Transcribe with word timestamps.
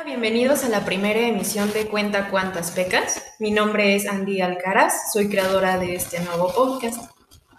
Hola, 0.00 0.06
bienvenidos 0.06 0.64
a 0.64 0.70
la 0.70 0.86
primera 0.86 1.28
emisión 1.28 1.70
de 1.74 1.86
Cuenta 1.86 2.30
Cuántas 2.30 2.70
Pecas. 2.70 3.22
Mi 3.38 3.50
nombre 3.50 3.94
es 3.94 4.06
Andy 4.06 4.40
Alcaraz, 4.40 5.12
soy 5.12 5.28
creadora 5.28 5.78
de 5.78 5.94
este 5.94 6.20
nuevo 6.20 6.50
podcast. 6.54 7.10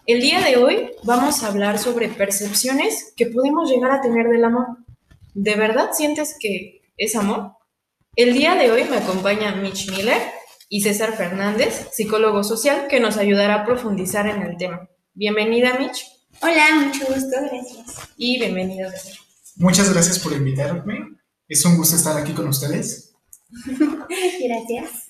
El 0.08 0.22
día 0.22 0.42
de 0.42 0.58
hoy 0.58 0.90
vamos 1.04 1.44
a 1.44 1.50
hablar 1.50 1.78
sobre 1.78 2.10
percepciones 2.10 3.14
que 3.16 3.28
podemos 3.28 3.70
llegar 3.70 3.92
a 3.92 4.02
tener 4.02 4.28
del 4.28 4.44
amor. 4.44 4.66
¿De 5.36 5.54
verdad 5.54 5.92
sientes 5.94 6.36
que 6.40 6.82
es 6.98 7.16
amor? 7.16 7.52
El 8.16 8.34
día 8.34 8.56
de 8.56 8.72
hoy 8.72 8.86
me 8.86 8.98
acompaña 8.98 9.54
Mitch 9.54 9.92
Miller 9.92 10.20
y 10.68 10.82
César 10.82 11.16
Fernández, 11.16 11.90
psicólogo 11.92 12.44
social, 12.44 12.88
que 12.88 13.00
nos 13.00 13.18
ayudará 13.18 13.56
a 13.56 13.66
profundizar 13.66 14.26
en 14.26 14.42
el 14.42 14.58
tema. 14.58 14.90
Bienvenida, 15.14 15.78
Mitch. 15.78 16.08
Hola, 16.42 16.86
mucho 16.86 17.06
gusto, 17.06 17.38
gracias. 17.40 18.10
Y 18.18 18.40
bienvenido, 18.40 18.90
César. 18.90 19.14
Muchas 19.58 19.94
gracias 19.94 20.18
por 20.18 20.34
invitarme. 20.34 21.21
Es 21.52 21.66
un 21.66 21.76
gusto 21.76 21.98
estar 21.98 22.16
aquí 22.16 22.32
con 22.32 22.48
ustedes. 22.48 23.14
gracias. 24.40 25.10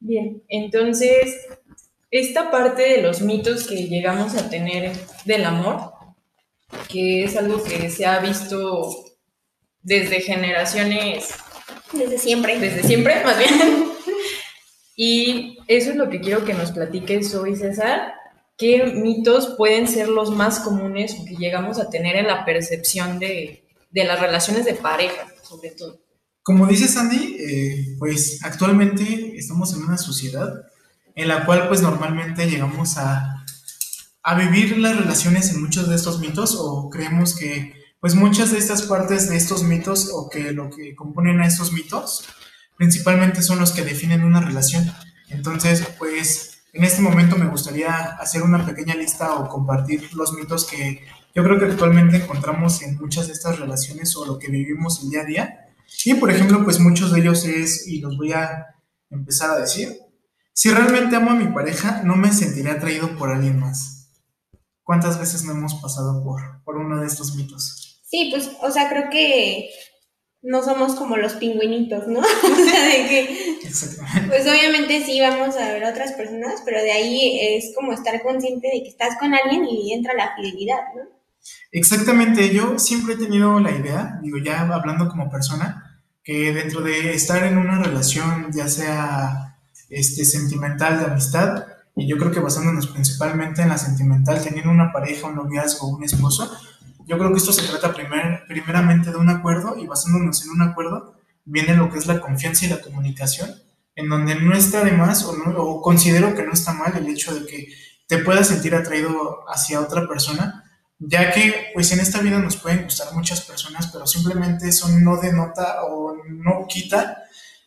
Bien, 0.00 0.42
entonces, 0.48 1.36
esta 2.10 2.50
parte 2.50 2.82
de 2.82 3.02
los 3.02 3.20
mitos 3.20 3.64
que 3.64 3.86
llegamos 3.86 4.34
a 4.34 4.50
tener 4.50 4.90
del 5.24 5.44
amor, 5.44 5.92
que 6.88 7.22
es 7.22 7.36
algo 7.36 7.62
que 7.62 7.90
se 7.90 8.06
ha 8.06 8.18
visto 8.18 8.90
desde 9.80 10.20
generaciones. 10.20 11.28
Desde 11.92 12.18
siempre. 12.18 12.58
Desde 12.58 12.82
siempre, 12.82 13.22
más 13.24 13.38
bien. 13.38 13.52
Y 15.00 15.58
eso 15.68 15.90
es 15.90 15.96
lo 15.96 16.10
que 16.10 16.20
quiero 16.20 16.44
que 16.44 16.54
nos 16.54 16.72
platiques 16.72 17.32
hoy, 17.36 17.54
César. 17.54 18.14
¿Qué 18.56 18.82
mitos 18.82 19.54
pueden 19.56 19.86
ser 19.86 20.08
los 20.08 20.32
más 20.32 20.58
comunes 20.58 21.14
que 21.24 21.36
llegamos 21.36 21.78
a 21.78 21.88
tener 21.88 22.16
en 22.16 22.26
la 22.26 22.44
percepción 22.44 23.20
de, 23.20 23.62
de 23.92 24.04
las 24.04 24.20
relaciones 24.20 24.64
de 24.64 24.74
pareja, 24.74 25.28
sobre 25.48 25.70
todo? 25.70 26.00
Como 26.42 26.66
dice 26.66 26.88
Sandy, 26.88 27.36
eh, 27.38 27.96
pues 27.98 28.40
actualmente 28.42 29.36
estamos 29.36 29.74
en 29.74 29.84
una 29.84 29.98
sociedad 29.98 30.66
en 31.14 31.28
la 31.28 31.44
cual 31.44 31.68
pues 31.68 31.82
normalmente 31.82 32.48
llegamos 32.48 32.96
a, 32.96 33.44
a 34.22 34.34
vivir 34.34 34.78
las 34.78 34.96
relaciones 34.96 35.50
en 35.50 35.62
muchos 35.62 35.88
de 35.88 35.96
estos 35.96 36.20
mitos 36.20 36.56
o 36.58 36.88
creemos 36.90 37.34
que 37.34 37.74
pues 38.00 38.14
muchas 38.14 38.52
de 38.52 38.58
estas 38.58 38.82
partes 38.82 39.28
de 39.28 39.36
estos 39.36 39.64
mitos 39.64 40.10
o 40.12 40.30
que 40.30 40.52
lo 40.52 40.70
que 40.70 40.94
componen 40.94 41.40
a 41.40 41.46
estos 41.46 41.72
mitos 41.72 42.24
principalmente 42.76 43.42
son 43.42 43.58
los 43.58 43.72
que 43.72 43.82
definen 43.82 44.22
una 44.22 44.40
relación. 44.40 44.90
Entonces, 45.28 45.84
pues 45.98 46.62
en 46.72 46.84
este 46.84 47.02
momento 47.02 47.36
me 47.36 47.48
gustaría 47.48 47.92
hacer 48.20 48.42
una 48.42 48.64
pequeña 48.64 48.94
lista 48.94 49.34
o 49.34 49.48
compartir 49.48 50.14
los 50.14 50.32
mitos 50.32 50.64
que 50.64 51.04
yo 51.38 51.44
creo 51.44 51.56
que 51.56 51.66
actualmente 51.66 52.16
encontramos 52.16 52.82
en 52.82 52.98
muchas 52.98 53.28
de 53.28 53.32
estas 53.32 53.60
relaciones 53.60 54.16
o 54.16 54.26
lo 54.26 54.40
que 54.40 54.48
vivimos 54.48 55.04
el 55.04 55.10
día 55.10 55.20
a 55.20 55.24
día. 55.24 55.66
Y 56.04 56.14
por 56.14 56.32
ejemplo, 56.32 56.64
pues 56.64 56.80
muchos 56.80 57.12
de 57.12 57.20
ellos 57.20 57.44
es, 57.44 57.86
y 57.86 58.00
los 58.00 58.16
voy 58.16 58.32
a 58.32 58.66
empezar 59.08 59.52
a 59.52 59.60
decir, 59.60 60.00
si 60.52 60.68
realmente 60.70 61.14
amo 61.14 61.30
a 61.30 61.36
mi 61.36 61.46
pareja, 61.46 62.02
no 62.02 62.16
me 62.16 62.32
sentiré 62.32 62.72
atraído 62.72 63.16
por 63.16 63.30
alguien 63.30 63.56
más. 63.56 64.10
¿Cuántas 64.82 65.20
veces 65.20 65.44
no 65.44 65.52
hemos 65.52 65.74
pasado 65.74 66.24
por, 66.24 66.40
por 66.64 66.76
uno 66.76 67.00
de 67.00 67.06
estos 67.06 67.36
mitos? 67.36 68.02
Sí, 68.04 68.30
pues, 68.32 68.50
o 68.60 68.72
sea, 68.72 68.88
creo 68.88 69.08
que 69.08 69.70
no 70.42 70.64
somos 70.64 70.96
como 70.96 71.18
los 71.18 71.34
pingüinitos, 71.34 72.08
¿no? 72.08 72.18
o 72.18 72.24
sea, 72.24 72.82
de 72.82 73.08
que, 73.08 73.58
Exactamente. 73.62 74.28
pues 74.28 74.44
obviamente 74.44 75.04
sí 75.04 75.20
vamos 75.20 75.56
a 75.56 75.72
ver 75.72 75.84
a 75.84 75.90
otras 75.90 76.14
personas, 76.14 76.62
pero 76.64 76.82
de 76.82 76.90
ahí 76.90 77.38
es 77.40 77.72
como 77.76 77.92
estar 77.92 78.20
consciente 78.24 78.66
de 78.72 78.82
que 78.82 78.88
estás 78.88 79.16
con 79.20 79.32
alguien 79.34 79.64
y 79.66 79.92
entra 79.92 80.14
la 80.14 80.34
fidelidad, 80.34 80.82
¿no? 80.96 81.17
Exactamente, 81.70 82.52
yo 82.54 82.78
siempre 82.78 83.14
he 83.14 83.18
tenido 83.18 83.60
la 83.60 83.72
idea, 83.72 84.18
digo 84.22 84.38
ya 84.38 84.62
hablando 84.62 85.08
como 85.08 85.30
persona, 85.30 86.02
que 86.24 86.52
dentro 86.52 86.80
de 86.80 87.14
estar 87.14 87.44
en 87.44 87.58
una 87.58 87.82
relación, 87.82 88.48
ya 88.52 88.68
sea 88.68 89.58
este, 89.88 90.24
sentimental 90.24 90.98
de 90.98 91.06
amistad, 91.06 91.66
y 91.96 92.06
yo 92.06 92.16
creo 92.16 92.30
que 92.30 92.40
basándonos 92.40 92.86
principalmente 92.86 93.62
en 93.62 93.68
la 93.68 93.78
sentimental, 93.78 94.42
teniendo 94.42 94.70
una 94.70 94.92
pareja, 94.92 95.26
un 95.26 95.36
noviazgo, 95.36 95.88
un 95.88 96.04
esposo, 96.04 96.50
yo 97.06 97.18
creo 97.18 97.30
que 97.32 97.38
esto 97.38 97.52
se 97.52 97.66
trata 97.66 97.94
primer, 97.94 98.44
primeramente 98.46 99.10
de 99.10 99.16
un 99.16 99.30
acuerdo 99.30 99.76
y 99.78 99.86
basándonos 99.86 100.44
en 100.44 100.50
un 100.50 100.62
acuerdo 100.62 101.14
viene 101.46 101.74
lo 101.74 101.90
que 101.90 101.98
es 101.98 102.06
la 102.06 102.20
confianza 102.20 102.66
y 102.66 102.68
la 102.68 102.82
comunicación, 102.82 103.50
en 103.94 104.08
donde 104.08 104.34
no 104.36 104.54
está 104.54 104.84
de 104.84 104.92
más 104.92 105.24
o, 105.24 105.34
no, 105.34 105.58
o 105.58 105.80
considero 105.80 106.34
que 106.34 106.44
no 106.44 106.52
está 106.52 106.74
mal 106.74 106.94
el 106.96 107.08
hecho 107.08 107.34
de 107.34 107.46
que 107.46 107.68
te 108.06 108.18
puedas 108.18 108.48
sentir 108.48 108.74
atraído 108.74 109.48
hacia 109.48 109.80
otra 109.80 110.06
persona, 110.06 110.67
ya 110.98 111.30
que 111.32 111.70
pues 111.74 111.92
en 111.92 112.00
esta 112.00 112.20
vida 112.20 112.38
nos 112.38 112.56
pueden 112.56 112.84
gustar 112.84 113.12
muchas 113.14 113.40
personas, 113.42 113.88
pero 113.92 114.06
simplemente 114.06 114.68
eso 114.68 114.88
no 114.88 115.16
denota 115.20 115.84
o 115.84 116.14
no 116.26 116.66
quita 116.68 117.22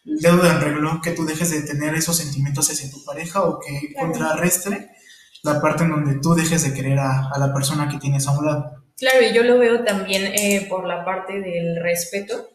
el 0.06 0.18
dedo 0.18 0.38
del 0.38 0.59
reloj 0.59 1.02
que 1.02 1.12
tú 1.12 1.25
dejes 1.25 1.52
de 1.52 1.62
tener 1.62 1.94
esos 1.96 2.18
sentimientos 2.18 2.70
hacia 2.70 2.90
tu 2.91 3.03
pareja 3.06 3.41
o 3.44 3.59
que 3.59 3.94
Claro. 3.94 4.08
contrarrestre 4.12 4.90
la 5.44 5.62
parte 5.62 5.84
en 5.84 5.91
donde 5.91 6.20
tú 6.22 6.34
dejes 6.36 6.64
de 6.64 6.74
querer 6.74 7.00
a, 7.00 7.30
a 7.30 7.40
la 7.40 7.53
persona 7.53 7.88
que 7.90 7.97
tienes 8.00 8.28
a 8.28 8.31
un 8.38 8.46
lado. 8.46 8.84
Claro, 8.97 9.22
y 9.22 9.34
yo 9.34 9.44
lo 9.44 9.58
veo 9.58 9.84
también 9.84 10.25
eh, 10.36 10.68
por 10.70 10.86
la 10.86 11.03
parte 11.06 11.40
del 11.40 11.81
respeto 11.81 12.50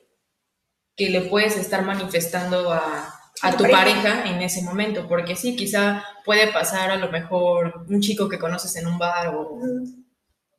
que 0.96 1.10
le 1.10 1.22
puedes 1.22 1.56
estar 1.56 1.84
manifestando 1.84 2.72
a, 2.72 3.12
a 3.42 3.52
tu 3.56 3.64
pareja. 3.64 3.78
pareja 3.78 4.24
en 4.30 4.40
ese 4.42 4.62
momento, 4.62 5.06
porque 5.08 5.34
sí, 5.36 5.56
quizá 5.56 6.04
puede 6.24 6.52
pasar 6.52 6.90
a 6.90 6.96
lo 6.96 7.10
mejor 7.10 7.84
un 7.88 8.00
chico 8.00 8.28
que 8.28 8.38
conoces 8.38 8.76
en 8.76 8.86
un 8.86 8.98
bar 8.98 9.28
o 9.34 9.58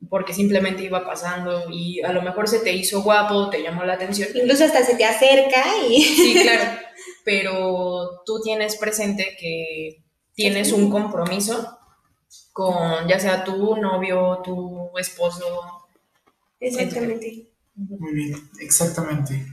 porque 0.08 0.32
simplemente 0.32 0.84
iba 0.84 1.04
pasando 1.04 1.64
y 1.70 2.00
a 2.02 2.12
lo 2.12 2.22
mejor 2.22 2.48
se 2.48 2.60
te 2.60 2.72
hizo 2.72 3.02
guapo, 3.02 3.50
te 3.50 3.62
llamó 3.62 3.84
la 3.84 3.94
atención. 3.94 4.28
Incluso 4.34 4.64
hasta 4.64 4.84
se 4.84 4.94
te 4.94 5.04
acerca 5.04 5.64
y... 5.88 6.02
Sí, 6.02 6.38
claro, 6.42 6.78
pero 7.24 8.22
tú 8.24 8.40
tienes 8.40 8.76
presente 8.76 9.36
que 9.38 10.04
tienes 10.34 10.72
un 10.72 10.90
compromiso 10.90 11.78
con 12.52 13.08
ya 13.08 13.18
sea 13.18 13.44
tu 13.44 13.76
novio, 13.76 14.40
tu 14.44 14.96
esposo. 14.98 15.44
Exactamente. 16.60 17.48
Muy 17.74 18.14
bien, 18.14 18.50
exactamente. 18.60 19.46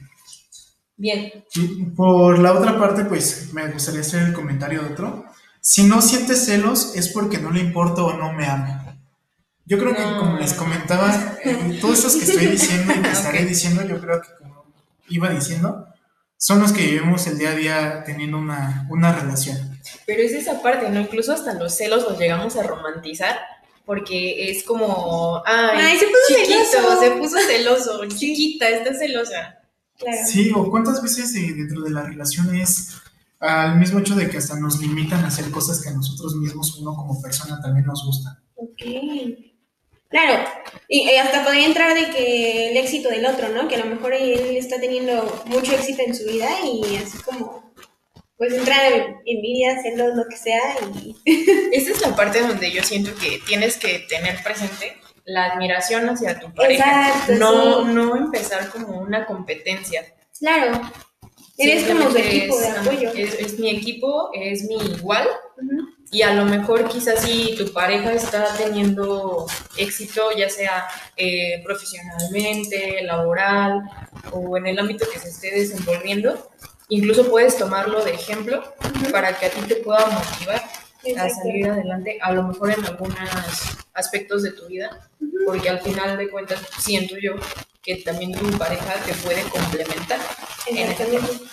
Bien, 0.98 1.44
Y 1.54 1.84
por 1.96 2.40
la 2.40 2.54
otra 2.54 2.80
parte, 2.80 3.04
pues 3.06 3.54
me 3.54 3.70
gustaría 3.70 4.02
hacer 4.02 4.24
el 4.24 4.34
comentario 4.34 4.82
de 4.82 4.94
otro. 4.94 5.26
Si 5.60 5.84
no 5.84 6.02
sientes 6.02 6.46
celos 6.46 6.96
es 6.96 7.10
porque 7.10 7.38
no 7.38 7.52
le 7.52 7.60
importo 7.60 8.06
o 8.06 8.14
no 8.14 8.32
me 8.32 8.46
ama. 8.46 8.85
Yo 9.66 9.78
creo 9.80 9.96
que 9.96 10.02
No. 10.02 10.20
como 10.20 10.38
les 10.38 10.54
comentaba, 10.54 11.38
eh, 11.44 11.78
todos 11.82 11.98
estos 12.00 12.16
que 12.18 12.24
estoy 12.32 12.46
diciendo 12.48 12.94
y 12.96 13.02
que 13.02 13.10
estaré 13.12 13.46
diciendo, 13.46 13.84
yo 13.86 14.00
creo 14.00 14.22
que 14.22 14.28
como 14.40 14.66
iba 15.10 15.30
diciendo, 15.30 15.88
son 16.38 16.60
los 16.62 16.72
que 16.72 16.82
vivimos 16.86 17.26
el 17.28 17.38
día 17.38 17.50
a 17.52 17.56
día 17.56 18.04
teniendo 18.06 18.38
una, 18.38 18.86
una 18.90 19.14
relación. 19.14 19.80
pero 20.06 20.22
es 20.22 20.34
esa 20.34 20.62
parte, 20.62 20.90
¿no? 20.90 21.00
Incluso 21.00 21.34
hasta 21.34 21.54
los 21.54 21.76
celos 21.76 22.04
los 22.04 22.20
llegamos 22.20 22.56
a 22.58 22.64
romantizar 22.64 23.38
porque 23.86 24.50
es 24.52 24.64
como, 24.64 25.42
ay, 25.46 25.80
Ay, 25.80 25.98
se 26.00 26.06
puso 26.08 26.42
chiquito, 26.42 26.66
celoso. 26.72 27.00
se 27.02 27.12
puso 27.12 27.38
celoso, 27.40 28.06
chiquita, 28.18 28.70
está 28.70 28.94
celosa. 28.94 29.60
Claro. 29.98 30.18
Sí, 30.28 30.52
o 30.56 30.70
cuántas 30.70 31.02
veces 31.02 31.34
eh, 31.36 31.54
dentro 31.56 31.82
de 31.84 31.92
la 31.92 32.02
relación 32.04 32.54
es 32.56 32.96
al 33.40 33.78
mismo 33.78 34.00
hecho 34.00 34.16
de 34.16 34.30
que 34.30 34.38
hasta 34.38 34.60
nos 34.60 34.80
limitan 34.82 35.24
a 35.24 35.28
hacer 35.28 35.50
cosas 35.52 35.82
que 35.82 35.90
a 35.90 35.94
nosotros 35.94 36.36
mismos, 36.36 36.78
uno 36.80 36.96
como 36.96 37.22
persona, 37.22 37.62
también 37.62 37.86
nos 37.86 38.04
gusta. 38.06 38.42
Ok. 38.56 38.82
Claro, 40.16 40.46
y 40.88 41.10
eh, 41.10 41.20
hasta 41.20 41.44
podría 41.44 41.66
entrar 41.66 41.94
de 41.94 42.10
que 42.10 42.70
el 42.70 42.78
éxito 42.78 43.10
del 43.10 43.26
otro, 43.26 43.50
¿no? 43.50 43.68
Que 43.68 43.76
a 43.76 43.80
lo 43.80 43.88
mejor 43.88 44.14
él 44.14 44.56
está 44.56 44.80
teniendo 44.80 45.44
mucho 45.48 45.74
éxito 45.74 46.04
en 46.04 46.16
su 46.16 46.24
vida 46.24 46.48
y 46.64 46.96
así 46.96 47.18
como, 47.18 47.74
pues 48.38 48.54
entra 48.54 48.78
envidia, 49.26 49.82
celos, 49.82 50.16
lo 50.16 50.24
que 50.30 50.38
sea 50.38 50.62
y... 50.96 51.18
Esa 51.74 51.92
es 51.92 52.00
la 52.02 52.16
parte 52.16 52.40
donde 52.40 52.72
yo 52.72 52.82
siento 52.82 53.14
que 53.16 53.42
tienes 53.46 53.76
que 53.76 54.06
tener 54.08 54.42
presente 54.42 54.96
la 55.26 55.52
admiración 55.52 56.08
hacia 56.08 56.40
tu 56.40 56.50
pareja. 56.54 57.10
Exacto, 57.10 57.34
no, 57.34 57.86
sí. 57.86 57.94
no 57.94 58.16
empezar 58.16 58.70
como 58.70 58.98
una 59.02 59.26
competencia. 59.26 60.02
Claro, 60.40 60.80
eres 61.58 61.84
como 61.84 62.04
Simplemente 62.04 62.38
equipo 62.38 62.58
de 62.58 62.68
es, 62.68 62.78
apoyo. 62.78 63.10
Es, 63.14 63.34
es 63.34 63.60
mi 63.60 63.70
equipo, 63.70 64.30
es 64.34 64.64
mi 64.64 64.78
igual. 64.78 65.28
Y 66.12 66.22
a 66.22 66.34
lo 66.34 66.46
mejor 66.46 66.88
quizás 66.88 67.24
si 67.24 67.56
tu 67.58 67.74
pareja 67.74 68.14
está 68.14 68.56
teniendo 68.56 69.48
éxito, 69.78 70.30
ya 70.38 70.50
sea 70.50 70.88
eh, 71.18 71.62
profesionalmente, 71.64 73.02
laboral 73.04 73.82
o 74.32 74.56
en 74.58 74.68
el 74.68 74.80
ámbito 74.80 75.06
que 75.12 75.20
se 75.20 75.30
esté 75.30 75.52
desenvolviendo, 75.52 76.52
incluso 76.90 77.30
puedes 77.30 77.58
tomarlo 77.58 78.04
de 78.04 78.14
ejemplo 78.14 78.64
para 79.12 79.38
que 79.38 79.48
a 79.48 79.50
ti 79.50 79.62
te 79.68 79.76
pueda 79.78 80.06
motivar 80.06 80.64
a 81.18 81.30
salir 81.30 81.70
adelante, 81.70 82.18
a 82.22 82.32
lo 82.32 82.44
mejor 82.44 82.72
en 82.72 82.86
algunos 82.86 83.20
aspectos 83.94 84.44
de 84.44 84.52
tu 84.52 84.68
vida, 84.68 85.10
porque 85.46 85.70
al 85.70 85.80
final 85.82 86.18
de 86.18 86.30
cuentas 86.30 86.60
siento 86.80 87.16
yo 87.18 87.34
que 87.84 87.98
también 87.98 88.32
tu 88.34 88.58
pareja 88.58 88.96
te 89.06 89.14
puede 89.14 89.44
complementar. 89.44 90.20
en 90.68 90.78
Exactamente. 90.78 91.44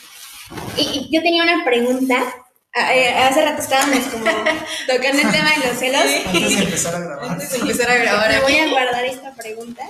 Y, 0.77 0.83
y 0.83 1.15
yo 1.15 1.23
tenía 1.23 1.43
una 1.43 1.65
pregunta. 1.65 2.35
Ah, 2.75 2.95
eh, 2.95 3.09
Hace 3.19 3.45
rato 3.45 3.61
estábamos 3.61 3.99
como 4.07 4.25
tocando 4.87 5.23
el 5.23 5.31
tema 5.31 5.51
de 5.51 5.69
los 5.69 5.79
celos. 5.79 6.03
Antes 6.27 6.59
de 6.59 6.65
empezar 6.65 6.95
a 6.95 7.01
grabar. 7.01 7.31
Antes 7.31 7.51
de 7.53 7.59
empezar 7.59 7.91
a 7.91 7.97
grabar 7.97 8.31
Me 8.31 8.41
voy 8.41 8.57
a 8.57 8.69
guardar 8.71 9.05
esta 9.05 9.35
pregunta. 9.35 9.83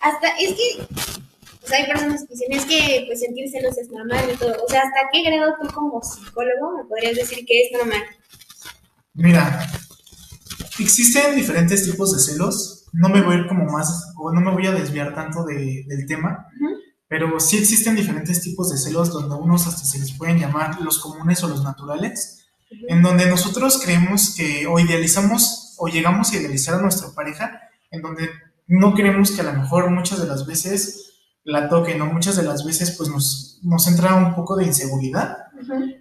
Hasta, 0.00 0.28
es 0.38 0.50
que, 0.54 0.82
O 1.62 1.66
sea, 1.66 1.78
hay 1.78 1.86
personas 1.86 2.22
que 2.22 2.34
dicen, 2.34 2.52
es 2.52 2.64
que 2.64 3.04
pues 3.06 3.20
sentir 3.20 3.50
celos 3.50 3.76
es 3.78 3.90
normal 3.90 4.24
y 4.32 4.36
todo. 4.36 4.54
O 4.64 4.68
sea, 4.68 4.80
¿hasta 4.80 5.08
qué 5.12 5.22
grado 5.24 5.54
tú 5.60 5.68
como 5.74 6.02
psicólogo 6.02 6.78
me 6.78 6.84
podrías 6.84 7.16
decir 7.16 7.44
que 7.46 7.62
es 7.66 7.72
normal? 7.72 8.02
Mira, 9.14 9.66
existen 10.78 11.36
diferentes 11.36 11.84
tipos 11.84 12.12
de 12.12 12.18
celos. 12.32 12.84
No 12.92 13.08
me 13.08 13.22
voy 13.22 13.34
a 13.34 13.38
ir 13.40 13.46
como 13.48 13.64
más, 13.64 14.12
o 14.16 14.30
no 14.32 14.40
me 14.40 14.52
voy 14.52 14.66
a 14.66 14.72
desviar 14.72 15.14
tanto 15.14 15.44
de- 15.44 15.84
del 15.86 16.06
tema. 16.06 16.46
Pero 17.08 17.38
sí 17.38 17.58
existen 17.58 17.96
diferentes 17.96 18.40
tipos 18.40 18.70
de 18.70 18.78
celos 18.78 19.12
donde 19.12 19.34
unos 19.34 19.66
hasta 19.66 19.84
se 19.84 19.98
les 19.98 20.12
pueden 20.12 20.38
llamar 20.38 20.80
los 20.80 20.98
comunes 20.98 21.42
o 21.44 21.48
los 21.48 21.62
naturales, 21.62 22.46
en 22.88 23.02
donde 23.02 23.26
nosotros 23.26 23.80
creemos 23.82 24.34
que 24.34 24.66
o 24.66 24.78
idealizamos 24.78 25.74
o 25.78 25.88
llegamos 25.88 26.32
a 26.32 26.36
idealizar 26.36 26.74
a 26.74 26.82
nuestra 26.82 27.10
pareja, 27.14 27.60
en 27.90 28.02
donde 28.02 28.30
no 28.66 28.94
creemos 28.94 29.32
que 29.32 29.42
a 29.42 29.44
lo 29.44 29.52
mejor 29.52 29.90
muchas 29.90 30.20
de 30.20 30.26
las 30.26 30.46
veces 30.46 31.12
la 31.44 31.68
toquen 31.68 32.00
o 32.00 32.06
muchas 32.06 32.36
de 32.36 32.42
las 32.42 32.64
veces 32.64 32.92
pues 32.96 33.10
nos, 33.10 33.60
nos 33.62 33.86
entra 33.86 34.14
un 34.14 34.34
poco 34.34 34.56
de 34.56 34.64
inseguridad 34.64 35.36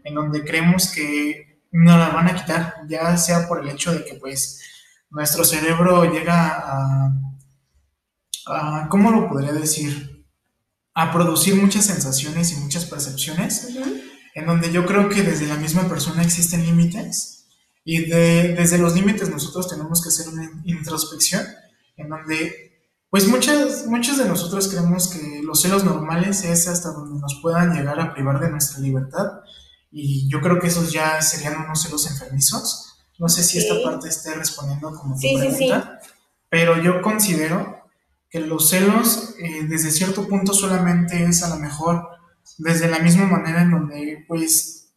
en 0.04 0.16
donde 0.16 0.44
creemos 0.44 0.92
que 0.92 1.62
no 1.72 1.98
la 1.98 2.10
van 2.10 2.28
a 2.28 2.36
quitar, 2.36 2.76
ya 2.88 3.18
sea 3.18 3.48
por 3.48 3.62
el 3.62 3.70
hecho 3.70 3.94
de 3.94 4.06
que 4.06 4.16
pues 4.16 4.62
nuestro 5.10 5.44
cerebro 5.44 6.06
llega 6.06 6.56
a, 6.56 7.14
a 8.48 8.88
¿cómo 8.90 9.12
lo 9.12 9.28
podría 9.28 9.52
decir? 9.52 10.13
A 10.96 11.12
producir 11.12 11.56
muchas 11.56 11.86
sensaciones 11.86 12.52
y 12.52 12.56
muchas 12.58 12.86
percepciones, 12.86 13.68
en 14.36 14.46
donde 14.46 14.72
yo 14.72 14.86
creo 14.86 15.10
que 15.10 15.24
desde 15.24 15.48
la 15.48 15.56
misma 15.56 15.88
persona 15.90 16.22
existen 16.24 16.64
límites 16.66 17.46
y 17.86 18.06
de- 18.06 18.54
desde 18.56 18.78
los 18.78 18.94
límites 18.96 19.30
nosotros 19.30 19.68
tenemos 19.68 20.02
que 20.02 20.10
hacer 20.10 20.28
una 20.30 20.50
introspección, 20.66 21.46
en 21.98 22.10
donde 22.10 22.70
pues 23.10 23.28
muchas, 23.28 23.86
muchos 23.86 24.18
de 24.18 24.26
nosotros 24.26 24.68
creemos 24.70 25.08
que 25.08 25.42
los 25.44 25.62
celos 25.62 25.84
normales 25.84 26.44
es 26.44 26.68
hasta 26.68 26.90
donde 26.92 27.20
nos 27.20 27.40
puedan 27.44 27.74
llegar 27.74 28.00
a 28.00 28.12
privar 28.14 28.40
de 28.40 28.50
nuestra 28.50 28.80
libertad 28.80 29.28
y 29.92 30.28
yo 30.30 30.42
creo 30.42 30.60
que 30.60 30.66
esos 30.68 30.92
ya 30.92 31.22
serían 31.22 31.62
unos 31.62 31.84
celos 31.84 32.10
enfermizos. 32.10 32.96
No 33.20 33.30
sé 33.30 33.44
si 33.44 33.60
esta 33.60 33.76
parte 33.84 34.10
esté 34.10 34.34
respondiendo 34.34 34.92
como 34.96 35.14
tu 35.14 35.22
Sí, 35.22 35.36
sí, 35.40 35.50
sí. 35.52 35.58
pregunta, 35.68 36.00
pero 36.50 36.82
yo 36.82 37.04
considero 37.04 37.83
que 38.34 38.40
los 38.40 38.68
celos 38.70 39.36
eh, 39.40 39.64
desde 39.70 39.92
cierto 39.92 40.28
punto 40.28 40.54
solamente 40.56 41.24
es 41.24 41.44
a 41.44 41.50
lo 41.50 41.58
mejor 41.58 42.08
desde 42.58 42.90
la 42.90 42.98
misma 42.98 43.28
manera 43.28 43.62
en 43.62 43.70
donde 43.72 44.26
pues 44.28 44.90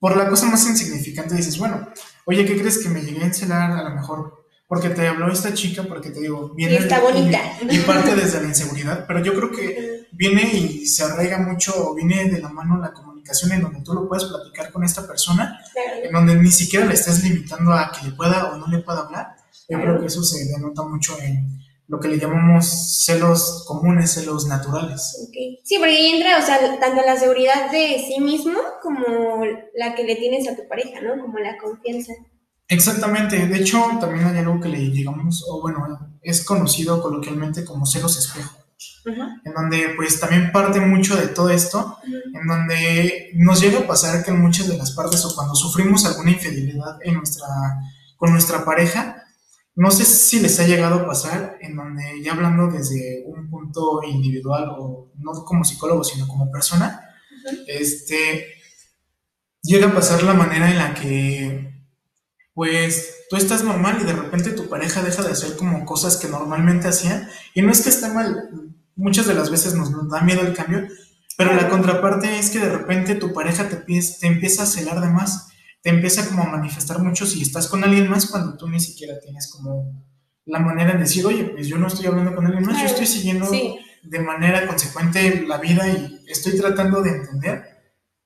por 0.00 0.16
la 0.16 0.28
cosa 0.30 0.46
más 0.46 0.66
insignificante 0.66 1.34
dices, 1.34 1.58
bueno, 1.58 1.86
oye, 2.24 2.44
¿qué 2.46 2.58
crees 2.58 2.78
que 2.78 2.88
me 2.88 3.02
llegué 3.02 3.22
a 3.22 3.26
encelar 3.26 3.70
a 3.72 3.82
lo 3.88 3.94
mejor? 3.94 4.46
Porque 4.66 4.88
te 4.88 5.06
habló 5.06 5.30
esta 5.30 5.52
chica, 5.52 5.82
porque 5.82 6.08
te 6.10 6.20
digo, 6.20 6.54
viene 6.54 6.72
Y 6.72 6.76
está 6.76 7.00
bonita. 7.00 7.38
y, 7.68 7.76
y 7.76 7.78
parte 7.80 8.14
desde 8.16 8.40
la 8.40 8.48
inseguridad, 8.48 9.04
pero 9.06 9.20
yo 9.22 9.34
creo 9.34 9.50
que 9.50 10.06
viene 10.12 10.42
y 10.54 10.86
se 10.86 11.04
arraiga 11.04 11.38
mucho 11.38 11.72
o 11.76 11.94
viene 11.94 12.30
de 12.30 12.40
la 12.40 12.48
mano 12.48 12.78
la 12.78 12.92
comunicación 12.94 13.52
en 13.52 13.60
donde 13.62 13.82
tú 13.82 13.92
lo 13.92 14.08
puedes 14.08 14.24
platicar 14.24 14.72
con 14.72 14.84
esta 14.84 15.06
persona, 15.06 15.60
Claro. 15.72 16.06
en 16.06 16.12
donde 16.12 16.34
ni 16.36 16.50
siquiera 16.50 16.86
le 16.86 16.94
estás 16.94 17.22
limitando 17.22 17.72
a 17.74 17.92
que 17.92 18.06
le 18.08 18.12
pueda 18.14 18.52
o 18.52 18.56
no 18.56 18.66
le 18.68 18.78
pueda 18.78 19.00
hablar. 19.00 19.36
Yo 19.68 19.78
creo 19.80 20.00
que 20.00 20.06
eso 20.06 20.22
se 20.22 20.44
denota 20.46 20.82
mucho 20.82 21.18
en 21.20 21.60
lo 21.86 22.00
que 22.00 22.08
le 22.08 22.18
llamamos 22.18 23.04
celos 23.04 23.64
comunes, 23.66 24.12
celos 24.12 24.46
naturales. 24.46 25.26
Ok. 25.28 25.60
Sí, 25.64 25.76
porque 25.78 25.96
ahí 25.96 26.12
entra, 26.12 26.38
o 26.38 26.42
sea, 26.42 26.58
tanto 26.80 27.02
la 27.04 27.16
seguridad 27.16 27.70
de 27.70 28.02
sí 28.06 28.20
mismo 28.20 28.58
como 28.82 29.44
la 29.74 29.94
que 29.94 30.04
le 30.04 30.16
tienes 30.16 30.48
a 30.48 30.56
tu 30.56 30.66
pareja, 30.68 31.00
¿no? 31.00 31.20
Como 31.20 31.38
la 31.38 31.58
confianza. 31.58 32.12
Exactamente, 32.68 33.46
de 33.46 33.58
hecho 33.58 33.78
también 34.00 34.26
hay 34.26 34.38
algo 34.38 34.58
que 34.58 34.70
le 34.70 34.90
llegamos, 34.90 35.44
o 35.48 35.60
bueno, 35.60 35.98
es 36.22 36.42
conocido 36.44 37.02
coloquialmente 37.02 37.62
como 37.62 37.84
celos 37.84 38.16
espejo, 38.16 38.56
en 39.04 39.52
donde 39.52 39.90
pues 39.96 40.18
también 40.18 40.50
parte 40.50 40.80
mucho 40.80 41.14
de 41.14 41.28
todo 41.28 41.50
esto, 41.50 41.98
en 42.06 42.46
donde 42.46 43.32
nos 43.34 43.60
llega 43.60 43.80
a 43.80 43.86
pasar 43.86 44.24
que 44.24 44.30
en 44.30 44.40
muchas 44.40 44.66
de 44.66 44.78
las 44.78 44.92
partes 44.92 45.22
o 45.26 45.34
cuando 45.34 45.54
sufrimos 45.54 46.06
alguna 46.06 46.30
infidelidad 46.30 46.96
en 47.02 47.16
nuestra, 47.16 47.46
con 48.16 48.32
nuestra 48.32 48.64
pareja, 48.64 49.23
no 49.76 49.90
sé 49.90 50.04
si 50.04 50.40
les 50.40 50.58
ha 50.60 50.66
llegado 50.66 50.96
a 50.96 51.06
pasar 51.06 51.58
en 51.60 51.74
donde 51.74 52.22
ya 52.22 52.32
hablando 52.32 52.68
desde 52.68 53.24
un 53.26 53.50
punto 53.50 54.02
individual 54.04 54.68
o 54.78 55.10
no 55.16 55.44
como 55.44 55.64
psicólogo 55.64 56.04
sino 56.04 56.28
como 56.28 56.50
persona, 56.50 57.00
este, 57.66 58.54
llega 59.62 59.88
a 59.88 59.94
pasar 59.94 60.22
la 60.22 60.34
manera 60.34 60.70
en 60.70 60.78
la 60.78 60.94
que 60.94 61.74
pues 62.54 63.24
tú 63.28 63.36
estás 63.36 63.64
normal 63.64 63.98
y 64.00 64.04
de 64.04 64.12
repente 64.12 64.52
tu 64.52 64.68
pareja 64.68 65.02
deja 65.02 65.22
de 65.22 65.32
hacer 65.32 65.56
como 65.56 65.84
cosas 65.84 66.16
que 66.18 66.28
normalmente 66.28 66.86
hacía 66.86 67.28
y 67.52 67.62
no 67.62 67.72
es 67.72 67.82
que 67.82 67.88
esté 67.88 68.08
mal, 68.08 68.50
muchas 68.94 69.26
de 69.26 69.34
las 69.34 69.50
veces 69.50 69.74
nos, 69.74 69.90
da 70.08 70.20
miedo 70.20 70.42
el 70.42 70.54
cambio, 70.54 70.86
pero 71.36 71.52
la 71.52 71.68
contraparte 71.68 72.38
es 72.38 72.50
que 72.50 72.60
de 72.60 72.70
repente 72.70 73.16
tu 73.16 73.32
pareja 73.32 73.68
te, 73.68 73.76
te 73.76 74.26
empieza 74.28 74.62
a 74.62 74.66
celar 74.66 75.00
de 75.00 75.08
más, 75.08 75.48
te 75.84 75.90
empieza 75.90 76.26
como 76.26 76.42
a 76.42 76.46
manifestar 76.48 76.98
mucho 77.00 77.26
si 77.26 77.42
estás 77.42 77.68
con 77.68 77.84
alguien 77.84 78.08
más 78.08 78.24
cuando 78.26 78.56
tú 78.56 78.66
ni 78.68 78.80
siquiera 78.80 79.20
tienes 79.20 79.50
como 79.52 80.02
la 80.46 80.58
manera 80.58 80.94
de 80.94 81.00
decir, 81.00 81.26
oye, 81.26 81.44
pues 81.44 81.66
yo 81.68 81.76
no 81.76 81.88
estoy 81.88 82.06
hablando 82.06 82.34
con 82.34 82.46
alguien 82.46 82.64
más, 82.64 82.80
yo 82.80 82.86
estoy 82.86 83.04
siguiendo 83.06 83.44
Sí. 83.46 83.76
de 84.02 84.18
manera 84.18 84.66
consecuente 84.66 85.44
la 85.46 85.58
vida 85.58 85.86
y 85.88 86.24
estoy 86.26 86.56
tratando 86.58 87.02
de 87.02 87.10
entender 87.10 87.64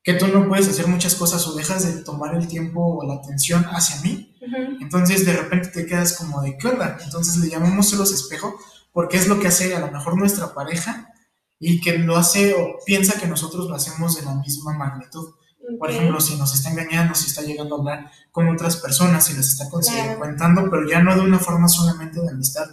que 0.04 0.14
tú 0.14 0.28
no 0.28 0.46
puedes 0.48 0.68
hacer 0.68 0.86
muchas 0.86 1.16
cosas 1.16 1.44
o 1.48 1.54
dejas 1.56 1.84
de 1.84 2.04
tomar 2.04 2.36
el 2.36 2.46
tiempo 2.46 2.80
o 2.96 3.04
la 3.04 3.14
atención 3.14 3.64
hacia 3.70 4.00
mí 4.02 4.36
entonces 4.80 5.26
de 5.26 5.32
repente 5.32 5.68
te 5.68 5.84
quedas 5.84 6.16
como 6.16 6.40
de 6.40 6.56
qué 6.56 6.68
onda. 6.68 6.96
Entonces 7.04 7.36
le 7.38 7.50
llamamos 7.50 7.90
celos 7.90 8.12
espejo 8.12 8.54
porque 8.92 9.16
es 9.16 9.26
lo 9.26 9.38
que 9.40 9.48
hace 9.48 9.74
a 9.74 9.80
lo 9.80 9.90
mejor 9.90 10.16
nuestra 10.16 10.54
pareja 10.54 11.12
y 11.58 11.80
que 11.80 11.98
lo 11.98 12.16
hace 12.16 12.54
o 12.54 12.78
piensa 12.86 13.20
que 13.20 13.26
nosotros 13.26 13.68
lo 13.68 13.74
hacemos 13.74 14.16
de 14.16 14.22
la 14.24 14.34
misma 14.36 14.72
magnitud. 14.74 15.34
Por 15.78 15.90
ejemplo, 15.90 16.20
si 16.20 16.36
nos 16.36 16.54
está 16.54 16.70
engañando, 16.70 17.14
si 17.14 17.26
está 17.26 17.42
llegando 17.42 17.74
a 17.74 17.78
hablar 17.78 18.10
con 18.30 18.48
otras 18.48 18.76
personas, 18.76 19.26
si 19.26 19.34
las 19.34 19.48
está 19.48 19.64
Claro. 19.68 20.18
contando, 20.20 20.70
pero 20.70 20.88
ya 20.88 21.00
no 21.02 21.14
de 21.14 21.20
una 21.22 21.38
forma 21.38 21.68
solamente 21.68 22.20
de 22.20 22.28
amistad, 22.30 22.66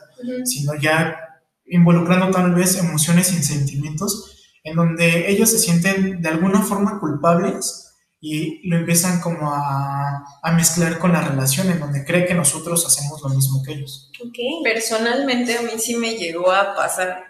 sino 0.46 0.76
ya 0.76 1.18
involucrando 1.66 2.30
tal 2.32 2.54
vez 2.54 2.78
emociones 2.78 3.34
y 3.34 3.44
sentimientos 3.44 4.32
en 4.64 4.76
donde 4.76 5.30
ellos 5.32 5.50
se 5.50 5.60
sienten 5.60 6.22
de 6.22 6.30
alguna 6.30 6.62
forma 6.62 7.00
culpables 7.00 7.82
y 8.22 8.68
lo 8.70 8.78
empiezan 8.78 9.20
como 9.20 9.52
a, 9.54 10.24
a 10.42 10.52
mezclar 10.54 10.98
con 10.98 11.12
la 11.12 11.22
relación 11.22 11.70
en 11.70 11.80
donde 11.80 12.06
cree 12.06 12.26
que 12.26 12.34
nosotros 12.34 12.86
hacemos 12.86 13.22
lo 13.22 13.30
mismo 13.30 13.62
que 13.64 13.74
ellos. 13.74 14.10
Ok. 14.26 14.38
Personalmente 14.64 15.58
a 15.58 15.62
mí 15.64 15.72
sí 15.78 15.96
me 15.96 16.16
llegó 16.16 16.52
a 16.52 16.76
pasar 16.76 17.24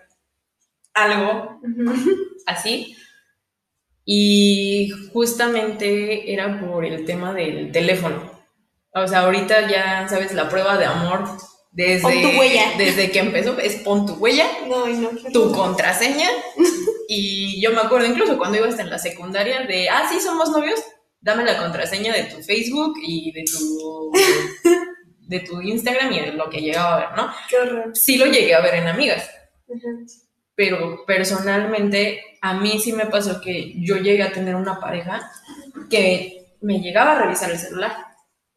algo 0.94 1.60
así 2.46 2.96
y 4.06 4.90
justamente 5.12 6.32
era 6.32 6.60
por 6.62 6.86
el 6.86 7.06
tema 7.06 7.34
del 7.34 7.72
teléfono. 7.72 8.32
O 8.94 9.08
sea, 9.08 9.22
ahorita 9.22 9.68
ya 9.70 10.08
sabes 10.08 10.34
la 10.34 10.48
prueba 10.48 10.78
de 10.78 10.86
amor 10.86 11.26
desde, 11.72 12.02
Pon 12.02 12.14
tu 12.22 12.40
huella. 12.40 12.64
desde 12.78 13.12
que 13.12 13.20
empezó 13.20 13.60
es 13.60 13.76
pon 13.78 14.06
tu 14.06 14.14
huella, 14.14 14.46
No, 14.70 14.86
no. 14.88 15.10
tu 15.34 15.52
contraseña 15.52 16.30
y 17.10 17.60
yo 17.62 17.72
me 17.72 17.82
acuerdo 17.82 18.08
incluso 18.08 18.38
cuando 18.38 18.58
iba 18.58 18.68
hasta 18.68 18.84
en 18.84 18.90
la 18.90 19.00
secundaria 19.00 19.64
de, 19.64 19.90
ah, 19.90 20.08
sí, 20.10 20.22
somos 20.22 20.50
novios, 20.52 20.80
dame 21.20 21.44
la 21.44 21.58
contraseña 21.58 22.14
de 22.14 22.24
tu 22.24 22.42
Facebook 22.42 22.94
y 23.06 23.32
de 23.34 23.44
tu, 23.44 24.12
de 25.28 25.40
tu 25.42 25.62
Instagram 25.62 26.14
y 26.14 26.20
de 26.22 26.32
lo 26.34 26.50
que 26.50 26.62
llegaba 26.62 26.96
a 26.96 27.00
ver, 27.00 27.18
¿no? 27.18 27.34
Qué 27.50 27.58
horror. 27.58 27.92
Sí 27.96 28.18
lo 28.18 28.28
llegué 28.28 28.54
a 28.56 28.62
ver 28.62 28.76
en 28.76 28.88
amigas, 28.88 29.30
Ujú. 29.68 30.06
Pero 30.56 31.06
personalmente 31.06 32.22
a 32.42 32.54
mí 32.54 32.80
sí 32.80 32.94
me 32.94 33.06
pasó 33.08 33.42
que 33.42 33.74
yo 33.78 33.98
llegué 33.98 34.24
a 34.24 34.32
tener 34.32 34.56
una 34.56 34.80
pareja 34.80 35.30
que 35.90 36.56
me 36.62 36.80
llegaba 36.80 37.14
a 37.18 37.22
revisar 37.24 37.52
el 37.52 37.58
celular. 37.60 37.94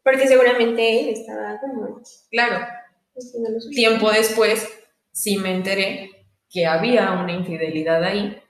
Porque 0.03 0.27
seguramente 0.27 1.01
él 1.01 1.09
estaba 1.11 1.59
como 1.61 2.01
Claro, 2.31 2.67
suyo. 3.19 3.71
tiempo 3.75 4.11
después 4.11 4.69
sí 5.13 5.37
me 5.37 5.55
enteré 5.55 6.11
que 6.51 6.67
había 6.67 7.13
una 7.13 7.33
infidelidad 7.33 8.03
ahí, 8.05 8.41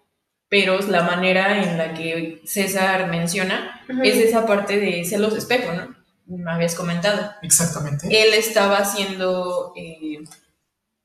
pero 0.48 0.78
la 0.80 1.02
manera 1.02 1.62
en 1.62 1.76
la 1.78 1.94
que 1.94 2.40
César 2.44 3.08
menciona 3.08 3.82
es 4.04 4.16
esa 4.18 4.46
parte 4.46 4.78
de 4.78 5.04
celos 5.04 5.36
espejo, 5.36 5.72
¿no? 5.72 5.96
Me 6.26 6.50
habías 6.50 6.74
comentado. 6.74 7.32
Exactamente. 7.42 8.06
Él 8.08 8.34
estaba 8.34 8.78
haciendo, 8.78 9.72
eh, 9.76 10.18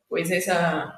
pues 0.08 0.30
esa, 0.32 0.98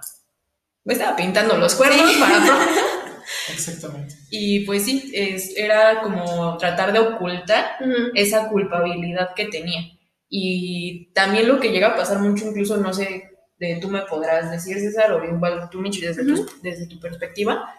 me 0.86 0.94
estaba 0.94 1.16
pintando 1.16 1.58
los 1.58 1.76
cuernos 1.76 2.14
para 2.14 2.38
Exactamente. 3.52 4.16
Y 4.30 4.66
pues 4.66 4.86
sí, 4.86 5.12
es, 5.14 5.58
era 5.58 6.02
como 6.02 6.58
tratar 6.58 6.94
de 6.94 7.00
ocultar 7.00 7.78
esa 8.14 8.50
culpabilidad 8.50 9.34
que 9.36 9.46
tenía. 9.46 9.82
Y 10.30 11.12
también 11.14 11.48
lo 11.48 11.60
que 11.60 11.72
llega 11.72 11.90
a 11.90 11.96
pasar 11.96 12.20
mucho, 12.20 12.46
incluso 12.48 12.78
no 12.78 12.94
sé, 12.94 13.32
de 13.58 13.78
tú 13.82 13.90
me 13.90 14.02
podrás 14.04 14.52
decir, 14.52 14.78
César, 14.78 15.12
o 15.12 15.24
igual 15.24 15.70
tú, 15.72 15.80
Michi, 15.80 16.02
desde, 16.02 16.26
tu, 16.26 16.46
desde 16.62 16.88
tu 16.88 17.00
perspectiva, 17.00 17.74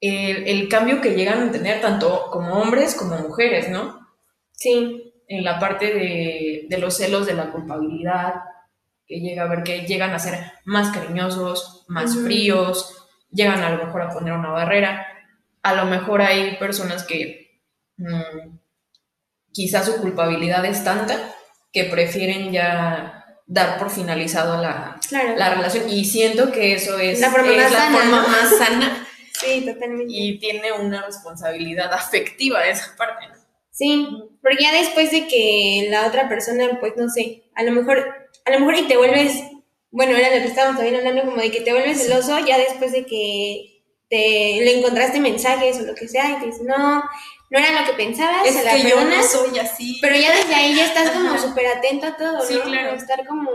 el, 0.00 0.46
el 0.48 0.68
cambio 0.68 1.00
que 1.00 1.14
llegan 1.14 1.48
a 1.48 1.52
tener 1.52 1.80
tanto 1.80 2.28
como 2.32 2.54
hombres 2.54 2.94
como 2.94 3.16
mujeres, 3.18 3.68
¿no? 3.68 4.08
Sí. 4.52 5.08
En 5.28 5.44
la 5.44 5.58
parte 5.58 5.86
de, 5.94 6.66
de 6.68 6.78
los 6.78 6.96
celos, 6.96 7.26
de 7.26 7.34
la 7.34 7.50
culpabilidad, 7.50 8.34
que 9.12 9.20
llega 9.20 9.42
a 9.42 9.46
ver 9.48 9.62
que 9.62 9.82
llegan 9.86 10.12
a 10.12 10.18
ser 10.18 10.38
más 10.64 10.90
cariñosos, 10.90 11.84
más 11.88 12.12
Ujú. 12.12 12.24
fríos, 12.24 13.06
llegan 13.30 13.62
a 13.62 13.70
lo 13.70 13.84
mejor 13.84 14.02
a 14.02 14.08
poner 14.08 14.32
una 14.32 14.48
barrera. 14.50 15.06
A 15.62 15.74
lo 15.74 15.84
mejor 15.84 16.22
hay 16.22 16.56
personas 16.56 17.04
que 17.04 17.60
mm, 17.98 18.56
quizás 19.52 19.84
su 19.86 20.00
culpabilidad 20.00 20.64
es 20.64 20.82
tanta 20.82 21.34
que 21.72 21.84
prefieren 21.84 22.52
ya 22.52 23.24
dar 23.46 23.78
por 23.78 23.90
finalizado 23.90 24.62
la, 24.62 24.98
la 25.36 25.54
relación. 25.54 25.90
Y 25.90 26.06
siento 26.06 26.50
que 26.50 26.74
eso 26.74 26.98
es 26.98 27.20
la 27.20 27.30
forma, 27.30 27.52
más, 27.52 27.70
sana, 27.72 27.98
forma 27.98 28.26
más 28.28 28.56
sana. 28.56 29.06
sí, 29.34 29.64
totalmente. 29.66 30.06
Y 30.08 30.38
tiene 30.38 30.72
una 30.72 31.02
responsabilidad 31.04 31.92
afectiva 31.92 32.66
esa 32.66 32.96
parte. 32.96 33.26
Sí, 33.70 34.06
porque 34.42 34.64
ya 34.64 34.72
después 34.72 35.10
de 35.10 35.26
que 35.26 35.88
la 35.90 36.06
otra 36.06 36.28
persona, 36.28 36.78
pues 36.80 36.94
no 36.96 37.08
sé, 37.08 37.44
a 37.54 37.62
lo 37.62 37.72
mejor, 37.72 38.21
a 38.44 38.50
lo 38.50 38.60
mejor 38.60 38.76
y 38.76 38.88
te 38.88 38.96
vuelves, 38.96 39.42
bueno, 39.90 40.16
era 40.16 40.34
lo 40.34 40.42
que 40.42 40.48
estábamos 40.48 40.76
también 40.76 40.96
hablando, 40.96 41.24
como 41.24 41.42
de 41.42 41.50
que 41.50 41.60
te 41.60 41.72
vuelves 41.72 42.02
celoso 42.02 42.38
ya 42.44 42.58
después 42.58 42.92
de 42.92 43.04
que 43.04 43.82
te 44.08 44.16
le 44.64 44.78
encontraste 44.78 45.20
mensajes 45.20 45.78
o 45.78 45.82
lo 45.82 45.94
que 45.94 46.08
sea 46.08 46.30
y 46.30 46.40
te 46.40 46.46
dices, 46.46 46.62
no, 46.62 47.02
no 47.50 47.58
era 47.58 47.80
lo 47.80 47.86
que 47.86 47.94
pensabas, 47.94 48.46
es 48.46 48.56
que 48.56 48.88
yo 48.88 49.04
no 49.04 49.22
soy 49.22 49.58
así. 49.58 49.98
Pero 50.00 50.16
ya 50.16 50.34
desde 50.34 50.54
ahí 50.54 50.74
ya 50.74 50.86
estás 50.86 51.10
como 51.10 51.38
súper 51.38 51.66
atento 51.66 52.06
a 52.06 52.16
todo, 52.16 52.44
sí, 52.46 52.54
¿no? 52.54 52.62
claro. 52.62 52.96
Estar 52.96 53.26
como, 53.26 53.50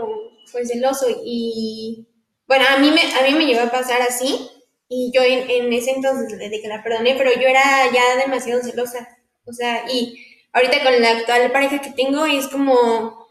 pues, 0.52 0.68
celoso 0.68 1.06
y... 1.24 2.06
Bueno, 2.46 2.64
a 2.70 2.78
mí 2.78 2.90
me, 2.90 3.02
a 3.02 3.22
mí 3.22 3.34
me 3.36 3.44
llegó 3.44 3.60
a 3.60 3.70
pasar 3.70 4.00
así 4.00 4.48
y 4.88 5.12
yo 5.14 5.22
en, 5.22 5.50
en 5.50 5.72
ese 5.72 5.90
entonces, 5.90 6.38
desde 6.38 6.62
que 6.62 6.68
la 6.68 6.82
perdoné, 6.82 7.14
pero 7.16 7.30
yo 7.34 7.46
era 7.46 7.62
ya 7.92 8.16
demasiado 8.24 8.62
celosa. 8.62 9.06
O 9.44 9.52
sea, 9.52 9.84
y 9.92 10.18
ahorita 10.52 10.82
con 10.82 11.00
la 11.00 11.10
actual 11.10 11.52
pareja 11.52 11.80
que 11.80 11.90
tengo 11.90 12.24
es 12.24 12.48
como, 12.48 13.27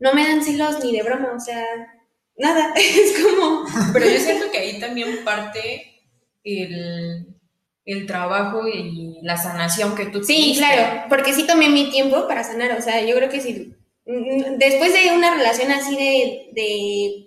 no 0.00 0.12
me 0.12 0.26
dan 0.26 0.42
celos 0.42 0.82
ni 0.82 0.96
de 0.96 1.02
broma, 1.02 1.32
o 1.36 1.40
sea, 1.40 1.64
nada, 2.36 2.72
es 2.76 3.22
como... 3.22 3.64
Pero 3.92 4.06
yo 4.06 4.18
siento 4.18 4.50
que 4.50 4.58
ahí 4.58 4.80
también 4.80 5.24
parte 5.24 6.02
el 6.42 7.30
el 7.90 8.06
trabajo 8.06 8.68
y 8.68 9.18
la 9.22 9.36
sanación 9.36 9.94
que 9.94 10.06
tú 10.06 10.22
Sí, 10.22 10.54
claro, 10.56 11.06
porque 11.08 11.32
sí 11.32 11.46
tomé 11.46 11.68
mi 11.68 11.90
tiempo 11.90 12.28
para 12.28 12.44
sanar, 12.44 12.78
o 12.78 12.82
sea, 12.82 13.00
yo 13.02 13.16
creo 13.16 13.28
que 13.28 13.40
sí, 13.40 13.74
mm, 14.06 14.58
después 14.58 14.92
de 14.92 15.12
una 15.12 15.34
relación 15.34 15.72
así 15.72 15.96
de, 15.96 16.50
de 16.52 17.26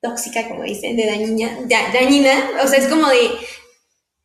tóxica, 0.00 0.48
como 0.48 0.64
dicen, 0.64 0.96
de 0.96 1.06
dañina, 1.06 1.58
dañina, 1.92 2.50
o 2.64 2.66
sea, 2.66 2.78
es 2.78 2.88
como 2.88 3.08
de, 3.08 3.30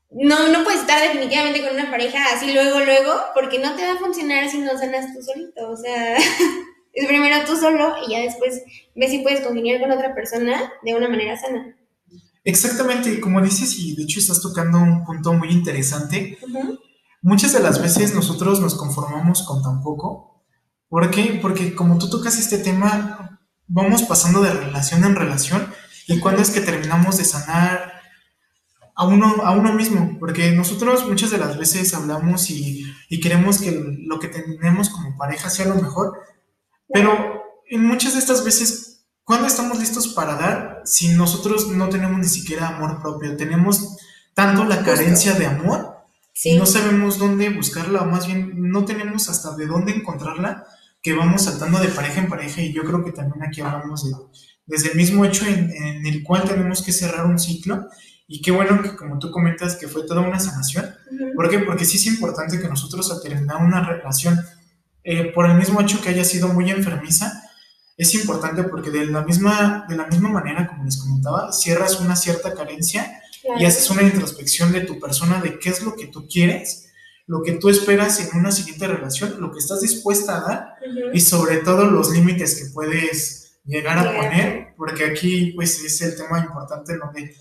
no, 0.10 0.48
no 0.48 0.64
puedes 0.64 0.82
estar 0.82 1.02
definitivamente 1.02 1.62
con 1.62 1.76
una 1.76 1.92
pareja 1.92 2.34
así 2.34 2.52
luego, 2.54 2.80
luego, 2.80 3.14
porque 3.36 3.60
no 3.60 3.76
te 3.76 3.86
va 3.86 3.94
a 3.94 4.00
funcionar 4.00 4.50
si 4.50 4.60
no 4.60 4.78
sanas 4.78 5.14
tú 5.14 5.22
solito, 5.22 5.70
o 5.70 5.78
sea, 5.78 6.18
primero 7.06 7.46
tú 7.46 7.56
solo 7.56 7.96
y 8.08 8.12
ya 8.12 8.20
después 8.20 8.64
ves 8.96 9.12
si 9.12 9.20
puedes 9.20 9.42
congeniar 9.42 9.80
con 9.80 9.92
otra 9.92 10.16
persona 10.16 10.72
de 10.84 10.96
una 10.96 11.10
manera 11.10 11.38
sana. 11.38 11.76
Exactamente, 12.44 13.20
como 13.20 13.42
dices, 13.42 13.78
y 13.78 13.96
de 13.96 14.04
hecho 14.04 14.20
estás 14.20 14.42
tocando 14.42 14.80
un 14.80 15.04
punto 15.04 15.34
muy 15.34 15.50
interesante. 15.50 16.38
Muchas 17.22 17.52
de 17.52 17.60
las 17.60 17.82
veces 17.82 18.16
nosotros 18.16 18.62
nos 18.62 18.76
conformamos 18.76 19.44
con 19.44 19.62
tan 19.62 19.84
poco. 19.84 20.46
¿Por 20.88 21.12
qué? 21.12 21.40
Porque 21.42 21.76
como 21.76 21.98
tú 21.98 22.10
tocas 22.10 22.40
este 22.40 22.58
tema, 22.58 23.42
vamos 23.68 24.04
pasando 24.04 24.42
de 24.42 24.54
relación 24.54 25.04
en 25.04 25.16
relación 25.16 25.68
y 26.08 26.20
cuando 26.20 26.42
es 26.42 26.50
que 26.50 26.62
terminamos 26.62 27.18
de 27.18 27.26
sanar 27.26 28.02
a 28.96 29.06
uno, 29.06 29.44
a 29.44 29.52
uno 29.52 29.74
mismo, 29.74 30.18
porque 30.20 30.52
nosotros 30.52 31.06
muchas 31.08 31.30
de 31.30 31.38
las 31.38 31.58
veces 31.58 31.94
hablamos 31.94 32.50
y, 32.50 32.86
y 33.10 33.20
queremos 33.20 33.60
que 33.60 33.72
lo 34.08 34.20
que 34.20 34.30
tenemos 34.30 34.90
como 34.90 35.18
pareja 35.18 35.50
sea 35.50 35.66
lo 35.66 35.76
mejor, 35.76 36.18
pero 36.90 37.44
en 37.70 37.86
muchas 37.86 38.14
de 38.14 38.20
estas 38.20 38.44
veces 38.44 38.88
¿Cuándo 39.28 39.46
estamos 39.46 39.78
listos 39.78 40.08
para 40.08 40.36
dar 40.36 40.82
si 40.86 41.10
nosotros 41.10 41.68
no 41.68 41.90
tenemos 41.90 42.18
ni 42.18 42.30
siquiera 42.30 42.70
amor 42.70 43.02
propio? 43.02 43.36
Tenemos 43.36 43.98
tanto 44.34 44.64
la 44.64 44.84
carencia 44.84 45.34
de 45.34 45.48
amor 45.48 45.98
y 46.46 46.56
no 46.56 46.66
sabemos 46.66 47.18
dónde 47.18 47.50
buscarla, 47.50 48.04
o 48.04 48.06
más 48.06 48.26
bien 48.26 48.54
no 48.56 48.86
tenemos 48.86 49.28
hasta 49.28 49.54
de 49.58 49.66
dónde 49.66 49.92
encontrarla, 49.92 50.66
que 51.02 51.12
vamos 51.12 51.42
saltando 51.42 51.78
de 51.80 51.90
pareja 51.90 52.22
en 52.22 52.30
pareja 52.30 52.62
y 52.62 52.72
yo 52.72 52.86
creo 52.86 53.04
que 53.04 53.12
también 53.12 53.44
aquí 53.44 53.60
hablamos 53.60 54.06
de, 54.06 54.16
desde 54.66 54.92
el 54.92 54.96
mismo 54.96 55.26
hecho 55.26 55.46
en, 55.46 56.06
el 56.06 56.24
cual 56.24 56.44
tenemos 56.44 56.82
que 56.82 56.94
cerrar 56.94 57.26
un 57.26 57.38
ciclo 57.38 57.90
y 58.30 58.42
qué 58.42 58.52
bueno 58.52 58.82
que 58.82 58.96
como 58.96 59.20
tú 59.20 59.30
comentas 59.30 59.76
que 59.76 59.90
fue 59.90 60.06
toda 60.06 60.22
una 60.22 60.40
sanación. 60.40 60.86
¿Por 61.36 61.50
qué? 61.50 61.60
Porque 61.60 61.84
sí 61.84 61.98
es 61.98 62.06
importante 62.06 62.62
que 62.62 62.70
nosotros 62.70 63.12
al 63.12 63.22
terminar 63.22 63.58
una 63.58 63.84
relación, 63.84 64.40
eh, 65.10 65.32
por 65.34 65.50
el 65.50 65.56
mismo 65.56 65.80
hecho 65.80 66.02
que 66.02 66.10
haya 66.10 66.26
sido 66.26 66.50
muy 66.50 66.70
enfermiza, 66.70 67.42
es 67.96 68.14
importante 68.14 68.64
porque 68.64 68.92
de 68.92 69.06
la 69.06 69.24
misma, 69.24 69.86
de 69.88 69.96
la 69.96 70.06
misma 70.06 70.28
manera, 70.28 70.68
como 70.68 70.84
les 70.84 70.98
comentaba, 70.98 71.54
cierras 71.54 72.02
una 72.02 72.18
cierta 72.18 72.54
carencia 72.54 73.22
y 73.58 73.64
haces 73.64 73.90
una 73.90 74.02
introspección 74.02 74.74
de 74.74 74.82
tu 74.82 75.00
persona, 75.00 75.40
de 75.40 75.60
qué 75.60 75.70
es 75.70 75.82
lo 75.82 75.96
que 75.96 76.08
tú 76.08 76.28
quieres, 76.28 76.92
lo 77.26 77.42
que 77.42 77.54
tú 77.54 77.70
esperas 77.70 78.20
en 78.20 78.38
una 78.38 78.52
siguiente 78.52 78.86
relación, 78.86 79.40
lo 79.40 79.54
que 79.54 79.60
estás 79.60 79.80
dispuesta 79.80 80.40
a 80.40 80.42
dar 80.42 80.76
y 81.14 81.22
sobre 81.22 81.60
todo 81.60 81.86
los 81.86 82.12
límites 82.12 82.56
que 82.56 82.74
puedes 82.74 83.62
llegar 83.64 83.98
a 84.00 84.14
poner, 84.14 84.74
porque 84.76 85.06
aquí 85.06 85.54
pues 85.56 85.82
es 85.86 86.02
el 86.02 86.18
tema 86.18 86.40
importante 86.40 86.98
donde 86.98 87.34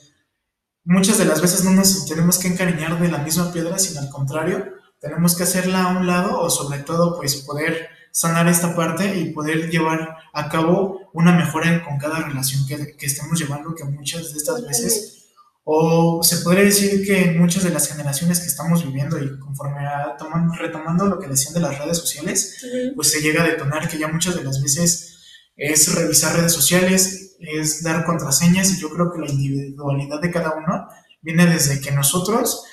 muchas 0.84 1.18
de 1.18 1.24
las 1.24 1.42
veces 1.42 1.64
no 1.64 1.72
nos 1.72 2.06
tenemos 2.06 2.38
que 2.38 2.46
encariñar 2.46 3.00
de 3.00 3.08
la 3.08 3.18
misma 3.18 3.52
piedra, 3.52 3.76
sino 3.76 4.02
al 4.02 4.08
contrario, 4.08 4.75
tenemos 5.06 5.36
que 5.36 5.44
hacerla 5.44 5.84
a 5.84 5.98
un 5.98 6.06
lado 6.06 6.40
o 6.40 6.50
sobre 6.50 6.80
todo 6.80 7.16
pues 7.16 7.36
poder 7.36 7.88
sanar 8.10 8.48
esta 8.48 8.74
parte 8.74 9.16
y 9.16 9.30
poder 9.30 9.70
llevar 9.70 10.16
a 10.32 10.48
cabo 10.48 11.10
una 11.12 11.32
mejora 11.32 11.84
con 11.84 11.98
cada 11.98 12.20
relación 12.20 12.66
que, 12.66 12.96
que 12.96 13.06
estemos 13.06 13.38
llevando, 13.38 13.74
que 13.74 13.84
muchas 13.84 14.32
de 14.32 14.38
estas 14.38 14.66
veces, 14.66 15.26
o 15.64 16.22
se 16.22 16.38
podría 16.38 16.64
decir 16.64 17.04
que 17.04 17.32
muchas 17.32 17.64
de 17.64 17.70
las 17.70 17.88
generaciones 17.88 18.40
que 18.40 18.46
estamos 18.46 18.84
viviendo 18.84 19.18
y 19.18 19.38
conforme 19.38 19.80
a 19.80 20.16
retomando 20.58 21.06
lo 21.06 21.18
que 21.18 21.26
decían 21.26 21.54
de 21.54 21.60
las 21.60 21.76
redes 21.78 21.98
sociales, 21.98 22.64
pues 22.94 23.10
se 23.10 23.20
llega 23.20 23.42
a 23.42 23.48
detonar 23.48 23.88
que 23.88 23.98
ya 23.98 24.08
muchas 24.08 24.36
de 24.36 24.44
las 24.44 24.62
veces 24.62 25.18
es 25.56 25.92
revisar 25.94 26.36
redes 26.36 26.52
sociales, 26.52 27.36
es 27.40 27.82
dar 27.82 28.04
contraseñas 28.04 28.70
y 28.72 28.80
yo 28.80 28.90
creo 28.90 29.12
que 29.12 29.18
la 29.18 29.30
individualidad 29.30 30.20
de 30.20 30.30
cada 30.30 30.54
uno 30.54 30.88
viene 31.20 31.46
desde 31.46 31.80
que 31.80 31.90
nosotros 31.90 32.64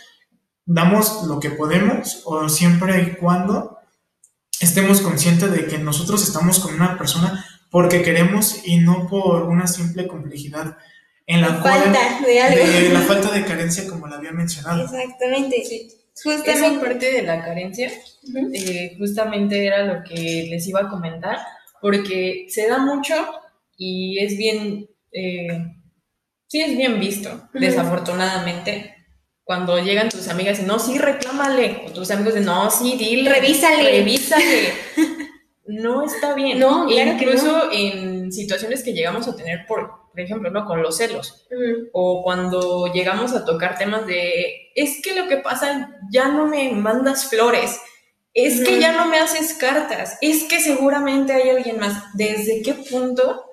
damos 0.66 1.24
lo 1.24 1.40
que 1.40 1.52
podemos 1.52 2.22
o 2.26 2.48
siempre 2.50 3.02
y 3.02 3.16
cuando 3.16 3.80
estemos 4.60 5.02
conscientes 5.02 5.52
de 5.52 5.68
que 5.68 5.78
nosotros 5.78 6.24
estamos 6.24 6.60
con 6.60 6.74
una 6.74 6.98
persona 6.98 7.46
porque 7.70 8.02
queremos 8.02 8.62
y 8.66 8.78
no 8.78 9.08
por 9.08 9.44
una 9.44 9.68
simple 9.68 10.08
complejidad 10.08 10.78
en 11.26 11.42
la, 11.42 11.62
falta 11.62 12.20
de, 12.26 12.42
algo. 12.42 12.94
la 12.94 13.02
falta 13.02 13.32
de 13.32 13.46
carencia 13.46 13.88
como 13.88 14.08
la 14.08 14.18
había 14.18 14.32
mencionado. 14.32 14.84
Exactamente. 14.84 15.64
Sí. 15.66 15.90
Esa 16.46 16.80
parte 16.80 17.12
de 17.12 17.24
la 17.24 17.44
carencia, 17.44 17.92
eh, 18.54 18.96
justamente 19.00 19.66
era 19.66 19.84
lo 19.84 20.04
que 20.04 20.48
les 20.50 20.68
iba 20.68 20.82
a 20.82 20.90
comentar, 20.90 21.40
porque 21.82 22.46
se 22.50 22.68
da 22.68 22.78
mucho 22.78 23.16
y 23.78 24.20
es 24.20 24.38
bien, 24.38 24.88
eh, 25.12 25.76
sí 26.46 26.62
es 26.62 26.78
bien 26.78 27.00
visto, 27.00 27.50
desafortunadamente, 27.54 29.03
cuando 29.44 29.78
llegan 29.80 30.10
tus 30.10 30.30
amigas 30.30 30.60
y 30.60 30.64
no, 30.64 30.80
sí, 30.80 30.98
reclámale. 30.98 31.84
O 31.88 31.92
tus 31.92 32.12
amigos 32.12 32.34
de 32.34 32.42
no, 32.42 32.72
sí, 32.72 32.96
dile. 32.98 33.30
Revísale. 33.30 33.92
Revísale. 33.92 34.74
no 35.66 36.04
está 36.06 36.34
bien. 36.34 36.60
No, 36.60 36.88
claro 36.88 37.12
Incluso 37.12 37.72
en 37.72 38.32
situaciones 38.32 38.84
que 38.84 38.94
llegamos 38.94 39.28
a 39.28 39.36
tener, 39.36 39.66
por, 39.68 39.92
por 40.12 40.20
ejemplo, 40.20 40.50
¿no? 40.50 40.66
Con 40.66 40.82
los 40.82 40.98
celos. 40.98 41.46
O 41.92 42.24
cuando 42.24 42.88
llegamos 42.94 43.34
a 43.34 43.44
tocar 43.44 43.78
temas 43.78 44.08
de, 44.08 44.72
es 44.76 45.02
que 45.02 45.14
lo 45.14 45.28
que 45.28 45.38
pasa, 45.38 46.00
ya 46.10 46.30
no 46.30 46.48
me 46.48 46.72
mandas 46.72 47.30
flores. 47.30 47.80
Es 48.34 48.68
que 48.68 48.80
ya 48.80 48.94
no 48.94 49.08
me 49.08 49.20
haces 49.20 49.54
cartas. 49.54 50.18
Es 50.22 50.46
que 50.46 50.60
seguramente 50.60 51.34
hay 51.34 51.50
alguien 51.50 51.80
más. 51.80 52.16
¿Desde 52.16 52.64
qué 52.64 52.74
punto 52.74 53.44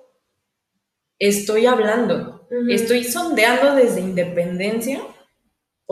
estoy 1.18 1.66
hablando? 1.66 2.48
Estoy 2.68 3.04
sondeando 3.04 3.74
desde 3.74 4.00
independencia 4.00 5.00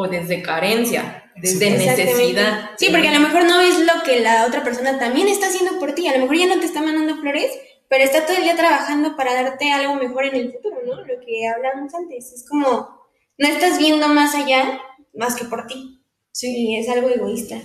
o 0.01 0.07
desde 0.07 0.43
carencia, 0.43 1.33
desde 1.35 1.71
necesidad. 1.71 2.71
Sí, 2.79 2.87
porque 2.93 3.09
a 3.09 3.19
lo 3.19 3.19
mejor 3.19 3.45
no 3.47 3.61
es 3.61 3.81
lo 3.81 4.05
que 4.05 4.21
la 4.21 4.47
otra 4.47 4.63
persona 4.63 4.97
también 4.97 5.27
está 5.27 5.49
haciendo 5.49 5.81
por 5.81 5.93
ti. 5.93 6.07
A 6.07 6.13
lo 6.13 6.21
mejor 6.21 6.37
ya 6.37 6.47
no 6.47 6.61
te 6.61 6.67
está 6.67 6.81
mandando 6.83 7.17
flores, 7.17 7.51
pero 7.89 8.05
está 8.05 8.25
todo 8.25 8.37
el 8.37 8.45
día 8.45 8.55
trabajando 8.55 9.17
para 9.17 9.35
darte 9.35 9.73
algo 9.73 9.97
mejor 9.97 10.27
en 10.27 10.37
el 10.37 10.53
futuro, 10.53 10.77
¿no? 10.87 11.01
Lo 11.01 11.21
que 11.27 11.49
hablamos 11.49 11.93
antes. 11.95 12.33
Es 12.33 12.49
como, 12.49 13.09
no 13.39 13.49
estás 13.49 13.77
viendo 13.79 14.07
más 14.07 14.37
allá 14.37 14.81
más 15.15 15.35
que 15.35 15.47
por 15.47 15.67
ti. 15.67 16.01
Sí, 16.31 16.77
es 16.77 16.89
algo 16.89 17.09
egoísta. 17.09 17.57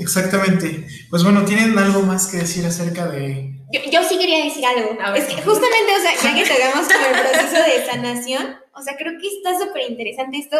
Exactamente. 0.00 0.84
Pues 1.10 1.22
bueno, 1.22 1.44
¿tienen 1.44 1.78
algo 1.78 2.02
más 2.02 2.26
que 2.26 2.38
decir 2.38 2.66
acerca 2.66 3.06
de...? 3.06 3.52
Yo, 3.72 3.88
yo 3.88 4.02
sí 4.02 4.18
quería 4.18 4.42
decir 4.42 4.66
algo. 4.66 4.98
Es 5.14 5.26
que 5.26 5.40
justamente, 5.40 5.92
o 5.96 6.00
sea, 6.02 6.34
ya 6.34 6.34
que 6.34 6.62
hagamos 6.62 6.92
como 6.92 7.06
el 7.06 7.20
proceso 7.20 7.62
de 7.62 7.86
sanación, 7.86 8.56
o 8.74 8.82
sea, 8.82 8.96
creo 8.96 9.12
que 9.20 9.28
está 9.28 9.56
súper 9.56 9.88
interesante 9.88 10.38
esto, 10.38 10.56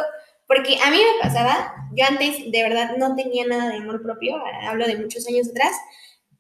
porque 0.47 0.79
a 0.83 0.91
mí 0.91 0.97
me 0.97 1.23
pasaba, 1.23 1.75
yo 1.95 2.05
antes 2.07 2.51
de 2.51 2.63
verdad 2.63 2.97
no 2.97 3.15
tenía 3.15 3.47
nada 3.47 3.69
de 3.71 3.77
amor 3.77 4.03
propio, 4.03 4.37
hablo 4.69 4.87
de 4.87 4.99
muchos 4.99 5.27
años 5.29 5.49
atrás, 5.49 5.73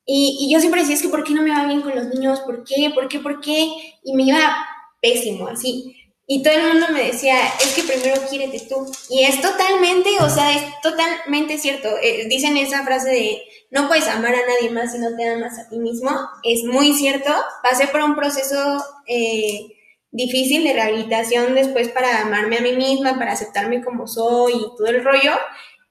y, 0.06 0.50
yo 0.52 0.60
siempre 0.60 0.82
decía, 0.82 0.96
es 0.96 1.02
que 1.02 1.08
¿por 1.08 1.24
qué 1.24 1.32
no 1.32 1.42
me 1.42 1.50
va 1.50 1.66
bien 1.66 1.80
con 1.80 1.94
los 1.94 2.08
niños? 2.08 2.40
¿Por 2.40 2.64
qué? 2.64 2.90
¿Por 2.94 3.08
qué? 3.08 3.20
¿Por 3.20 3.40
qué? 3.40 3.70
Y 4.02 4.14
me 4.14 4.24
iba 4.24 4.66
pésimo, 5.00 5.48
así. 5.48 5.96
Y 6.26 6.42
todo 6.42 6.54
el 6.54 6.68
mundo 6.68 6.86
me 6.90 7.04
decía, 7.04 7.36
es 7.60 7.74
que 7.74 7.82
primero 7.82 8.20
quiérete 8.28 8.60
tú. 8.68 8.86
Y 9.10 9.24
es 9.24 9.40
totalmente, 9.40 10.10
o 10.20 10.30
sea, 10.30 10.54
es 10.54 10.62
totalmente 10.82 11.58
cierto. 11.58 11.88
Eh, 12.02 12.26
dicen 12.28 12.56
esa 12.56 12.82
frase 12.84 13.10
de, 13.10 13.42
no 13.70 13.88
puedes 13.88 14.08
amar 14.08 14.34
a 14.34 14.46
nadie 14.46 14.70
más 14.70 14.92
si 14.92 14.98
no 14.98 15.14
te 15.16 15.28
amas 15.28 15.58
a 15.58 15.68
ti 15.68 15.78
mismo. 15.78 16.10
Es 16.42 16.64
muy 16.64 16.94
cierto. 16.94 17.30
Pasé 17.62 17.86
por 17.88 18.02
un 18.02 18.14
proceso 18.14 18.82
eh, 19.06 19.73
difícil 20.14 20.62
de 20.62 20.72
rehabilitación 20.72 21.56
después 21.56 21.88
para 21.88 22.22
amarme 22.22 22.58
a 22.58 22.60
mí 22.60 22.72
misma, 22.72 23.18
para 23.18 23.32
aceptarme 23.32 23.82
como 23.82 24.06
soy 24.06 24.52
y 24.52 24.76
todo 24.76 24.86
el 24.86 25.04
rollo. 25.04 25.32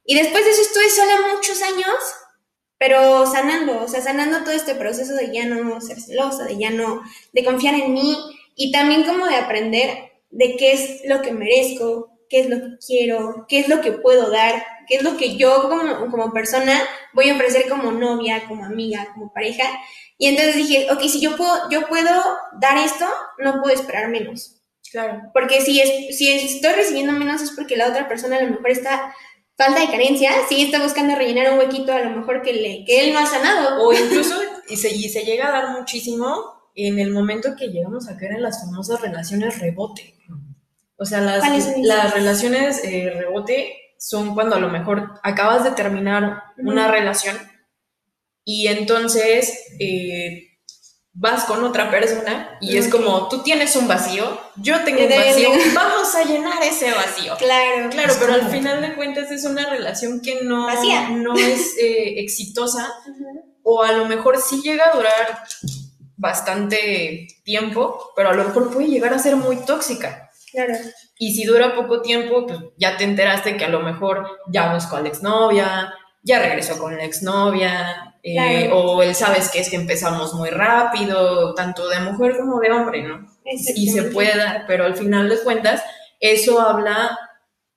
Y 0.06 0.16
después 0.16 0.46
de 0.46 0.52
eso 0.52 0.62
estuve 0.62 0.90
sola 0.90 1.34
muchos 1.34 1.62
años, 1.62 1.96
pero 2.78 3.26
sanando, 3.26 3.84
o 3.84 3.88
sea, 3.88 4.02
sanando 4.02 4.40
todo 4.40 4.52
este 4.52 4.76
proceso 4.76 5.14
de 5.14 5.34
ya 5.34 5.46
no 5.46 5.80
ser 5.82 6.00
celosa, 6.00 6.46
de 6.46 6.58
ya 6.58 6.70
no, 6.70 7.02
de 7.34 7.44
confiar 7.44 7.76
en 7.76 7.94
mí 7.94 8.18
y 8.56 8.72
también 8.72 9.04
como 9.04 9.28
de 9.28 9.36
aprender 9.36 10.14
de 10.32 10.56
qué 10.56 10.72
es 10.72 11.02
lo 11.06 11.22
que 11.22 11.34
merezco, 11.34 12.10
qué 12.30 12.40
es 12.40 12.50
lo 12.50 12.58
que 12.62 12.78
quiero, 12.86 13.46
qué 13.50 13.60
es 13.60 13.68
lo 13.68 13.82
que 13.82 13.92
puedo 13.92 14.32
dar, 14.32 14.64
qué 14.88 14.96
es 14.96 15.04
lo 15.04 15.18
que 15.18 15.38
yo 15.38 15.70
como, 15.70 16.12
como 16.12 16.34
persona 16.34 16.82
voy 17.14 17.30
a 17.30 17.36
ofrecer 17.36 17.68
como 17.70 17.92
novia, 17.92 18.46
como 18.48 18.66
amiga, 18.66 19.08
como 19.14 19.32
pareja. 19.32 19.64
Y 20.18 20.28
entonces 20.28 20.56
dije, 20.56 20.88
ok, 20.92 21.02
si 21.02 21.22
yo 21.22 21.36
puedo, 21.36 21.70
yo 21.70 21.88
puedo 21.88 22.12
dar 22.60 22.78
esto, 22.78 23.06
no 23.40 23.62
puedo 23.62 23.74
esperar 23.74 24.10
menos. 24.10 24.62
Claro. 24.92 25.24
Porque 25.34 25.62
si, 25.62 25.82
es, 25.82 26.18
si 26.18 26.32
estoy 26.32 26.74
recibiendo 26.74 27.14
menos 27.14 27.42
es 27.42 27.52
porque 27.52 27.76
la 27.76 27.90
otra 27.90 28.08
persona 28.08 28.38
a 28.38 28.44
lo 28.44 28.52
mejor 28.52 28.70
está 28.70 29.14
falta 29.58 29.82
de 29.82 29.88
carencia, 29.88 30.32
sí 30.48 30.62
está 30.64 30.82
buscando 30.82 31.16
rellenar 31.16 31.54
un 31.54 31.60
huequito 31.60 31.94
a 31.94 32.02
lo 32.02 32.12
mejor 32.12 32.42
que, 32.42 32.54
le, 32.54 32.86
que 32.86 33.02
él 33.02 33.14
no 33.14 33.20
ha 33.20 33.26
sanado. 33.26 33.84
O 33.84 33.94
incluso, 33.94 34.36
y 34.70 34.78
se, 34.78 34.96
y 34.96 35.10
se 35.10 35.24
llega 35.24 35.48
a 35.48 35.52
dar 35.52 35.80
muchísimo 35.80 36.64
en 36.76 37.00
el 37.00 37.12
momento 37.12 37.56
que 37.58 37.68
llegamos 37.68 38.08
a 38.08 38.18
caer 38.18 38.34
en 38.34 38.44
las 38.44 38.62
famosas 38.62 39.02
relaciones 39.02 39.60
rebote. 39.60 40.16
O 40.98 41.06
sea, 41.06 41.22
las, 41.22 41.44
las 41.80 42.14
relaciones 42.14 42.84
eh, 42.84 43.10
rebote 43.10 43.76
son 44.04 44.34
cuando 44.34 44.58
a 44.58 44.60
lo 44.60 44.68
mejor 44.68 45.14
acabas 45.24 45.64
de 45.64 45.72
terminar 45.72 46.44
una 46.58 46.90
relación 46.90 47.38
y 48.44 48.68
entonces 48.68 49.58
eh, 49.80 50.58
vas 51.14 51.46
con 51.46 51.64
otra 51.64 51.90
persona 51.90 52.58
y 52.60 52.76
es 52.76 52.90
como, 52.90 53.30
tú 53.30 53.44
tienes 53.44 53.78
un 53.78 53.88
vacío, 53.88 54.42
yo 54.58 54.84
tengo 54.84 55.04
un 55.04 55.10
vacío, 55.10 55.50
vamos 55.74 56.14
a 56.16 56.26
llenar 56.26 56.62
ese 56.64 56.92
vacío. 56.92 57.38
Claro. 57.38 57.90
Claro, 57.92 58.14
pero 58.20 58.34
al 58.34 58.50
final 58.52 58.82
de 58.82 58.94
cuentas 58.96 59.32
es 59.32 59.46
una 59.46 59.70
relación 59.70 60.20
que 60.20 60.44
no, 60.44 60.68
no 61.12 61.38
es 61.38 61.78
eh, 61.82 62.20
exitosa 62.20 62.94
o 63.64 63.84
a 63.84 63.94
lo 63.94 64.06
mejor 64.06 64.38
sí 64.42 64.62
llega 64.62 64.90
a 64.90 64.98
durar 64.98 65.46
bastante 66.18 67.26
tiempo, 67.46 68.12
pero 68.18 68.32
a 68.32 68.34
lo 68.34 68.44
mejor 68.44 68.70
puede 68.70 68.90
llegar 68.90 69.14
a 69.14 69.20
ser 69.20 69.38
muy 69.38 69.56
tóxica. 69.64 70.30
Claro. 70.52 70.74
Y 71.26 71.34
si 71.34 71.46
dura 71.46 71.74
poco 71.74 72.02
tiempo, 72.02 72.46
pues 72.46 72.60
ya 72.76 72.98
te 72.98 73.06
enteraste 73.06 73.56
que 73.56 73.64
a 73.64 73.70
lo 73.70 73.80
mejor 73.80 74.42
ya 74.50 74.74
buscó 74.74 74.98
a 74.98 75.02
la 75.02 75.08
exnovia, 75.08 75.94
ya 76.22 76.42
regresó 76.42 76.78
con 76.78 76.98
la 76.98 77.06
exnovia, 77.06 78.18
eh, 78.22 78.70
o 78.74 79.02
él 79.02 79.16
sabes 79.16 79.50
que 79.50 79.60
es 79.60 79.70
que 79.70 79.78
empezamos 79.78 80.34
muy 80.34 80.50
rápido, 80.50 81.54
tanto 81.54 81.88
de 81.88 82.02
mujer 82.02 82.36
como 82.38 82.60
de 82.60 82.74
hombre, 82.74 83.04
¿no? 83.04 83.26
Y 83.46 83.90
se 83.90 84.04
puede 84.04 84.36
dar, 84.36 84.66
pero 84.68 84.84
al 84.84 84.98
final 84.98 85.30
de 85.30 85.40
cuentas, 85.42 85.82
eso 86.20 86.60
habla 86.60 87.18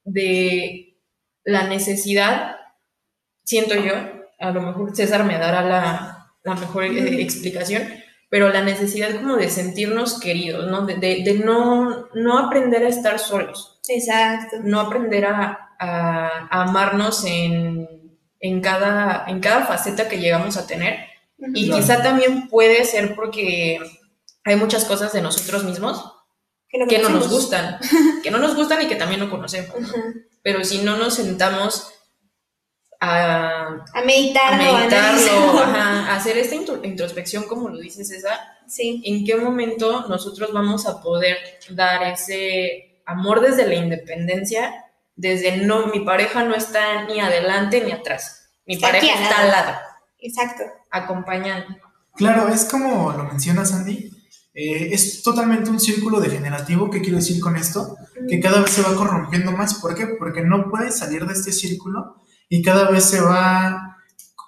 de 0.03 0.99
la 1.45 1.69
necesidad, 1.69 2.57
siento 3.45 3.77
yo, 3.77 3.93
a 4.41 4.51
lo 4.51 4.61
mejor 4.61 4.97
César 4.97 5.23
me 5.23 5.39
dará 5.39 5.63
la, 5.63 6.33
la 6.43 6.55
mejor 6.57 6.83
eh, 6.83 7.23
explicación, 7.23 7.85
pero 8.37 8.51
la 8.51 8.61
necesidad 8.61 9.17
como 9.17 9.37
de 9.37 9.49
sentirnos 9.49 10.21
queridos, 10.21 10.71
¿no? 10.71 10.85
De, 10.85 10.97
de, 10.99 11.41
no, 11.43 12.11
no 12.13 12.39
aprender 12.39 12.85
a 12.85 12.91
estar 12.91 13.19
solos. 13.19 13.81
Exacto. 13.89 14.57
No 14.63 14.79
aprender 14.81 15.25
a, 15.25 15.71
a, 15.79 16.47
amarnos 16.51 17.25
en, 17.25 17.89
en, 18.39 18.61
cada, 18.61 19.25
en 19.27 19.41
cada 19.41 19.65
faceta 19.65 20.07
que 20.07 20.19
llegamos 20.19 20.59
a 20.59 20.67
tener. 20.67 20.99
Y 21.55 21.71
quizá 21.71 22.03
también 22.03 22.49
puede 22.49 22.85
ser 22.85 23.15
porque 23.15 23.81
hay 24.45 24.57
muchas 24.57 24.85
cosas 24.85 25.15
de 25.15 25.23
nosotros 25.23 25.65
mismos 25.65 26.13
que 26.69 26.77
no, 26.79 26.87
que 26.89 26.99
no 26.99 27.09
nos 27.09 27.31
gustan, 27.31 27.79
que 28.23 28.31
no 28.31 28.37
nos 28.37 28.55
gustan 28.55 28.83
y 28.83 28.87
que 28.87 28.97
también 28.97 29.21
no 29.21 29.31
conocemos. 29.31 29.77
Pero 30.43 30.63
si 30.63 30.83
no 30.83 30.99
nos 30.99 31.15
sentamos 31.15 31.91
a, 33.07 33.85
a 33.95 34.05
meditarlo, 34.05 34.65
a, 34.65 34.79
meditarlo 34.79 35.61
a, 35.61 36.15
hacer 36.15 36.39
esta 36.39 36.55
introspección, 36.55 37.45
como 37.45 37.69
lo 37.69 37.79
dice 37.79 38.05
César, 38.05 38.39
sí. 38.67 39.03
en 39.05 39.25
qué 39.25 39.37
momento 39.37 40.07
nosotros 40.09 40.53
vamos 40.53 40.87
a 40.87 41.01
poder 41.01 41.37
dar 41.71 42.03
ese 42.05 43.01
amor 43.07 43.41
desde 43.41 43.67
la 43.67 43.75
independencia, 43.75 44.85
desde 45.15 45.59
no, 45.59 45.87
mi 45.87 46.01
pareja 46.01 46.45
no 46.45 46.55
está 46.55 47.05
ni 47.05 47.21
adelante 47.21 47.83
ni 47.85 47.93
atrás, 47.93 48.51
mi 48.67 48.77
pareja 48.77 49.23
está 49.23 49.43
al 49.43 49.49
lado. 49.49 49.79
Exacto. 50.19 50.65
Acompañando. 50.91 51.77
Claro, 52.17 52.49
es 52.49 52.65
como 52.65 53.13
lo 53.13 53.25
menciona 53.25 53.65
Sandy, 53.65 54.11
eh, 54.55 54.89
es 54.93 55.23
totalmente 55.23 55.71
un 55.71 55.79
círculo 55.79 56.19
degenerativo. 56.19 56.91
¿Qué 56.91 57.03
quiero 57.03 57.19
decir 57.19 57.41
con 57.41 57.57
esto? 57.57 57.97
Que 58.29 58.41
cada 58.41 58.63
vez 58.63 58.71
se 58.71 58.83
va 58.83 58.97
corrompiendo 58.97 59.53
más. 59.53 59.75
¿Por 59.75 59.95
qué? 59.95 60.07
Porque 60.19 60.41
no 60.41 60.71
puedes 60.71 60.99
salir 60.99 61.27
de 61.27 61.35
este 61.35 61.53
círculo 61.53 62.17
y 62.49 62.63
cada 62.63 62.91
vez 62.91 63.05
se 63.05 63.21
va, 63.21 63.99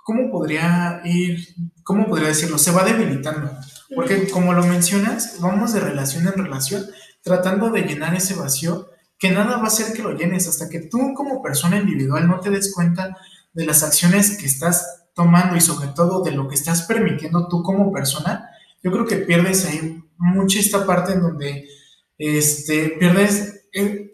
¿cómo 0.04 0.30
podría 0.30 1.00
ir, 1.04 1.48
cómo 1.82 2.06
podría 2.06 2.28
decirlo? 2.28 2.58
Se 2.58 2.70
va 2.70 2.84
debilitando. 2.84 3.50
Porque 3.94 4.28
como 4.30 4.52
lo 4.52 4.64
mencionas, 4.64 5.38
vamos 5.40 5.72
de 5.72 5.80
relación 5.80 6.26
en 6.26 6.44
relación 6.44 6.84
tratando 7.22 7.70
de 7.70 7.82
llenar 7.82 8.14
ese 8.14 8.34
vacío 8.34 8.88
que 9.18 9.30
nada 9.30 9.56
va 9.56 9.64
a 9.64 9.66
hacer 9.66 9.92
que 9.92 10.02
lo 10.02 10.16
llenes 10.16 10.46
hasta 10.46 10.68
que 10.68 10.80
tú 10.80 11.12
como 11.14 11.42
persona 11.42 11.78
individual 11.78 12.28
no 12.28 12.40
te 12.40 12.50
des 12.50 12.72
cuenta 12.72 13.16
de 13.52 13.66
las 13.66 13.82
acciones 13.82 14.38
que 14.38 14.46
estás 14.46 15.06
tomando 15.14 15.56
y 15.56 15.60
sobre 15.60 15.88
todo 15.88 16.22
de 16.22 16.30
lo 16.30 16.48
que 16.48 16.54
estás 16.54 16.82
permitiendo 16.82 17.48
tú 17.48 17.62
como 17.62 17.92
persona, 17.92 18.48
yo 18.82 18.92
creo 18.92 19.04
que 19.04 19.16
pierdes 19.16 19.64
ahí 19.66 20.00
mucho 20.16 20.60
esta 20.60 20.86
parte 20.86 21.12
en 21.12 21.22
donde 21.22 21.68
este, 22.16 22.90
pierdes, 22.90 23.64
eh, 23.72 24.07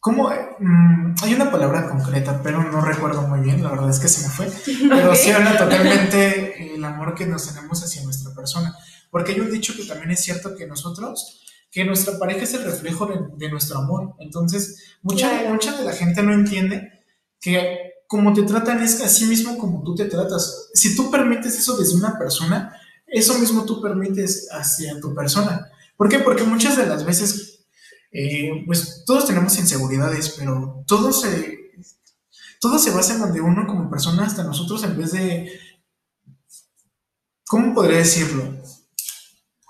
¿Cómo? 0.00 0.30
Mm, 0.58 1.14
hay 1.22 1.34
una 1.34 1.50
palabra 1.50 1.86
concreta, 1.86 2.40
pero 2.42 2.62
no 2.64 2.80
recuerdo 2.80 3.22
muy 3.28 3.40
bien, 3.40 3.62
la 3.62 3.70
verdad 3.70 3.90
es 3.90 3.98
que 3.98 4.08
se 4.08 4.26
me 4.26 4.32
fue. 4.32 4.50
Pero 4.88 5.14
sí 5.14 5.30
habla 5.30 5.58
totalmente 5.58 6.74
el 6.74 6.82
amor 6.82 7.14
que 7.14 7.26
nos 7.26 7.46
tenemos 7.46 7.84
hacia 7.84 8.02
nuestra 8.02 8.34
persona. 8.34 8.74
Porque 9.10 9.32
hay 9.32 9.40
un 9.40 9.50
dicho 9.50 9.74
que 9.76 9.84
también 9.84 10.10
es 10.12 10.20
cierto 10.20 10.56
que 10.56 10.66
nosotros, 10.66 11.44
que 11.70 11.84
nuestra 11.84 12.18
pareja 12.18 12.44
es 12.44 12.54
el 12.54 12.64
reflejo 12.64 13.10
de, 13.36 13.50
nuestro 13.50 13.78
amor. 13.78 14.14
Entonces, 14.20 14.96
mucha, 15.02 15.28
mucha 15.50 15.76
de 15.76 15.84
la 15.84 15.92
gente 15.92 16.22
no 16.22 16.32
entiende 16.32 17.04
que 17.38 17.90
como 18.06 18.32
te 18.32 18.42
tratan 18.42 18.82
es 18.82 19.02
así 19.02 19.26
mismo 19.26 19.58
como 19.58 19.82
tú 19.82 19.94
te 19.94 20.06
tratas. 20.06 20.70
Si 20.72 20.96
tú 20.96 21.10
permites 21.10 21.58
eso 21.58 21.76
desde 21.76 21.96
una 21.96 22.18
persona, 22.18 22.74
eso 23.06 23.38
mismo 23.38 23.66
tú 23.66 23.82
permites 23.82 24.48
hacia 24.50 24.98
tu 24.98 25.14
persona. 25.14 25.68
¿Por 25.96 26.08
qué? 26.08 26.20
Porque 26.20 26.44
muchas 26.44 26.78
de 26.78 26.86
las 26.86 27.04
veces 27.04 27.49
eh, 28.12 28.64
pues 28.66 29.04
todos 29.06 29.26
tenemos 29.26 29.56
inseguridades, 29.58 30.34
pero 30.38 30.84
todo 30.86 31.12
se, 31.12 31.72
todo 32.60 32.78
se 32.78 32.90
basa 32.90 33.14
en 33.14 33.20
donde 33.20 33.40
uno 33.40 33.66
como 33.66 33.88
persona, 33.88 34.26
hasta 34.26 34.44
nosotros, 34.44 34.82
en 34.84 34.98
vez 34.98 35.12
de, 35.12 35.50
¿cómo 37.46 37.74
podría 37.74 37.98
decirlo? 37.98 38.44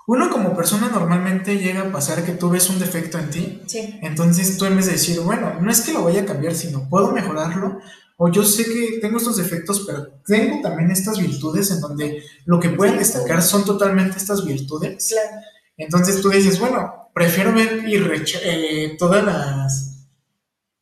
Uno 0.07 0.29
como 0.29 0.55
persona 0.55 0.89
normalmente 0.89 1.57
llega 1.57 1.81
a 1.81 1.91
pasar 1.91 2.25
que 2.25 2.33
tú 2.33 2.49
ves 2.49 2.69
un 2.69 2.79
defecto 2.79 3.19
en 3.19 3.29
ti, 3.29 3.61
entonces 4.01 4.57
tú 4.57 4.65
en 4.65 4.75
vez 4.75 4.87
de 4.87 4.93
decir, 4.93 5.19
bueno, 5.21 5.59
no 5.61 5.71
es 5.71 5.81
que 5.81 5.93
lo 5.93 6.03
vaya 6.03 6.21
a 6.21 6.25
cambiar, 6.25 6.55
sino 6.55 6.89
puedo 6.89 7.11
mejorarlo, 7.11 7.79
o 8.17 8.29
yo 8.29 8.43
sé 8.43 8.65
que 8.65 8.99
tengo 8.99 9.17
estos 9.17 9.37
defectos, 9.37 9.83
pero 9.87 10.07
tengo 10.25 10.61
también 10.61 10.91
estas 10.91 11.17
virtudes 11.17 11.71
en 11.71 11.81
donde 11.81 12.23
lo 12.45 12.59
que 12.59 12.69
pueden 12.69 12.97
destacar 12.97 13.41
son 13.41 13.63
totalmente 13.65 14.17
estas 14.17 14.45
virtudes. 14.45 15.15
Entonces 15.77 16.21
tú 16.21 16.29
dices, 16.29 16.59
bueno, 16.59 17.00
prefiero 17.13 17.53
ver 17.53 17.87
y 17.87 17.95
eh, 17.95 18.95
todas 18.97 19.23
las. 19.23 20.07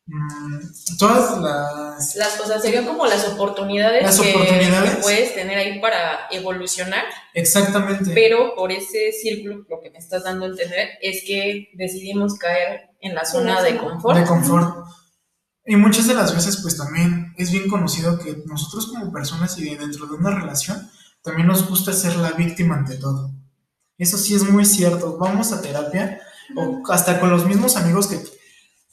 Mm, 0.06 0.58
todas 0.98 1.38
las. 1.40 2.16
Las 2.16 2.36
cosas 2.36 2.62
serían 2.62 2.86
como 2.86 3.06
las 3.06 3.26
oportunidades, 3.28 4.20
que, 4.20 4.98
puedes 5.02 5.34
tener 5.34 5.58
ahí 5.58 5.80
para 5.80 6.28
evolucionar. 6.30 7.04
Exactamente. 7.34 8.12
Pero 8.14 8.54
por 8.54 8.72
ese 8.72 9.12
círculo, 9.12 9.64
lo 9.68 9.80
que 9.80 9.90
me 9.90 9.98
estás 9.98 10.24
dando 10.24 10.46
a 10.46 10.48
entender 10.48 10.90
es 11.00 11.22
que 11.26 11.70
decidimos 11.74 12.34
caer 12.38 12.90
en 13.00 13.14
la 13.14 13.24
zona 13.24 13.62
de 13.62 13.76
confort. 13.76 14.18
De 14.18 14.24
confort. 14.24 14.86
Y 15.64 15.76
muchas 15.76 16.08
de 16.08 16.14
las 16.14 16.34
veces, 16.34 16.56
pues 16.62 16.76
también 16.76 17.32
es 17.36 17.52
bien 17.52 17.68
conocido 17.68 18.18
que 18.18 18.42
nosotros 18.46 18.88
como 18.88 19.12
personas 19.12 19.56
y 19.58 19.76
dentro 19.76 20.06
de 20.06 20.14
una 20.14 20.30
relación, 20.30 20.90
también 21.22 21.46
nos 21.46 21.68
gusta 21.68 21.92
ser 21.92 22.16
la 22.16 22.32
víctima 22.32 22.76
ante 22.76 22.96
todo. 22.96 23.30
Eso 24.00 24.16
sí 24.16 24.34
es 24.34 24.42
muy 24.42 24.64
cierto. 24.64 25.18
Vamos 25.18 25.52
a 25.52 25.60
terapia 25.60 26.20
o 26.56 26.82
hasta 26.90 27.20
con 27.20 27.30
los 27.30 27.46
mismos 27.46 27.76
amigos 27.76 28.06
que... 28.06 28.18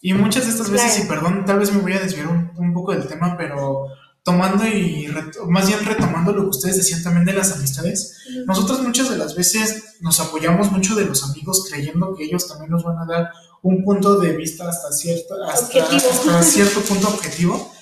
Y 0.02 0.14
muchas 0.14 0.46
de 0.46 0.52
estas 0.52 0.70
veces, 0.70 1.04
y 1.04 1.08
perdón, 1.08 1.46
tal 1.46 1.60
vez 1.60 1.72
me 1.74 1.80
voy 1.80 1.94
a 1.94 2.00
desviar 2.00 2.28
un, 2.28 2.74
poco 2.74 2.92
del 2.92 3.08
tema, 3.08 3.36
pero 3.36 3.88
tomando 4.24 4.68
y 4.68 5.08
más 5.48 5.68
bien 5.68 5.84
retomando 5.84 6.34
lo 6.34 6.44
que 6.44 6.50
ustedes 6.50 6.78
decían 6.78 7.02
también 7.02 7.26
de 7.26 7.34
las 7.34 7.54
amistades, 7.54 8.18
nosotros 8.46 8.82
muchas 8.82 9.10
de 9.10 9.18
las 9.18 9.36
veces 9.36 9.96
nos 10.02 10.20
apoyamos 10.20 10.72
mucho 10.72 10.94
de 10.94 11.06
los 11.06 11.24
amigos 11.24 11.66
creyendo 11.68 12.14
que 12.14 12.26
ellos 12.26 12.48
también 12.48 12.70
nos 12.70 12.84
van 12.84 12.98
a 13.00 13.06
dar 13.06 13.32
un 13.64 13.84
punto 13.84 14.20
de 14.20 14.36
vista 14.36 14.70
hasta 14.70 14.92
cierto, 14.92 15.36
hasta 15.44 16.44
cierto 16.44 16.82
punto 16.88 17.08
objetivo, 17.08 17.74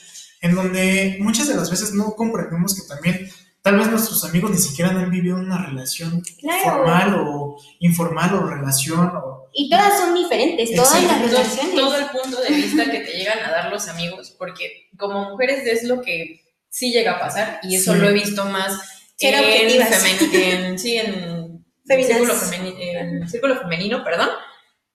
en 0.41 0.55
donde 0.55 1.17
muchas 1.19 1.47
de 1.47 1.55
las 1.55 1.69
veces 1.69 1.93
no 1.93 2.15
comprendemos 2.15 2.75
que 2.75 2.88
también 2.88 3.29
tal 3.65 3.78
vez 3.80 3.88
nuestros 3.89 4.23
amigos 4.23 4.51
ni 4.51 4.58
siquiera 4.60 4.91
han 4.91 5.10
vivido 5.10 5.38
una 5.38 5.58
relación 5.65 6.21
Claro. 6.39 6.63
formal 6.63 7.15
o 7.28 7.58
informal 7.80 8.36
o 8.36 8.45
relación 8.47 9.12
o 9.15 9.49
Y 9.54 9.69
todas 9.71 9.97
son 9.99 10.13
diferentes, 10.13 10.73
todas 10.75 10.93
las 11.04 11.04
Exacto. 11.04 11.28
todo, 11.30 11.38
relaciones. 11.39 11.75
todo 11.75 11.97
el 11.97 12.06
punto 12.06 12.41
de 12.41 12.49
vista 12.49 12.91
que 12.91 12.99
te 12.99 13.12
llegan 13.17 13.39
a 13.39 13.49
dar 13.49 13.71
los 13.71 13.88
amigos, 13.88 14.36
porque 14.38 14.88
como 14.97 15.32
mujeres 15.32 15.65
es 15.65 15.84
lo 15.84 16.01
que 16.01 16.41
sí 16.69 16.91
llega 16.91 17.13
a 17.13 17.19
pasar, 17.19 17.60
y 17.63 17.75
eso 17.75 17.93
Sí. 17.93 17.99
lo 17.99 18.10
he 18.10 18.13
visto 18.13 18.45
más 18.45 18.80
en, 19.19 19.34
en- 19.34 20.80
sí, 20.80 20.97
en 20.97 21.65
círculo, 21.88 22.34
femeni- 22.36 22.75
en 22.80 23.28
círculo 23.30 23.60
femenino, 23.60 24.04
perdón, 24.04 24.30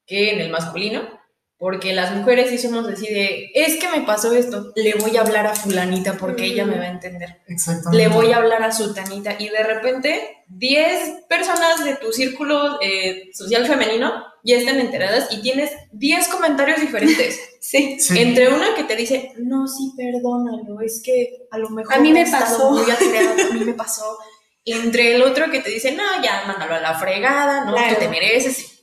que 0.06 0.32
en 0.32 0.40
el 0.40 0.50
masculino, 0.50 1.19
porque 1.60 1.92
las 1.92 2.12
mujeres 2.16 2.48
sí 2.48 2.56
somos 2.58 2.88
así 2.88 3.06
de, 3.06 3.50
es 3.54 3.76
que 3.76 3.86
me 3.90 4.00
pasó 4.06 4.32
esto, 4.34 4.72
le 4.76 4.94
voy 4.94 5.14
a 5.18 5.20
hablar 5.20 5.46
a 5.46 5.54
fulanita 5.54 6.14
porque 6.14 6.46
ella 6.46 6.64
me 6.64 6.78
va 6.78 6.84
a 6.86 6.88
entender, 6.88 7.42
exactamente. 7.46 7.98
le 8.02 8.08
voy 8.08 8.32
a 8.32 8.38
hablar 8.38 8.62
a 8.62 8.72
sutanita, 8.72 9.36
y 9.38 9.50
de 9.50 9.62
repente 9.62 10.38
10 10.48 11.26
personas 11.28 11.84
de 11.84 11.96
tu 11.96 12.12
círculo 12.12 12.78
eh, 12.80 13.28
social 13.34 13.66
femenino 13.66 14.24
ya 14.42 14.56
están 14.56 14.80
enteradas 14.80 15.28
y 15.32 15.42
tienes 15.42 15.70
10 15.92 16.28
comentarios 16.28 16.80
diferentes. 16.80 17.38
Sí. 17.62 18.00
Sí. 18.00 18.18
Entre 18.18 18.48
una 18.48 18.74
que 18.74 18.84
te 18.84 18.96
dice, 18.96 19.32
no, 19.36 19.68
sí, 19.68 19.92
perdónalo, 19.94 20.80
es 20.80 21.02
que 21.04 21.46
a 21.50 21.58
lo 21.58 21.68
mejor 21.68 21.92
A 21.94 21.98
mí 21.98 22.10
me 22.10 22.24
pasó. 22.24 22.70
muy 22.70 22.90
alterado, 22.90 23.50
a 23.50 23.52
mí 23.54 23.64
me 23.66 23.74
pasó. 23.84 24.16
Entre 24.64 25.14
el 25.14 25.22
otro 25.22 25.50
que 25.50 25.60
te 25.60 25.68
dice, 25.68 25.92
no, 25.92 26.02
ya, 26.24 26.44
mándalo 26.46 26.76
a 26.76 26.80
la 26.80 26.98
fregada, 26.98 27.66
no, 27.66 27.74
Claro. 27.74 27.94
tú 27.96 28.00
te 28.00 28.08
mereces. 28.08 28.79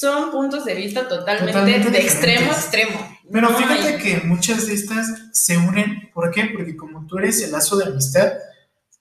Son 0.00 0.30
puntos 0.30 0.64
de 0.64 0.74
vista 0.74 1.08
totalmente, 1.08 1.52
Totalmente 1.52 1.90
de 1.90 1.98
extremo 1.98 2.52
a 2.52 2.54
extremo. 2.54 3.16
Pero 3.32 3.48
fíjate 3.56 3.98
que 3.98 4.20
muchas 4.24 4.66
de 4.68 4.74
estas 4.74 5.06
se 5.32 5.56
unen, 5.56 6.10
¿por 6.14 6.30
qué? 6.30 6.50
Porque 6.54 6.76
como 6.76 7.04
tú 7.06 7.18
eres 7.18 7.42
el 7.42 7.50
lazo 7.50 7.76
de 7.76 7.86
amistad, 7.86 8.32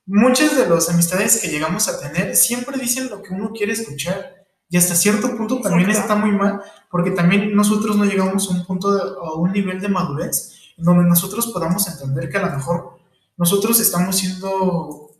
muchas 0.07 0.57
de 0.57 0.67
las 0.67 0.89
amistades 0.89 1.39
que 1.39 1.49
llegamos 1.49 1.87
a 1.87 1.99
tener 1.99 2.35
siempre 2.35 2.79
dicen 2.79 3.09
lo 3.11 3.21
que 3.21 3.31
uno 3.31 3.51
quiere 3.51 3.73
escuchar. 3.73 4.47
Y 4.69 4.77
hasta 4.77 4.95
cierto 4.95 5.37
punto 5.37 5.61
también 5.61 5.89
Exacto. 5.91 6.13
está 6.13 6.25
muy 6.25 6.35
mal, 6.35 6.61
porque 6.89 7.11
también 7.11 7.55
nosotros 7.55 7.95
no 7.95 8.03
llegamos 8.05 8.49
a 8.49 8.53
un 8.55 8.65
punto, 8.65 8.91
de- 8.95 9.01
a 9.23 9.33
un 9.35 9.51
nivel 9.51 9.79
de 9.79 9.89
madurez, 9.89 10.73
en 10.77 10.83
donde 10.83 11.03
nosotros 11.07 11.45
podamos 11.53 11.87
entender 11.87 12.27
que 12.29 12.37
a 12.37 12.47
lo 12.47 12.55
mejor 12.57 12.97
nosotros 13.37 13.79
estamos 13.79 14.17
siendo... 14.17 15.11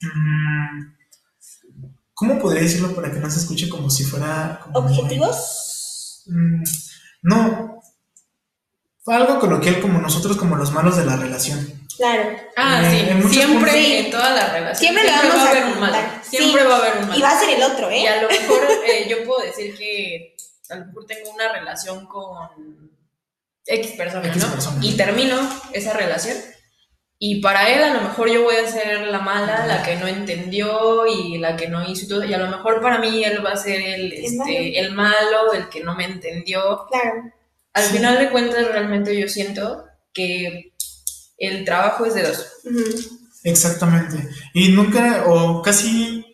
mm, 0.00 0.92
¿Cómo 2.28 2.40
podría 2.40 2.62
decirlo 2.62 2.94
para 2.94 3.10
que 3.10 3.18
no 3.18 3.28
se 3.30 3.40
escuche 3.40 3.68
como 3.68 3.90
si 3.90 4.04
fuera... 4.04 4.60
como 4.62 4.82
muy- 4.88 4.96
¿Objetivos? 4.98 6.22
Mm, 6.26 6.62
no. 7.22 7.82
Fue 9.04 9.16
algo 9.16 9.40
coloquial 9.40 9.80
como 9.80 10.00
nosotros, 10.00 10.36
como 10.36 10.54
los 10.56 10.70
malos 10.70 10.96
de 10.96 11.04
la 11.04 11.16
relación. 11.16 11.80
Claro. 11.96 12.36
Ah, 12.56 12.80
Eh, 12.84 12.90
sí, 12.90 13.10
en 13.10 13.28
siempre 13.28 13.72
puntos- 13.72 13.74
en 14.06 14.10
todas 14.12 14.34
las 14.36 14.52
relaciones. 14.52 14.78
Siempre 14.78 15.02
le 15.04 15.10
va 15.10 15.16
vamos 15.22 15.36
a 15.36 15.42
a 15.46 15.50
haber 15.50 15.64
un 15.64 15.80
malo. 15.80 15.96
Siempre 16.22 16.62
Sí. 16.62 16.68
va 16.68 16.74
a 16.74 16.78
haber 16.78 16.96
un 16.98 17.08
malo. 17.08 17.18
Y 17.18 17.22
va 17.22 17.30
a 17.32 17.40
ser 17.40 17.48
el 17.50 17.62
otro, 17.64 17.90
Y 17.90 17.94
¿eh? 17.96 18.08
a 18.08 18.22
lo 18.22 18.28
mejor 18.28 18.60
eh, 18.86 19.06
yo 19.10 19.24
puedo 19.26 19.40
decir 19.44 19.76
que 19.76 20.36
a 20.70 20.76
lo 20.76 20.86
mejor 20.86 21.06
tengo 21.06 21.30
una 21.30 21.52
relación 21.52 22.06
con 22.06 22.92
X 23.66 23.92
persona, 23.96 24.28
X 24.28 24.42
¿no? 24.44 24.52
persona. 24.52 24.78
Y 24.86 24.96
termino 24.96 25.40
esa 25.72 25.92
relación. 25.92 26.36
Y 27.24 27.36
para 27.40 27.68
él 27.68 27.84
a 27.84 27.94
lo 27.94 28.00
mejor 28.00 28.28
yo 28.28 28.42
voy 28.42 28.56
a 28.56 28.68
ser 28.68 29.06
la 29.06 29.20
mala, 29.20 29.64
la 29.64 29.84
que 29.84 29.94
no 29.94 30.08
entendió 30.08 31.06
y 31.06 31.38
la 31.38 31.54
que 31.54 31.68
no 31.68 31.88
hizo 31.88 32.04
y 32.04 32.08
todo. 32.08 32.24
Y 32.24 32.34
a 32.34 32.38
lo 32.38 32.48
mejor 32.48 32.80
para 32.80 32.98
mí 32.98 33.22
él 33.22 33.46
va 33.46 33.52
a 33.52 33.56
ser 33.56 33.80
el, 33.80 34.12
este, 34.12 34.36
malo. 34.38 34.50
el 34.74 34.92
malo, 34.92 35.52
el 35.52 35.68
que 35.68 35.84
no 35.84 35.94
me 35.94 36.04
entendió. 36.04 36.84
Claro. 36.90 37.32
Al 37.74 37.84
Sí. 37.84 37.92
final 37.96 38.18
de 38.18 38.28
cuentas 38.30 38.66
realmente 38.66 39.16
yo 39.16 39.28
siento 39.28 39.84
que 40.12 40.72
el 41.38 41.64
trabajo 41.64 42.04
es 42.06 42.14
de 42.14 42.24
dos. 42.24 42.44
Exactamente. 43.44 44.28
Y 44.52 44.70
nunca, 44.70 45.22
o 45.28 45.62
casi 45.62 46.24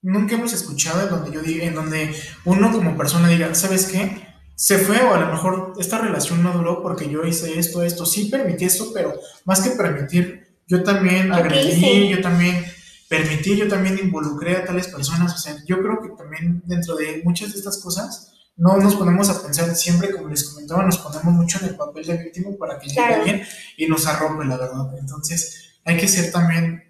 nunca 0.00 0.36
hemos 0.36 0.54
escuchado 0.54 1.02
en 1.02 1.10
donde 1.10 1.32
yo 1.32 1.42
diga, 1.42 1.66
en 1.66 1.74
donde 1.74 2.14
uno 2.46 2.72
como 2.72 2.96
persona 2.96 3.28
diga, 3.28 3.54
¿sabes 3.54 3.84
qué? 3.92 4.23
Se 4.56 4.78
fue 4.78 5.00
o 5.02 5.14
a 5.14 5.20
lo 5.20 5.26
mejor 5.32 5.72
esta 5.78 5.98
relación 5.98 6.42
no 6.42 6.52
duró 6.52 6.82
porque 6.82 7.08
yo 7.08 7.24
hice 7.24 7.58
esto, 7.58 7.82
esto, 7.82 8.06
sí 8.06 8.26
permití 8.26 8.64
esto, 8.64 8.90
pero 8.94 9.12
más 9.44 9.60
que 9.60 9.70
permitir, 9.70 10.58
yo 10.66 10.82
también 10.82 11.26
¿Yo 11.28 11.34
qué 11.34 11.40
agredí, 11.40 12.08
yo 12.08 12.20
también 12.20 12.64
permití, 13.08 13.56
yo 13.56 13.68
también 13.68 13.98
involucré 13.98 14.56
a 14.56 14.64
tales 14.64 14.88
personas, 14.88 15.34
o 15.34 15.38
sea, 15.38 15.56
yo 15.66 15.80
creo 15.82 16.00
que 16.00 16.08
también 16.10 16.62
dentro 16.66 16.94
de 16.94 17.20
muchas 17.24 17.52
de 17.52 17.58
estas 17.58 17.78
cosas 17.78 18.32
no 18.56 18.76
nos 18.76 18.94
ponemos 18.94 19.28
a 19.28 19.42
pensar 19.42 19.74
siempre, 19.74 20.12
como 20.12 20.28
les 20.28 20.44
comentaba, 20.48 20.84
nos 20.84 20.98
ponemos 20.98 21.34
mucho 21.34 21.58
en 21.60 21.70
el 21.70 21.76
papel 21.76 22.06
de 22.06 22.16
víctima 22.18 22.50
para 22.58 22.78
que 22.78 22.86
llegue 22.88 23.00
alguien 23.02 23.42
y 23.76 23.86
nos 23.88 24.06
arrope, 24.06 24.44
la 24.44 24.56
verdad. 24.56 24.96
Entonces, 24.98 25.80
hay 25.84 25.96
que 25.96 26.06
ser 26.06 26.30
también 26.30 26.84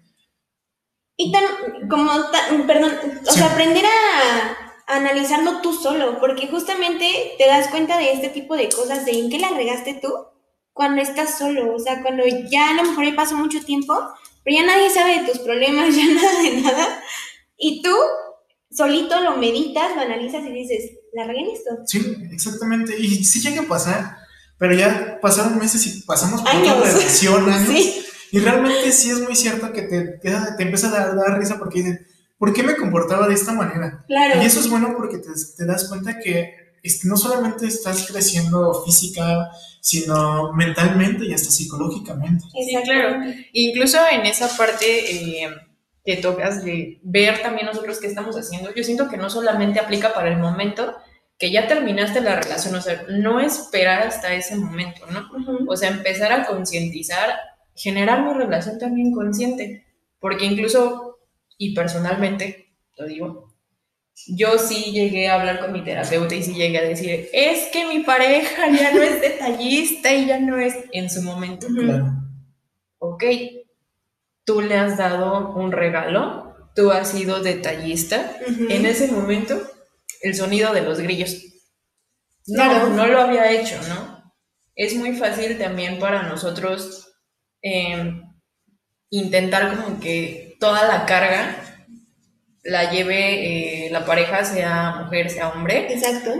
Y 1.17 1.31
tan, 1.31 1.43
como, 1.89 2.11
tan- 2.29 2.67
perdón, 2.67 2.91
o 3.27 3.31
sea, 3.31 3.51
aprender 3.51 3.83
a 3.85 4.64
analizarlo 4.87 5.61
tú 5.61 5.73
solo, 5.73 6.19
porque 6.19 6.47
justamente 6.47 7.33
te 7.37 7.47
das 7.47 7.67
cuenta 7.69 7.97
de 7.97 8.11
este 8.13 8.29
tipo 8.29 8.55
de 8.55 8.69
cosas, 8.69 9.05
de 9.05 9.11
en 9.11 9.29
qué 9.29 9.39
la 9.39 9.49
regaste 9.49 9.99
tú 10.01 10.13
cuando 10.73 11.01
estás 11.01 11.37
solo, 11.37 11.73
o 11.73 11.79
sea, 11.79 12.01
cuando 12.01 12.23
ya 12.49 12.69
a 12.71 12.73
lo 12.73 12.83
mejor 12.83 13.05
ya 13.05 13.15
pasó 13.15 13.35
mucho 13.37 13.63
tiempo, 13.63 13.97
pero 14.43 14.57
ya 14.57 14.65
nadie 14.65 14.89
sabe 14.89 15.21
de 15.21 15.27
tus 15.27 15.39
problemas, 15.39 15.95
ya 15.95 16.05
nada 16.05 16.41
de 16.41 16.61
nada, 16.61 17.03
y 17.57 17.81
tú 17.81 17.95
solito 18.69 19.19
lo 19.21 19.37
meditas, 19.37 19.95
lo 19.95 20.01
analizas 20.01 20.45
y 20.45 20.51
dices, 20.51 20.91
la 21.13 21.25
regué 21.25 21.41
en 21.41 21.51
esto. 21.51 21.69
Sí, 21.85 22.17
exactamente. 22.31 22.93
Y 22.99 23.23
sí 23.23 23.39
llega 23.39 23.61
a 23.61 23.67
pasar, 23.67 24.17
pero 24.57 24.75
ya 24.75 25.17
pasaron 25.21 25.57
meses 25.57 25.85
y 25.87 26.01
pasamos 26.01 26.41
por 26.41 26.49
Años. 26.51 26.75
una 26.75 26.83
relación, 26.85 27.49
años. 27.49 27.69
Sí. 27.69 28.05
Y 28.31 28.39
realmente 28.39 28.91
sí 28.91 29.11
es 29.11 29.21
muy 29.21 29.35
cierto 29.35 29.71
que 29.71 29.83
te, 29.83 30.01
te, 30.17 30.31
te 30.57 30.63
empieza 30.63 30.87
a 30.87 30.91
dar, 30.91 31.15
dar 31.15 31.39
risa 31.39 31.57
porque 31.57 31.83
dices, 31.83 32.01
¿por 32.37 32.53
qué 32.53 32.63
me 32.63 32.75
comportaba 32.75 33.27
de 33.27 33.33
esta 33.33 33.53
manera? 33.53 34.03
Claro. 34.07 34.41
Y 34.41 34.45
eso 34.45 34.59
es 34.59 34.69
bueno 34.69 34.93
porque 34.97 35.17
te, 35.17 35.29
te 35.57 35.65
das 35.65 35.87
cuenta 35.89 36.19
que 36.19 36.65
no 37.03 37.17
solamente 37.17 37.65
estás 37.65 38.07
creciendo 38.07 38.83
física, 38.85 39.49
sino 39.81 40.53
mentalmente 40.53 41.25
y 41.25 41.33
hasta 41.33 41.51
psicológicamente. 41.51 42.45
Sí, 42.53 42.75
claro. 42.83 43.23
Incluso 43.53 43.97
en 44.11 44.25
esa 44.25 44.55
parte 44.55 45.43
eh, 45.43 45.49
que 46.03 46.17
tocas 46.17 46.63
de 46.63 46.99
ver 47.03 47.41
también 47.41 47.65
nosotros 47.65 47.99
qué 47.99 48.07
estamos 48.07 48.35
haciendo, 48.35 48.73
yo 48.73 48.83
siento 48.83 49.09
que 49.09 49.17
no 49.17 49.29
solamente 49.29 49.79
aplica 49.79 50.13
para 50.13 50.29
el 50.29 50.37
momento 50.37 50.95
que 51.37 51.51
ya 51.51 51.67
terminaste 51.67 52.21
la 52.21 52.39
relación, 52.39 52.75
o 52.75 52.81
sea, 52.81 53.03
no 53.09 53.39
esperar 53.39 54.03
hasta 54.03 54.33
ese 54.33 54.55
momento, 54.55 55.05
¿no? 55.07 55.29
Ujú. 55.35 55.69
O 55.69 55.75
sea, 55.75 55.89
empezar 55.89 56.31
a 56.31 56.45
concientizar, 56.45 57.35
generar 57.75 58.23
mi 58.23 58.33
relación 58.33 58.79
también 58.79 59.11
consciente, 59.11 59.85
porque 60.19 60.45
incluso, 60.45 61.14
y 61.57 61.73
personalmente, 61.73 62.73
lo 62.97 63.05
digo, 63.05 63.53
yo 64.27 64.57
sí 64.57 64.91
llegué 64.91 65.27
a 65.27 65.35
hablar 65.35 65.59
con 65.59 65.73
mi 65.73 65.83
terapeuta 65.83 66.35
y 66.35 66.43
sí 66.43 66.53
llegué 66.53 66.77
a 66.77 66.83
decir, 66.83 67.29
es 67.33 67.67
que 67.67 67.85
mi 67.85 68.03
pareja 68.03 68.69
ya 68.71 68.91
no 68.93 69.01
es 69.01 69.19
detallista 69.21 70.13
y 70.13 70.25
ya 70.27 70.39
no 70.39 70.57
es 70.57 70.75
en 70.91 71.09
su 71.09 71.21
momento. 71.21 71.67
Claro. 71.67 72.13
ok, 72.99 73.23
tú 74.45 74.61
le 74.61 74.75
has 74.75 74.97
dado 74.97 75.53
un 75.55 75.71
regalo, 75.71 76.55
tú 76.75 76.91
has 76.91 77.09
sido 77.11 77.41
detallista, 77.41 78.37
en 78.47 78.85
ese 78.85 79.11
momento 79.11 79.61
el 80.21 80.33
sonido 80.35 80.73
de 80.73 80.81
los 80.81 80.99
grillos. 80.99 81.41
No, 82.47 82.63
Claro. 82.63 82.89
no 82.89 83.07
lo 83.07 83.21
había 83.21 83.51
hecho, 83.51 83.75
¿no? 83.89 84.33
Es 84.75 84.95
muy 84.95 85.13
fácil 85.13 85.57
también 85.57 85.99
para 85.99 86.23
nosotros 86.23 87.11
eh, 87.61 88.21
intentar 89.09 89.75
como 89.77 89.99
que 89.99 90.44
toda 90.59 90.87
la 90.87 91.05
carga 91.05 91.57
la 92.63 92.91
lleve 92.91 93.85
eh, 93.87 93.89
la 93.91 94.05
pareja, 94.05 94.43
sea 94.43 95.01
mujer, 95.03 95.29
sea 95.29 95.49
hombre, 95.49 95.93
Exacto. 95.93 96.31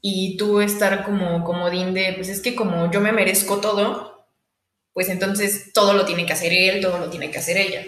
y 0.00 0.36
tú 0.38 0.60
estar 0.60 1.04
como 1.04 1.44
comodín 1.44 1.92
de, 1.92 2.14
pues 2.14 2.28
es 2.28 2.40
que 2.40 2.54
como 2.54 2.90
yo 2.90 3.00
me 3.00 3.12
merezco 3.12 3.58
todo, 3.58 4.26
pues 4.94 5.08
entonces 5.10 5.72
todo 5.74 5.92
lo 5.92 6.06
tiene 6.06 6.24
que 6.24 6.32
hacer 6.32 6.52
él, 6.52 6.80
todo 6.80 6.98
lo 6.98 7.10
tiene 7.10 7.30
que 7.30 7.38
hacer 7.38 7.56
ella. 7.58 7.82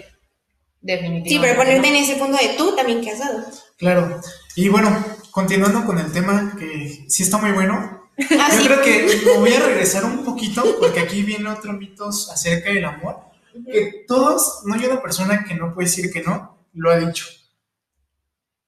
Definitivamente. 0.83 1.29
Sí, 1.31 1.39
pero 1.41 1.57
ponerte 1.57 1.91
¿no? 1.91 1.97
en 1.97 2.03
ese 2.03 2.17
punto 2.17 2.37
de 2.37 2.55
tú 2.57 2.75
también 2.77 3.05
casado. 3.05 3.45
Claro. 3.79 4.21
Y 4.57 4.69
bueno, 4.69 5.05
continuando 5.31 5.85
con 5.85 5.99
el 5.99 6.13
tema 6.13 6.55
que 6.59 7.05
sí 7.09 7.23
está 7.23 7.39
muy 7.39 7.53
bueno, 7.53 7.99
Ah, 8.39 8.49
Yo 8.53 8.59
sí. 8.61 8.67
creo 8.67 8.83
que 8.83 9.21
me 9.25 9.39
voy 9.39 9.55
a 9.55 9.61
regresar 9.61 10.05
un 10.05 10.25
poquito 10.25 10.77
porque 10.79 11.01
aquí 11.01 11.23
viene 11.23 11.49
otro 11.49 11.73
mito 11.73 12.09
acerca 12.09 12.71
del 12.71 12.85
amor. 12.85 13.30
Que 13.71 14.05
todos, 14.07 14.63
no 14.65 14.75
hay 14.75 14.85
una 14.87 15.03
persona 15.03 15.45
que 15.45 15.55
no 15.55 15.75
puede 15.75 15.89
decir 15.89 16.11
que 16.13 16.23
no, 16.23 16.67
lo 16.75 16.91
ha 16.91 16.99
dicho. 16.99 17.27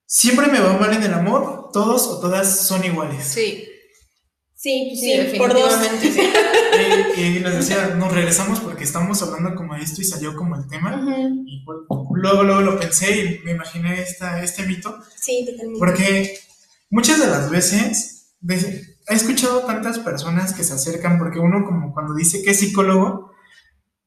Siempre 0.06 0.48
me 0.48 0.60
va 0.60 0.74
mal 0.74 0.92
en 0.92 1.02
el 1.02 1.14
amor, 1.14 1.70
todos 1.72 2.06
o 2.08 2.20
todas 2.20 2.66
son 2.66 2.84
iguales. 2.84 3.24
Sí, 3.24 3.68
Sí, 4.62 4.92
sí, 4.94 5.28
sí, 5.28 5.38
por 5.38 5.52
dos. 5.52 5.80
definitivamente 5.80 6.12
sí. 6.12 7.20
Y, 7.20 7.20
y 7.20 7.38
les 7.40 7.54
decía, 7.56 7.96
nos 7.96 8.12
regresamos 8.12 8.60
porque 8.60 8.84
estamos 8.84 9.20
hablando 9.20 9.56
como 9.56 9.74
de 9.74 9.82
esto 9.82 10.00
y 10.00 10.04
salió 10.04 10.36
como 10.36 10.54
el 10.54 10.68
tema. 10.68 11.02
Ujú. 11.02 11.42
Y 11.44 11.64
pues, 11.64 11.78
luego, 12.14 12.44
luego 12.44 12.60
lo 12.60 12.78
pensé 12.78 13.24
y 13.24 13.38
me 13.44 13.50
imaginé 13.50 14.00
esta, 14.00 14.40
este 14.40 14.64
mito. 14.64 14.96
Sí, 15.16 15.44
totalmente. 15.50 15.78
Porque 15.80 16.38
muchas 16.90 17.18
de 17.18 17.26
las 17.26 17.50
veces 17.50 18.36
he 18.48 19.14
escuchado 19.14 19.64
tantas 19.64 19.98
personas 19.98 20.54
que 20.54 20.62
se 20.62 20.74
acercan, 20.74 21.18
porque 21.18 21.40
uno 21.40 21.64
como 21.64 21.92
cuando 21.92 22.14
dice 22.14 22.40
que 22.44 22.52
es 22.52 22.60
psicólogo, 22.60 23.31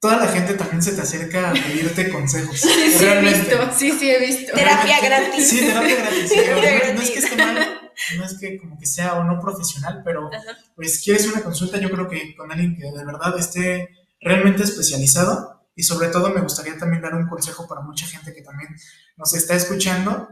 toda 0.06 0.18
la 0.18 0.28
gente 0.28 0.54
también 0.54 0.84
se 0.84 0.92
te 0.92 1.02
acerca 1.02 1.50
a 1.50 1.54
pedirte 1.54 2.10
consejos. 2.12 2.60
Sí, 2.60 2.70
sí, 2.96 3.06
he 3.06 3.22
visto, 3.22 3.72
sí, 3.76 3.92
sí, 3.92 4.12
he 4.12 4.20
visto. 4.20 4.54
Terapia 4.54 5.02
gratis. 5.02 5.50
Sí, 5.50 5.62
terapia 5.62 5.96
gratis. 5.96 6.32
no, 6.48 6.94
no, 6.94 7.02
es 7.02 7.10
que 7.10 7.20
esté 7.20 7.36
mal, 7.38 7.92
no 8.18 8.26
es 8.26 8.38
que 8.40 8.58
como 8.60 8.78
que 8.78 8.86
sea 8.86 9.16
o 9.16 9.24
no 9.24 9.42
profesional, 9.42 10.04
pero 10.06 10.30
pues 10.76 11.02
quieres 11.04 11.28
una 11.28 11.42
consulta, 11.42 11.80
yo 11.80 11.90
creo 11.90 12.08
que 12.08 12.36
con 12.36 12.52
alguien 12.52 12.76
que 12.76 12.84
de 12.84 13.04
verdad 13.04 13.36
esté 13.40 13.90
realmente 14.22 14.62
especializado 14.62 15.66
y 15.76 15.82
sobre 15.82 16.10
todo 16.10 16.30
me 16.30 16.42
gustaría 16.42 16.78
también 16.78 17.02
dar 17.02 17.16
un 17.16 17.28
consejo 17.28 17.68
para 17.68 17.82
mucha 17.82 18.06
gente 18.06 18.32
que 18.32 18.44
también 18.44 18.76
nos 19.18 19.34
está 19.34 19.56
escuchando. 19.56 20.30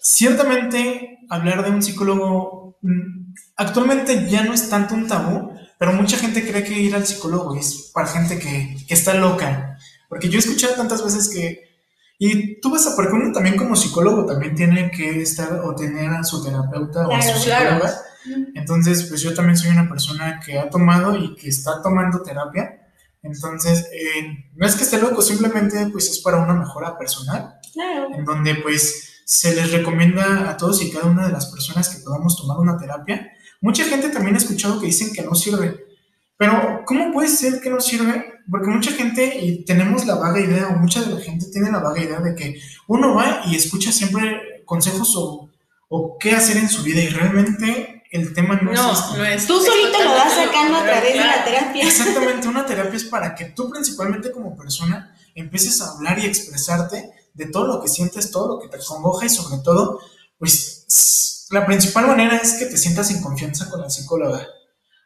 Ciertamente 0.00 1.18
hablar 1.30 1.64
de 1.64 1.70
un 1.70 1.82
psicólogo 1.82 2.78
mm, 2.80 3.34
actualmente 3.56 4.28
ya 4.30 4.44
no 4.44 4.54
es 4.54 4.68
tanto 4.68 4.94
un 4.94 5.08
tabú, 5.08 5.53
pero 5.78 5.92
mucha 5.92 6.16
gente 6.16 6.46
cree 6.46 6.64
que 6.64 6.78
ir 6.78 6.94
al 6.94 7.06
psicólogo 7.06 7.56
es 7.56 7.90
para 7.92 8.06
gente 8.06 8.38
que, 8.38 8.76
que 8.86 8.94
está 8.94 9.14
loca. 9.14 9.78
Porque 10.08 10.28
yo 10.28 10.36
he 10.36 10.40
escuchado 10.40 10.74
tantas 10.74 11.04
veces 11.04 11.28
que 11.28 11.74
y 12.18 12.60
tú 12.60 12.70
vas 12.70 12.86
a, 12.86 12.94
porque 12.94 13.12
uno 13.12 13.32
también 13.32 13.56
como 13.56 13.74
psicólogo 13.74 14.24
también 14.24 14.54
tiene 14.54 14.90
que 14.90 15.22
estar 15.22 15.60
o 15.64 15.74
tener 15.74 16.10
a 16.10 16.22
su 16.22 16.42
terapeuta 16.44 17.08
o 17.08 17.14
a 17.14 17.20
su 17.20 17.38
psicóloga. 17.38 17.92
Entonces, 18.54 19.04
pues 19.04 19.20
yo 19.20 19.34
también 19.34 19.56
soy 19.56 19.70
una 19.70 19.88
persona 19.88 20.40
que 20.40 20.58
ha 20.58 20.70
tomado 20.70 21.16
y 21.16 21.34
que 21.34 21.48
está 21.48 21.82
tomando 21.82 22.22
terapia. 22.22 22.80
Entonces, 23.22 23.88
eh, 23.92 24.50
no 24.54 24.66
es 24.66 24.76
que 24.76 24.84
esté 24.84 24.98
loco, 24.98 25.22
simplemente 25.22 25.86
pues 25.90 26.08
es 26.08 26.20
para 26.20 26.38
una 26.38 26.54
mejora 26.54 26.96
personal. 26.96 27.56
Claro. 27.72 28.14
En 28.14 28.24
donde 28.24 28.54
pues 28.56 29.22
se 29.26 29.54
les 29.54 29.72
recomienda 29.72 30.48
a 30.48 30.56
todos 30.56 30.82
y 30.82 30.90
cada 30.90 31.06
una 31.06 31.26
de 31.26 31.32
las 31.32 31.46
personas 31.46 31.88
que 31.88 32.02
podamos 32.02 32.36
tomar 32.36 32.58
una 32.58 32.78
terapia. 32.78 33.32
Mucha 33.64 33.84
gente 33.84 34.10
también 34.10 34.34
ha 34.34 34.38
escuchado 34.38 34.78
que 34.78 34.88
dicen 34.88 35.10
que 35.14 35.22
no 35.22 35.34
sirve. 35.34 35.86
Pero, 36.36 36.82
¿cómo 36.84 37.14
puede 37.14 37.28
ser 37.28 37.62
que 37.62 37.70
no 37.70 37.80
sirve? 37.80 38.42
Porque 38.50 38.68
mucha 38.68 38.92
gente, 38.92 39.38
y 39.40 39.64
tenemos 39.64 40.04
la 40.04 40.16
vaga 40.16 40.38
idea, 40.38 40.68
o 40.68 40.76
mucha 40.76 41.00
de 41.00 41.14
la 41.14 41.20
gente 41.22 41.46
tiene 41.50 41.72
la 41.72 41.78
vaga 41.78 42.02
idea 42.02 42.20
de 42.20 42.34
que 42.34 42.60
uno 42.88 43.14
va 43.14 43.40
y 43.46 43.56
escucha 43.56 43.90
siempre 43.90 44.62
consejos 44.66 45.16
o, 45.16 45.48
o 45.88 46.18
qué 46.18 46.32
hacer 46.32 46.58
en 46.58 46.68
su 46.68 46.82
vida, 46.82 47.00
y 47.00 47.08
realmente 47.08 48.02
el 48.10 48.34
tema 48.34 48.60
no, 48.60 48.70
no 48.70 48.72
es 48.74 48.98
este. 48.98 49.16
No 49.16 49.24
es 49.24 49.46
Tú 49.46 49.58
solito 49.58 50.04
lo 50.04 50.10
vas 50.10 50.34
sacando 50.34 50.76
a 50.76 50.82
través 50.82 51.14
de 51.14 51.20
la 51.20 51.44
terapia. 51.46 51.84
Exactamente, 51.84 52.46
una 52.46 52.66
terapia 52.66 52.96
es 52.98 53.04
para 53.04 53.34
que 53.34 53.46
tú 53.46 53.70
principalmente 53.70 54.30
como 54.30 54.54
persona 54.54 55.16
empieces 55.34 55.80
a 55.80 55.92
hablar 55.92 56.18
y 56.18 56.26
expresarte 56.26 57.12
de 57.32 57.46
todo 57.46 57.66
lo 57.66 57.82
que 57.82 57.88
sientes, 57.88 58.30
todo 58.30 58.56
lo 58.56 58.60
que 58.60 58.68
te 58.68 58.84
congoja 58.84 59.24
y 59.24 59.30
sobre 59.30 59.62
todo, 59.62 60.00
pues 60.38 60.84
la 61.54 61.64
principal 61.64 62.08
manera 62.08 62.36
es 62.36 62.54
que 62.54 62.66
te 62.66 62.76
sientas 62.76 63.12
en 63.12 63.22
confianza 63.22 63.70
con 63.70 63.80
la 63.80 63.88
psicóloga. 63.88 64.44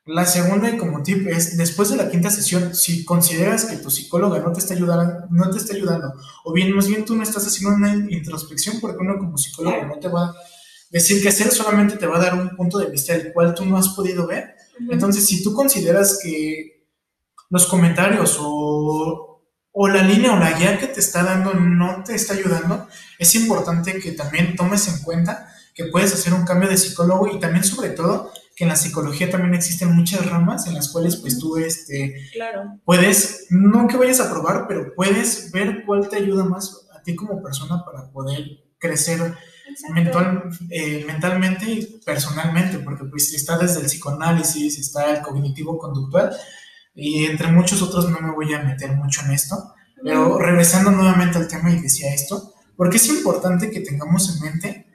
La 0.07 0.25
segunda 0.25 0.71
y 0.71 0.79
como 0.79 1.03
tip 1.03 1.29
es, 1.29 1.59
después 1.59 1.91
de 1.91 1.97
la 1.97 2.09
quinta 2.11 2.31
sesión, 2.31 2.75
si 2.75 3.05
consideras 3.05 3.67
que 3.67 3.77
tu 3.77 3.91
psicóloga 3.91 4.39
no 4.39 4.51
te 4.53 4.61
está 4.61 4.73
ayudando, 4.73 5.27
no 5.31 5.51
te 5.51 5.59
está 5.59 5.75
ayudando, 5.75 6.15
o 6.45 6.53
bien 6.55 6.75
más 6.75 6.89
bien 6.89 7.05
tú 7.05 7.15
no 7.15 7.23
estás 7.23 7.47
haciendo 7.47 7.77
una 7.77 7.95
introspección, 7.95 8.81
porque 8.81 8.97
uno 8.99 9.19
como 9.19 9.37
psicólogo 9.37 9.85
no 9.85 9.99
te 9.99 10.09
va 10.09 10.29
a 10.29 10.35
decir 10.91 11.23
qué 11.23 11.29
hacer, 11.29 11.51
solamente 11.51 11.99
te 11.99 12.07
va 12.07 12.17
a 12.17 12.23
dar 12.23 12.35
un 12.35 12.57
punto 12.57 12.79
de 12.79 12.87
vista 12.87 13.15
el 13.15 13.35
cual 13.35 13.55
tú 13.55 13.67
no 13.67 13.77
has 13.77 13.91
podido 13.91 14.27
ver. 14.27 14.55
Entonces, 14.91 15.27
si 15.27 15.43
tú 15.43 15.53
consideras 15.53 16.19
que 16.23 16.87
los 17.51 17.67
comentarios 17.67 18.39
o, 18.41 19.43
o 19.71 19.89
la 19.89 20.03
línea 20.03 20.33
o 20.33 20.39
la 20.39 20.53
guía 20.53 20.79
que 20.79 20.87
te 20.87 21.01
está 21.01 21.23
dando 21.23 21.53
no 21.53 22.03
te 22.03 22.15
está 22.15 22.33
ayudando, 22.33 22.89
es 23.19 23.35
importante 23.35 23.99
que 23.99 24.13
también 24.13 24.57
tomes 24.57 24.89
en 24.89 25.03
cuenta 25.03 25.53
que 25.79 25.85
puedes 25.85 26.13
hacer 26.13 26.35
un 26.35 26.45
cambio 26.45 26.69
de 26.69 26.77
psicólogo 26.77 27.29
y 27.29 27.39
también 27.39 27.63
sobre 27.63 27.91
todo 27.91 28.33
que 28.57 28.65
en 28.65 28.71
la 28.71 28.75
psicología 28.75 29.31
también 29.31 29.55
existen 29.55 29.95
muchas 29.95 30.29
ramas 30.29 30.67
en 30.67 30.75
las 30.75 30.89
cuales 30.89 31.15
pues 31.15 31.39
tú 31.39 31.57
este, 31.57 32.29
Claro. 32.33 32.81
puedes, 32.85 33.47
no 33.51 33.87
que 33.87 33.97
vayas 33.97 34.19
a 34.19 34.29
probar, 34.29 34.67
pero 34.67 34.93
puedes 34.97 35.53
ver 35.53 35.85
cuál 35.87 36.09
te 36.09 36.17
ayuda 36.17 36.43
más 36.43 36.89
a 36.93 37.01
ti 37.03 37.15
como 37.15 37.41
persona 37.41 37.85
para 37.85 38.11
poder 38.11 38.43
crecer 38.81 39.37
mental, 39.95 40.51
eh, 40.69 41.05
mentalmente 41.07 41.71
y 41.71 42.01
personalmente, 42.05 42.81
porque 42.81 43.05
pues 43.05 43.33
está 43.33 43.57
desde 43.57 43.79
el 43.79 43.87
psicoanálisis, 43.87 44.81
está 44.81 45.13
el 45.13 45.23
cognitivo-conductual 45.23 46.37
y 46.93 47.27
entre 47.27 47.53
muchos 47.53 47.81
otros 47.83 48.11
no 48.11 48.19
me 48.19 48.33
voy 48.33 48.53
a 48.53 48.65
meter 48.65 48.97
mucho 48.97 49.21
en 49.25 49.31
esto, 49.31 49.75
pero 50.03 50.41
regresando 50.41 50.91
nuevamente 50.91 51.39
al 51.39 51.47
tema 51.47 51.71
y 51.71 51.81
decía 51.81 52.13
esto, 52.13 52.53
porque 52.77 52.97
es 52.97 53.09
importante 53.09 53.71
que 53.71 53.79
tengamos 53.81 54.35
en 54.35 54.43
mente 54.43 54.88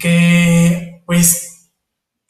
que 0.00 1.02
pues 1.06 1.70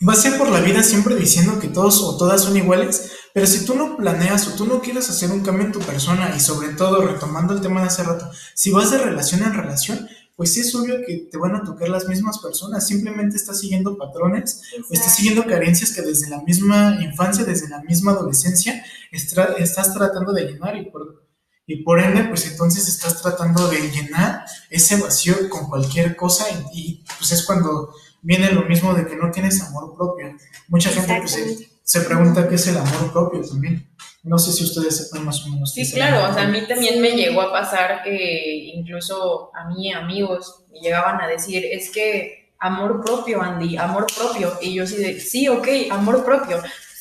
vas 0.00 0.24
a 0.24 0.28
ir 0.28 0.38
por 0.38 0.50
la 0.50 0.60
vida 0.60 0.82
siempre 0.82 1.14
diciendo 1.14 1.58
que 1.58 1.68
todos 1.68 2.02
o 2.02 2.16
todas 2.16 2.42
son 2.42 2.56
iguales, 2.56 3.12
pero 3.32 3.46
si 3.46 3.64
tú 3.64 3.74
no 3.74 3.96
planeas 3.96 4.48
o 4.48 4.54
tú 4.56 4.66
no 4.66 4.80
quieres 4.80 5.08
hacer 5.08 5.30
un 5.30 5.40
cambio 5.40 5.66
en 5.66 5.72
tu 5.72 5.78
persona 5.80 6.34
y 6.36 6.40
sobre 6.40 6.70
todo 6.70 7.06
retomando 7.06 7.54
el 7.54 7.60
tema 7.60 7.80
de 7.80 7.86
hace 7.86 8.02
rato, 8.02 8.30
si 8.54 8.70
vas 8.70 8.90
de 8.90 8.98
relación 8.98 9.42
en 9.42 9.54
relación, 9.54 10.08
pues 10.36 10.54
sí 10.54 10.60
es 10.60 10.74
obvio 10.74 10.96
que 11.06 11.28
te 11.30 11.36
van 11.36 11.54
a 11.54 11.62
tocar 11.62 11.90
las 11.90 12.08
mismas 12.08 12.38
personas, 12.38 12.86
simplemente 12.86 13.36
estás 13.36 13.60
siguiendo 13.60 13.98
patrones 13.98 14.62
o 14.88 14.92
estás 14.94 15.14
siguiendo 15.14 15.44
carencias 15.44 15.92
que 15.92 16.00
desde 16.00 16.30
la 16.30 16.40
misma 16.42 16.98
infancia, 17.02 17.44
desde 17.44 17.68
la 17.68 17.82
misma 17.82 18.12
adolescencia, 18.12 18.82
estás 19.12 19.92
tratando 19.92 20.32
de 20.32 20.44
llenar 20.44 20.76
y 20.76 20.90
por, 20.90 21.29
y 21.70 21.84
por 21.84 22.00
ende, 22.00 22.24
pues 22.24 22.50
entonces 22.50 22.88
estás 22.88 23.22
tratando 23.22 23.68
de 23.68 23.90
llenar 23.92 24.44
ese 24.70 25.00
vacío 25.00 25.48
con 25.48 25.68
cualquier 25.68 26.16
cosa 26.16 26.46
y, 26.50 26.80
y, 26.80 27.04
pues 27.16 27.30
es 27.30 27.46
cuando 27.46 27.94
viene 28.22 28.50
lo 28.50 28.62
mismo 28.62 28.92
de 28.92 29.06
que 29.06 29.14
no 29.14 29.30
tienes 29.30 29.62
amor 29.62 29.94
propio. 29.94 30.34
Mucha 30.66 30.90
gente 30.90 31.14
pues, 31.18 31.30
se, 31.30 31.70
se 31.84 32.00
pregunta 32.00 32.48
qué 32.48 32.56
es 32.56 32.66
el 32.66 32.76
amor 32.76 33.12
propio 33.12 33.40
también. 33.48 33.88
No 34.24 34.36
sé 34.36 34.50
si 34.50 34.64
ustedes 34.64 34.96
sepan 34.96 35.24
más 35.24 35.46
o 35.46 35.50
menos. 35.50 35.72
Sí, 35.72 35.88
claro, 35.92 36.28
o 36.28 36.34
sea, 36.34 36.42
a 36.42 36.48
mí 36.48 36.66
también 36.66 37.00
me 37.00 37.12
llegó 37.12 37.40
a 37.40 37.52
pasar 37.52 38.02
que 38.02 38.72
incluso 38.74 39.52
a 39.54 39.68
mí 39.68 39.92
amigos 39.92 40.64
me 40.72 40.80
llegaban 40.80 41.20
a 41.20 41.28
decir, 41.28 41.64
es 41.64 41.88
que 41.90 42.52
amor 42.58 43.00
propio, 43.04 43.40
Andy, 43.40 43.76
amor 43.76 44.06
propio. 44.12 44.58
Y 44.60 44.74
yo 44.74 44.88
sí 44.88 44.96
de, 44.96 45.20
sí, 45.20 45.46
ok, 45.46 45.68
amor 45.90 46.24
propio. 46.24 46.60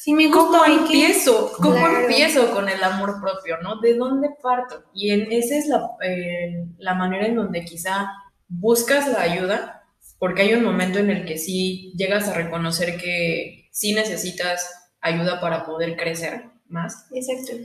Sí, 0.10 0.16
me 0.16 0.32
¿Cómo 0.32 0.48
gusta. 0.58 0.66
que- 0.66 0.74
empiezo? 0.74 1.52
¿Cómo 1.58 1.76
Claro. 1.76 2.00
empiezo 2.00 2.52
con 2.52 2.68
el 2.68 2.84
amor 2.84 3.22
propio, 3.22 3.58
no? 3.62 3.80
¿De 3.80 3.94
dónde 3.94 4.30
parto? 4.42 4.84
Y 4.92 5.12
en, 5.12 5.32
esa 5.32 5.56
es 5.56 5.68
la, 5.68 5.88
eh, 6.04 6.66
la 6.80 6.96
manera 6.96 7.28
en 7.28 7.36
donde 7.36 7.64
quizá 7.64 8.08
buscas 8.48 9.08
la 9.08 9.22
ayuda, 9.22 9.84
porque 10.18 10.42
hay 10.42 10.54
un 10.56 10.64
momento 10.64 10.98
en 10.98 11.12
el 11.12 11.26
que 11.26 11.38
sí 11.38 11.94
llegas 11.96 12.28
a 12.28 12.34
reconocer 12.34 12.98
que 12.98 13.70
sí 13.72 13.94
necesitas 13.94 14.90
ayuda 15.00 15.40
para 15.40 15.64
poder 15.64 15.96
crecer 15.96 16.46
más. 16.68 17.06
Exacto. 17.14 17.64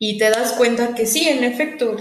Y 0.00 0.18
te 0.18 0.30
das 0.30 0.52
cuenta 0.54 0.96
que 0.96 1.06
sí, 1.06 1.28
en 1.28 1.44
efecto, 1.44 1.94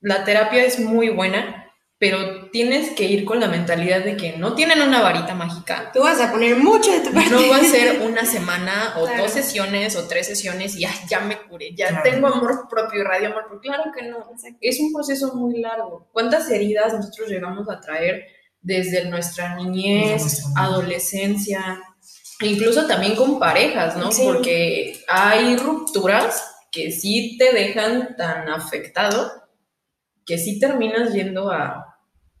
la 0.00 0.22
terapia 0.24 0.64
es 0.64 0.78
muy 0.78 1.08
buena, 1.08 1.68
pero 1.98 2.43
tienes 2.54 2.90
que 2.92 3.02
ir 3.02 3.24
con 3.24 3.40
la 3.40 3.48
mentalidad 3.48 4.04
de 4.04 4.16
que 4.16 4.36
no 4.36 4.54
tienen 4.54 4.80
una 4.80 5.02
varita 5.02 5.34
mágica. 5.34 5.90
Tú 5.92 6.02
vas 6.02 6.20
a 6.20 6.30
poner 6.30 6.56
mucho 6.56 6.92
de 6.92 7.00
tu 7.00 7.12
parte. 7.12 7.28
No 7.30 7.48
va 7.50 7.56
a 7.56 7.64
ser 7.64 8.00
una 8.02 8.24
semana 8.24 8.94
o 8.96 9.06
Claro. 9.06 9.24
dos 9.24 9.32
sesiones 9.32 9.96
o 9.96 10.06
tres 10.06 10.28
sesiones 10.28 10.76
y 10.76 10.84
"Ay, 10.84 10.94
ya 11.08 11.18
me 11.18 11.36
curé, 11.36 11.74
ya 11.74 11.88
Claro. 11.88 12.02
tengo 12.08 12.28
amor 12.28 12.68
propio 12.70 13.00
y 13.00 13.02
radio 13.02 13.30
amor 13.30 13.48
propio. 13.48 13.72
Claro 13.72 13.90
que 13.92 14.06
no. 14.08 14.18
Es 14.60 14.78
un 14.78 14.92
proceso 14.92 15.34
muy 15.34 15.58
largo. 15.60 16.08
¿Cuántas 16.12 16.48
heridas 16.48 16.92
nosotros 16.94 17.28
llegamos 17.28 17.68
a 17.68 17.80
traer 17.80 18.24
desde 18.60 19.04
nuestra 19.10 19.56
niñez, 19.56 20.44
adolescencia, 20.54 21.82
incluso 22.40 22.86
también 22.86 23.16
con 23.16 23.40
parejas, 23.40 23.96
¿no? 23.96 24.12
Sí. 24.12 24.22
Porque 24.24 25.00
hay 25.08 25.56
rupturas 25.56 26.54
que 26.70 26.92
sí 26.92 27.36
te 27.36 27.52
dejan 27.52 28.14
tan 28.16 28.48
afectado 28.48 29.32
que 30.24 30.38
sí 30.38 30.60
terminas 30.60 31.12
yendo 31.12 31.50
a, 31.50 31.93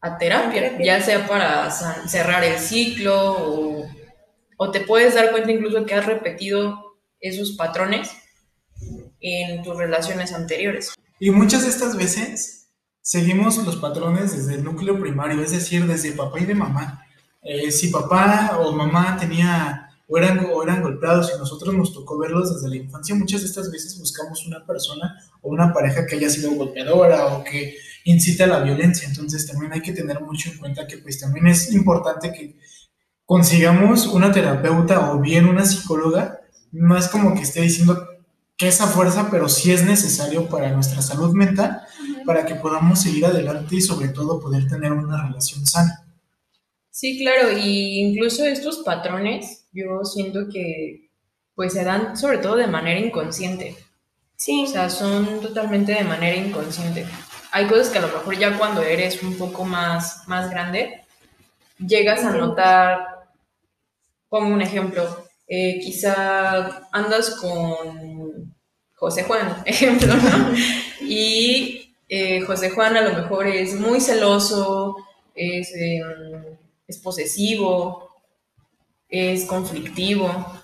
a 0.04 0.18
terapia, 0.18 0.76
ya 0.78 1.00
sea 1.00 1.26
para 1.26 1.70
cerrar 1.70 2.44
el 2.44 2.58
ciclo 2.58 3.32
o, 3.38 3.88
o 4.58 4.70
te 4.70 4.80
puedes 4.80 5.14
dar 5.14 5.30
cuenta 5.30 5.50
incluso 5.50 5.86
que 5.86 5.94
has 5.94 6.04
repetido 6.04 6.98
esos 7.20 7.52
patrones 7.52 8.10
en 9.20 9.62
tus 9.62 9.74
relaciones 9.74 10.34
anteriores. 10.34 10.92
Y 11.18 11.30
muchas 11.30 11.62
de 11.62 11.70
estas 11.70 11.96
veces 11.96 12.68
seguimos 13.00 13.56
los 13.64 13.76
patrones 13.76 14.36
desde 14.36 14.56
el 14.56 14.64
núcleo 14.64 15.00
primario, 15.00 15.40
es 15.40 15.52
decir, 15.52 15.86
desde 15.86 16.12
papá 16.12 16.38
y 16.38 16.44
de 16.44 16.54
mamá. 16.54 17.06
Eh, 17.40 17.70
si 17.70 17.88
papá 17.88 18.58
o 18.60 18.72
mamá 18.72 19.16
tenía 19.18 19.88
o 20.06 20.18
eran, 20.18 20.46
o 20.52 20.62
eran 20.62 20.82
golpeados 20.82 21.32
y 21.34 21.38
nosotros 21.38 21.74
nos 21.74 21.94
tocó 21.94 22.18
verlos 22.18 22.52
desde 22.52 22.68
la 22.68 22.76
infancia, 22.76 23.14
muchas 23.14 23.40
de 23.40 23.46
estas 23.46 23.70
veces 23.70 23.98
buscamos 23.98 24.46
una 24.46 24.66
persona 24.66 25.18
o 25.40 25.48
una 25.48 25.72
pareja 25.72 26.04
que 26.04 26.16
haya 26.16 26.28
sido 26.28 26.50
golpeadora 26.50 27.26
o 27.28 27.42
que 27.42 27.78
incite 28.04 28.44
a 28.44 28.46
la 28.46 28.60
violencia. 28.60 29.08
Entonces 29.08 29.46
también 29.46 29.72
hay 29.72 29.80
que 29.80 29.92
tener 29.92 30.20
mucho 30.20 30.50
en 30.50 30.58
cuenta 30.58 30.86
que 30.86 30.98
pues 30.98 31.18
también 31.18 31.48
es 31.48 31.72
importante 31.72 32.32
que 32.32 32.56
consigamos 33.24 34.06
una 34.06 34.30
terapeuta 34.30 35.12
o 35.12 35.20
bien 35.20 35.46
una 35.46 35.64
psicóloga. 35.64 36.40
No 36.72 36.96
es 36.96 37.08
como 37.08 37.34
que 37.34 37.42
esté 37.42 37.62
diciendo 37.62 38.06
que 38.56 38.68
esa 38.68 38.86
fuerza, 38.86 39.28
pero 39.30 39.48
sí 39.48 39.72
es 39.72 39.84
necesario 39.84 40.48
para 40.48 40.70
nuestra 40.70 41.02
salud 41.02 41.34
mental, 41.34 41.82
para 42.24 42.46
que 42.46 42.54
podamos 42.54 43.02
seguir 43.02 43.26
adelante 43.26 43.76
y 43.76 43.80
sobre 43.80 44.08
todo 44.08 44.40
poder 44.40 44.68
tener 44.68 44.92
una 44.92 45.26
relación 45.26 45.66
sana. 45.66 46.04
Sí, 46.90 47.18
claro, 47.18 47.50
y 47.58 47.98
incluso 47.98 48.44
estos 48.44 48.78
patrones, 48.84 49.66
yo 49.72 50.04
siento 50.04 50.48
que 50.48 51.10
pues 51.56 51.72
se 51.72 51.84
dan 51.84 52.16
sobre 52.16 52.38
todo 52.38 52.56
de 52.56 52.66
manera 52.66 53.00
inconsciente. 53.00 53.76
Sí. 54.36 54.64
O 54.64 54.66
sea, 54.66 54.90
son 54.90 55.40
totalmente 55.40 55.92
de 55.92 56.04
manera 56.04 56.36
inconsciente. 56.36 57.06
Hay 57.54 57.68
cosas 57.68 57.88
que 57.88 57.98
a 57.98 58.00
lo 58.00 58.08
mejor 58.08 58.36
ya 58.36 58.58
cuando 58.58 58.82
eres 58.82 59.22
un 59.22 59.38
poco 59.38 59.64
más, 59.64 60.26
más 60.26 60.50
grande, 60.50 61.04
llegas 61.78 62.24
a 62.24 62.32
notar, 62.32 63.28
como 64.28 64.52
un 64.52 64.60
ejemplo, 64.60 65.24
eh, 65.46 65.78
quizá 65.78 66.88
andas 66.90 67.30
con 67.40 68.52
José 68.96 69.22
Juan, 69.22 69.62
ejemplo, 69.66 70.12
¿no? 70.16 70.52
Y 71.02 71.94
eh, 72.08 72.40
José 72.40 72.70
Juan 72.70 72.96
a 72.96 73.02
lo 73.02 73.22
mejor 73.22 73.46
es 73.46 73.78
muy 73.78 74.00
celoso, 74.00 74.96
es, 75.36 75.72
eh, 75.76 76.00
es 76.88 76.98
posesivo, 76.98 78.16
es 79.08 79.44
conflictivo, 79.44 80.60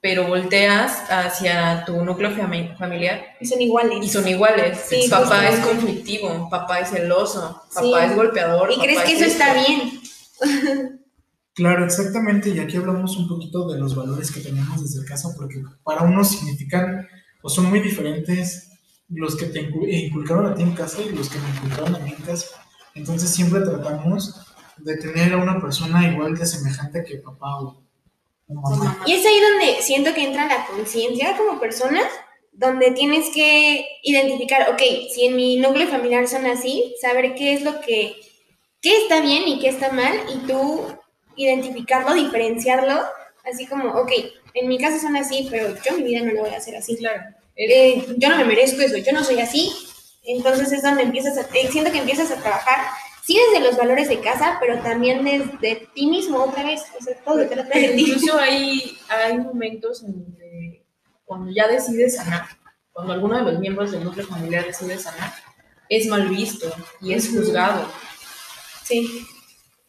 pero 0.00 0.26
volteas 0.28 1.02
hacia 1.10 1.84
tu 1.84 2.04
núcleo 2.04 2.30
fami- 2.30 2.76
familiar 2.78 3.20
Y 3.40 3.46
son 3.46 3.60
iguales. 3.60 3.98
y 4.04 4.08
son 4.08 4.28
iguales. 4.28 4.78
Sí, 4.88 5.06
papá 5.10 5.48
es 5.48 5.58
conflictivo, 5.60 6.48
papá 6.50 6.80
es 6.80 6.90
celoso, 6.90 7.62
papá 7.74 7.80
Sí. 7.82 7.92
es 8.10 8.14
golpeador. 8.16 8.70
Y 8.70 8.74
papá 8.76 8.84
crees 8.86 9.00
que 9.02 9.12
es 9.14 9.20
eso 9.22 9.30
está 9.32 9.54
bien. 9.54 10.00
Claro, 11.54 11.84
exactamente, 11.84 12.50
y 12.50 12.60
aquí 12.60 12.76
hablamos 12.76 13.16
un 13.16 13.26
poquito 13.28 13.66
de 13.68 13.78
los 13.80 13.96
valores 13.96 14.30
que 14.30 14.40
tenemos 14.40 14.80
desde 14.80 15.04
casa, 15.04 15.30
porque 15.36 15.60
para 15.82 16.02
unos 16.02 16.28
significan 16.30 17.08
o 17.42 17.48
son 17.48 17.64
muy 17.66 17.80
diferentes 17.80 18.70
los 19.08 19.34
que 19.36 19.46
te 19.46 19.68
incu- 19.68 19.88
inculcaron 19.90 20.46
a 20.46 20.54
ti 20.54 20.62
en 20.62 20.72
casa 20.72 21.02
y 21.02 21.08
los 21.12 21.28
que 21.28 21.38
me 21.40 21.48
inculcaron 21.48 21.96
a 21.96 21.98
mí 21.98 22.14
en 22.16 22.24
casa. 22.24 22.46
Entonces 22.94 23.30
siempre 23.30 23.60
tratamos 23.62 24.40
de 24.76 24.96
tener 24.98 25.32
a 25.32 25.38
una 25.38 25.60
persona 25.60 26.06
igual 26.08 26.36
de 26.36 26.46
semejante 26.46 27.02
que 27.04 27.16
papá 27.16 27.56
o. 27.60 27.82
Y 29.06 29.12
es 29.12 29.26
ahí 29.26 29.40
donde 29.40 29.82
siento 29.82 30.14
que 30.14 30.24
entra 30.24 30.46
la 30.46 30.66
conciencia 30.66 31.36
como 31.36 31.60
persona, 31.60 32.00
donde 32.52 32.90
tienes 32.92 33.30
que 33.32 33.86
identificar, 34.02 34.70
ok, 34.70 34.82
si 35.12 35.26
en 35.26 35.36
mi 35.36 35.56
núcleo 35.56 35.86
familiar 35.88 36.26
son 36.26 36.46
así, 36.46 36.94
saber 37.00 37.34
qué 37.34 37.52
es 37.52 37.62
lo 37.62 37.80
que, 37.80 38.16
qué 38.80 39.02
está 39.02 39.20
bien 39.20 39.46
y 39.46 39.60
qué 39.60 39.68
está 39.68 39.92
mal, 39.92 40.14
y 40.34 40.46
tú 40.46 40.86
identificarlo, 41.36 42.14
diferenciarlo, 42.14 43.00
así 43.44 43.66
como, 43.66 43.90
ok, 43.92 44.10
en 44.54 44.68
mi 44.68 44.78
casa 44.78 44.98
son 44.98 45.16
así, 45.16 45.46
pero 45.50 45.74
yo 45.84 45.96
mi 45.96 46.02
vida 46.02 46.22
no 46.22 46.32
lo 46.32 46.40
voy 46.42 46.50
a 46.50 46.58
hacer 46.58 46.76
así. 46.76 46.94
Sí, 46.94 46.98
claro. 46.98 47.22
Eh, 47.54 48.04
yo 48.16 48.28
no 48.28 48.36
me 48.36 48.44
merezco 48.44 48.80
eso, 48.82 48.96
yo 48.96 49.12
no 49.12 49.24
soy 49.24 49.40
así. 49.40 49.70
Entonces 50.24 50.72
es 50.72 50.82
donde 50.82 51.02
empiezas 51.02 51.38
a, 51.38 51.42
eh, 51.56 51.68
siento 51.70 51.90
que 51.90 51.98
empiezas 51.98 52.30
a 52.30 52.36
trabajar, 52.36 52.86
sí 53.28 53.36
desde 53.52 53.62
los 53.62 53.76
valores 53.76 54.08
de 54.08 54.20
casa, 54.20 54.56
pero 54.58 54.80
también 54.80 55.22
desde 55.22 55.86
ti 55.94 56.06
mismo 56.06 56.42
otra 56.44 56.64
vez, 56.64 56.80
o 56.98 57.04
sea, 57.04 57.14
todo 57.22 57.36
de. 57.36 57.94
Incluso 57.94 58.38
hay, 58.38 58.96
hay 59.06 59.36
momentos 59.36 60.02
en 60.02 60.12
donde 60.12 60.86
cuando 61.26 61.52
ya 61.52 61.68
decides 61.68 62.16
sanar, 62.16 62.46
cuando 62.90 63.12
alguno 63.12 63.36
de 63.36 63.52
los 63.52 63.60
miembros 63.60 63.92
del 63.92 64.02
núcleo 64.02 64.26
familiar 64.26 64.64
decide 64.64 64.98
sanar, 64.98 65.30
es 65.90 66.06
mal 66.06 66.26
visto 66.30 66.74
y 67.02 67.12
es 67.12 67.28
juzgado. 67.28 67.86
Sí, 68.82 69.26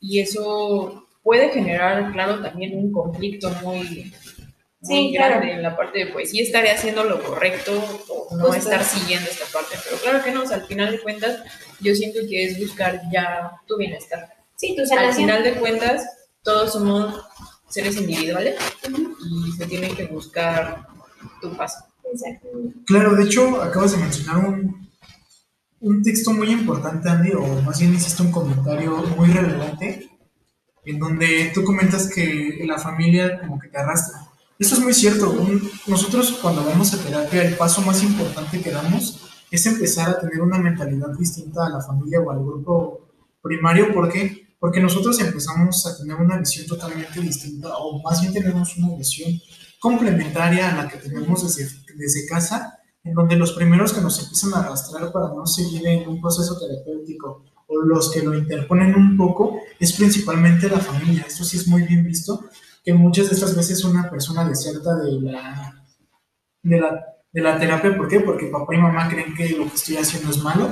Y 0.01 0.19
eso 0.19 1.07
puede 1.23 1.47
generar, 1.49 2.11
claro, 2.11 2.41
también 2.41 2.77
un 2.77 2.91
conflicto 2.91 3.49
muy, 3.63 4.13
muy 4.81 5.07
Sí, 5.09 5.13
grande 5.13 5.39
claro. 5.47 5.53
en 5.57 5.61
la 5.63 5.75
parte 5.75 5.99
de, 5.99 6.07
pues, 6.07 6.31
sí 6.31 6.39
estaré 6.39 6.71
haciendo 6.71 7.03
lo 7.03 7.21
correcto 7.23 7.73
o 8.09 8.35
no 8.37 8.45
Justo. 8.45 8.57
estar 8.57 8.83
siguiendo 8.83 9.29
esta 9.29 9.45
parte. 9.51 9.75
Pero 9.83 9.97
claro 10.01 10.23
que 10.23 10.31
no, 10.31 10.43
o 10.43 10.47
sea, 10.47 10.57
al 10.57 10.65
final 10.67 10.91
de 10.91 11.01
cuentas, 11.01 11.41
yo 11.81 11.93
siento 11.95 12.19
que 12.29 12.45
es 12.45 12.59
buscar 12.59 13.01
ya 13.11 13.51
tu 13.67 13.77
bienestar. 13.77 14.29
sí, 14.55 14.75
tu 14.75 14.81
Al 14.81 14.87
sanación. 14.87 15.15
final 15.15 15.43
de 15.43 15.53
cuentas, 15.55 16.05
todos 16.43 16.71
somos 16.73 17.21
seres 17.69 17.97
individuales 17.97 18.55
y 19.29 19.51
se 19.53 19.65
tiene 19.67 19.89
que 19.95 20.05
buscar 20.05 20.87
tu 21.41 21.55
paz. 21.55 21.83
Exacto. 22.11 22.47
Claro, 22.85 23.15
de 23.15 23.23
hecho, 23.25 23.61
acabas 23.61 23.91
de 23.91 23.97
mencionar 23.97 24.37
un, 24.45 24.89
un 25.81 26.01
texto 26.03 26.31
muy 26.31 26.49
importante, 26.51 27.07
Andy, 27.09 27.31
o 27.33 27.45
más 27.61 27.79
bien 27.79 27.93
hiciste 27.93 28.23
un 28.23 28.31
comentario 28.31 28.97
muy 29.17 29.29
relevante, 29.29 30.09
en 30.85 30.97
donde 30.99 31.51
tú 31.53 31.63
comentas 31.63 32.09
que 32.13 32.59
la 32.65 32.77
familia 32.79 33.39
como 33.41 33.59
que 33.59 33.67
te 33.67 33.77
arrastra. 33.77 34.21
Esto 34.59 34.75
es 34.75 34.81
muy 34.81 34.93
cierto. 34.93 35.31
un- 35.31 35.69
nosotros 35.87 36.37
cuando 36.41 36.63
vamos 36.65 36.93
a 36.93 36.97
terapia, 37.01 37.43
el 37.43 37.55
paso 37.55 37.81
más 37.81 38.03
importante 38.03 38.61
que 38.61 38.71
damos 38.71 39.19
es 39.49 39.65
empezar 39.65 40.09
a 40.09 40.19
tener 40.19 40.41
una 40.41 40.59
mentalidad 40.59 41.09
distinta 41.17 41.65
a 41.65 41.69
la 41.69 41.81
familia 41.81 42.19
o 42.19 42.29
al 42.29 42.39
grupo 42.39 43.07
primario. 43.41 43.93
¿Por 43.93 44.11
qué? 44.11 44.49
Porque 44.59 44.81
nosotros 44.81 45.17
empezamos 45.21 45.85
a 45.87 45.97
tener 45.97 46.15
una 46.17 46.37
visión 46.37 46.67
totalmente 46.67 47.21
distinta, 47.21 47.69
o 47.77 48.01
más 48.03 48.19
bien 48.21 48.33
tenemos 48.33 48.75
una 48.77 48.95
visión 48.97 49.31
complementaria 49.79 50.69
a 50.73 50.83
la 50.83 50.89
que 50.89 50.97
tenemos 50.97 51.55
desde, 51.55 51.73
desde 51.95 52.27
casa, 52.27 52.79
en 53.05 53.13
donde 53.13 53.37
los 53.37 53.53
primeros 53.53 53.93
que 53.93 54.01
nos 54.01 54.19
empiezan 54.21 54.53
a 54.53 54.57
arrastrar 54.59 55.13
para 55.13 55.29
no 55.29 55.45
seguir 55.47 55.87
en 55.87 56.07
un 56.09 56.19
proceso 56.19 56.59
terapéutico 56.59 57.45
o 57.67 57.77
los 57.81 58.11
que 58.11 58.21
lo 58.21 58.37
interponen 58.37 58.93
un 58.93 59.15
poco 59.15 59.55
es 59.79 59.93
principalmente 59.93 60.67
la 60.69 60.79
familia. 60.79 61.23
Esto 61.25 61.45
sí 61.45 61.55
es 61.55 61.65
muy 61.67 61.83
bien 61.83 62.03
visto, 62.03 62.43
que 62.83 62.93
muchas 62.93 63.29
de 63.29 63.35
estas 63.35 63.55
veces 63.55 63.83
una 63.83 64.09
persona 64.09 64.47
deserta 64.47 64.95
de 64.95 65.19
la, 65.21 65.85
de 66.63 66.79
la, 66.79 67.05
de 67.31 67.41
la 67.41 67.59
terapia. 67.59 67.95
¿Por 67.95 68.07
qué? 68.07 68.19
Porque 68.21 68.47
papá 68.47 68.75
y 68.75 68.77
mamá 68.77 69.09
creen 69.09 69.33
que 69.35 69.49
lo 69.49 69.69
que 69.69 69.75
estoy 69.75 69.97
haciendo 69.97 70.29
es 70.31 70.37
malo 70.39 70.69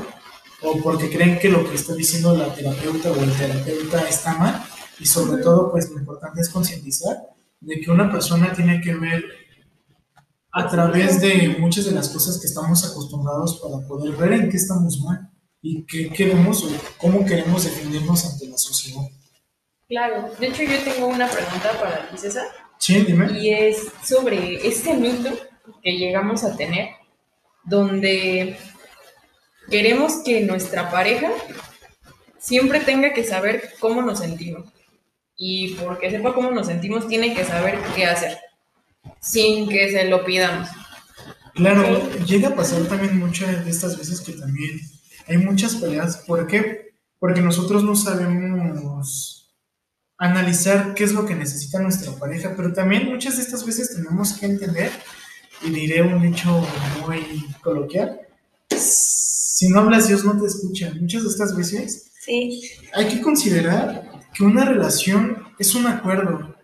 o 0.62 0.82
porque 0.82 1.10
creen 1.10 1.39
que 1.39 1.50
lo 1.50 1.70
que 1.70 1.76
está 1.76 1.93
diciendo 1.93 2.36
la 2.36 2.54
terapeuta 2.54 3.12
o 3.12 3.15
el 3.15 3.32
terapeuta 3.32 4.08
está 4.08 4.38
mal 4.38 4.63
y 5.00 5.06
sobre 5.06 5.41
todo 5.43 5.72
pues 5.72 5.89
lo 5.91 6.00
importante 6.00 6.41
es 6.41 6.50
concientizar 6.50 7.17
de 7.60 7.80
que 7.80 7.91
una 7.91 8.12
persona 8.12 8.54
tiene 8.54 8.82
que 8.82 8.96
ver 8.96 9.24
a 10.52 10.67
través 10.67 11.22
de 11.22 11.58
muchas 11.60 11.86
de 11.86 11.91
las 11.91 12.10
cosas 12.10 12.39
que 12.39 12.48
estamos 12.48 12.84
acostumbrados 12.84 13.60
para 13.60 13.88
poder 13.88 14.15
ver 14.15 14.34
en 14.34 14.50
qué 14.50 14.58
estamos 14.58 15.00
mal 15.02 15.30
y 15.62 15.86
qué 15.86 16.10
queremos 16.10 16.63
o 16.63 16.70
cómo 16.98 17.24
queremos 17.26 17.63
defendernos 17.63 18.26
ante 18.26 18.48
la 18.48 18.58
sociedad. 18.58 19.04
Claro, 19.89 20.30
de 20.39 20.47
hecho 20.47 20.63
yo 20.63 20.78
tengo 20.84 21.08
una 21.08 21.28
pregunta 21.30 21.71
para 21.80 22.10
ti, 22.10 22.17
César, 22.17 22.47
Sí, 22.78 23.02
dime. 23.04 23.32
y 23.39 23.52
es 23.52 23.88
sobre 24.04 24.67
este 24.67 24.93
mito 24.93 25.30
que 25.82 25.97
llegamos 25.97 26.43
a 26.43 26.58
tener, 26.58 26.89
donde 27.63 28.58
queremos 29.69 30.21
que 30.26 30.41
nuestra 30.41 30.91
pareja 30.91 31.32
siempre 32.38 32.82
tenga 32.82 33.13
que 33.13 33.23
saber 33.23 33.69
cómo 33.80 34.02
nos 34.02 34.19
sentimos. 34.19 34.65
Y 35.38 35.76
porque 35.76 36.10
sepa 36.10 36.34
cómo 36.34 36.52
nos 36.52 36.67
sentimos, 36.67 37.08
tiene 37.08 37.34
que 37.34 37.45
saber 37.45 37.78
qué 37.95 38.06
hacer, 38.08 38.38
sin 39.21 39.69
que 39.69 39.89
se 39.91 40.06
lo 40.06 40.26
pidamos. 40.26 40.67
Claro, 41.54 42.10
llega 42.26 42.50
a 42.50 42.56
pasar 42.56 42.82
también 42.88 43.17
muchas 43.19 43.63
de 43.63 43.71
estas 43.71 43.97
veces 43.97 44.19
que 44.21 44.34
también 44.34 44.80
hay 45.28 45.38
muchas 45.38 45.76
peleas. 45.76 46.17
¿Por 46.28 46.45
qué? 46.47 46.91
Porque 47.19 47.41
nosotros 47.41 47.84
no 47.84 47.95
sabemos 47.95 49.37
analizar 50.17 50.93
qué 50.95 51.03
es 51.03 51.13
lo 51.13 51.25
que 51.25 51.36
necesita 51.36 51.80
nuestra 51.80 52.12
pareja, 52.13 52.53
pero 52.56 52.73
también 52.73 53.08
muchas 53.10 53.38
de 53.38 53.43
estas 53.43 53.65
veces 53.65 53.95
tenemos 53.95 54.34
que 54.34 54.45
entender, 54.47 54.91
y 55.63 55.69
diré 55.71 56.01
un 56.01 56.21
dicho 56.21 56.65
muy 57.06 57.45
coloquial, 57.62 58.19
si 58.69 59.69
no 59.69 59.80
hablas 59.82 60.08
Dios 60.08 60.23
no 60.23 60.39
te 60.39 60.47
escucha. 60.47 60.91
Muchas 60.99 61.23
de 61.23 61.30
estas 61.30 61.56
veces 61.56 62.03
Sí, 62.23 62.62
hay 62.93 63.08
que 63.08 63.21
considerar 63.21 64.03
que 64.34 64.43
una 64.43 64.65
relación 64.65 65.38
es 65.58 65.73
un 65.75 65.88
acuerdo. 65.88 66.56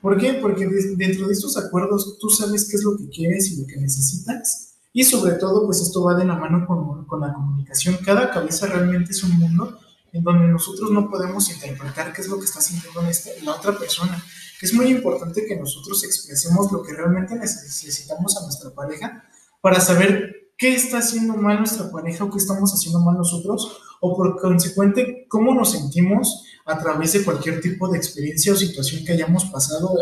¿Por 0.00 0.18
qué? 0.18 0.34
Porque 0.34 0.66
de- 0.66 0.96
dentro 0.96 1.26
de 1.28 1.34
estos 1.34 1.56
acuerdos 1.58 2.16
tú 2.18 2.30
sabes 2.30 2.66
qué 2.68 2.76
es 2.76 2.82
lo 2.82 2.96
que 2.96 3.08
quieres 3.10 3.50
y 3.52 3.60
lo 3.60 3.66
que 3.66 3.76
necesitas. 3.76 4.78
Y 4.94 5.04
sobre 5.04 5.34
todo, 5.34 5.66
pues 5.66 5.80
esto 5.80 6.02
va 6.02 6.14
de 6.14 6.24
la 6.24 6.34
mano 6.34 6.66
con, 6.66 7.04
con 7.06 7.20
la 7.20 7.32
comunicación. 7.32 7.98
Cada 8.04 8.30
cabeza 8.30 8.66
realmente 8.66 9.12
es 9.12 9.22
un 9.22 9.38
mundo 9.38 9.78
en 10.12 10.22
donde 10.22 10.48
nosotros 10.48 10.90
no 10.90 11.08
podemos 11.10 11.50
interpretar 11.50 12.12
qué 12.12 12.20
es 12.22 12.28
lo 12.28 12.38
que 12.38 12.44
está 12.44 12.60
sintiendo 12.60 13.00
este- 13.08 13.42
la 13.42 13.56
otra 13.56 13.76
persona. 13.78 14.22
Es 14.60 14.72
muy 14.74 14.86
importante 14.86 15.44
que 15.46 15.56
nosotros 15.56 16.04
expresemos 16.04 16.70
lo 16.70 16.82
que 16.82 16.92
realmente 16.92 17.34
necesitamos 17.34 18.36
a 18.36 18.42
nuestra 18.42 18.70
pareja 18.70 19.24
para 19.60 19.80
saber 19.80 20.52
qué 20.56 20.74
está 20.74 20.98
haciendo 20.98 21.34
mal 21.34 21.58
nuestra 21.58 21.90
pareja 21.90 22.24
o 22.24 22.30
qué 22.30 22.38
estamos 22.38 22.72
haciendo 22.72 23.00
mal 23.00 23.16
nosotros 23.16 23.80
o 24.00 24.16
por 24.16 24.40
consecuente 24.40 25.26
cómo 25.28 25.54
nos 25.54 25.72
sentimos 25.72 26.44
a 26.66 26.78
través 26.78 27.12
de 27.14 27.24
cualquier 27.24 27.60
tipo 27.60 27.88
de 27.88 27.98
experiencia 27.98 28.52
o 28.52 28.56
situación 28.56 29.04
que 29.04 29.12
hayamos 29.12 29.46
pasado, 29.46 29.92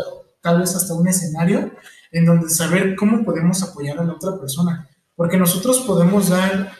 tal 0.41 0.59
vez 0.59 0.75
hasta 0.75 0.93
un 0.93 1.07
escenario, 1.07 1.71
en 2.11 2.25
donde 2.25 2.49
saber 2.49 2.95
cómo 2.95 3.23
podemos 3.23 3.63
apoyar 3.63 3.97
a 3.99 4.03
la 4.03 4.13
otra 4.13 4.39
persona. 4.39 4.87
Porque 5.15 5.37
nosotros 5.37 5.79
podemos 5.81 6.29
dar, 6.29 6.73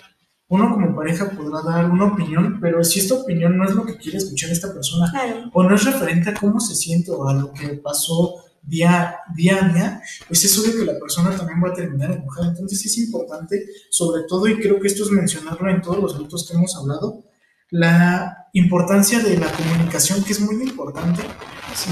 uno 0.51 0.69
como 0.69 0.93
pareja 0.93 1.29
podrá 1.29 1.61
dar 1.61 1.89
una 1.89 2.07
opinión, 2.07 2.59
pero 2.59 2.83
si 2.83 2.99
esta 2.99 3.15
opinión 3.15 3.57
no 3.57 3.63
es 3.63 3.73
lo 3.73 3.85
que 3.85 3.95
quiere 3.95 4.17
escuchar 4.17 4.51
esta 4.51 4.73
persona 4.73 5.09
claro. 5.09 5.49
o 5.53 5.63
no 5.63 5.73
es 5.73 5.85
referente 5.85 6.29
a 6.29 6.33
cómo 6.33 6.59
se 6.59 6.75
siente 6.75 7.09
o 7.09 7.25
a 7.25 7.33
lo 7.33 7.53
que 7.53 7.69
pasó 7.75 8.35
día, 8.61 9.15
día 9.33 9.63
a 9.63 9.69
día, 9.69 10.01
pues 10.27 10.43
es 10.43 10.59
obvio 10.59 10.77
que 10.77 10.91
la 10.91 10.99
persona 10.99 11.33
también 11.37 11.63
va 11.63 11.69
a 11.69 11.73
terminar 11.73 12.11
enojada. 12.11 12.49
Entonces 12.49 12.85
es 12.85 12.97
importante, 12.97 13.65
sobre 13.89 14.23
todo, 14.27 14.45
y 14.45 14.59
creo 14.59 14.77
que 14.81 14.87
esto 14.87 15.05
es 15.05 15.11
mencionarlo 15.11 15.69
en 15.69 15.81
todos 15.81 15.99
los 15.99 16.15
minutos 16.15 16.45
que 16.45 16.57
hemos 16.57 16.75
hablado, 16.75 17.23
la 17.69 18.49
importancia 18.51 19.19
de 19.19 19.37
la 19.37 19.49
comunicación, 19.53 20.21
que 20.21 20.33
es 20.33 20.41
muy 20.41 20.61
importante, 20.61 21.21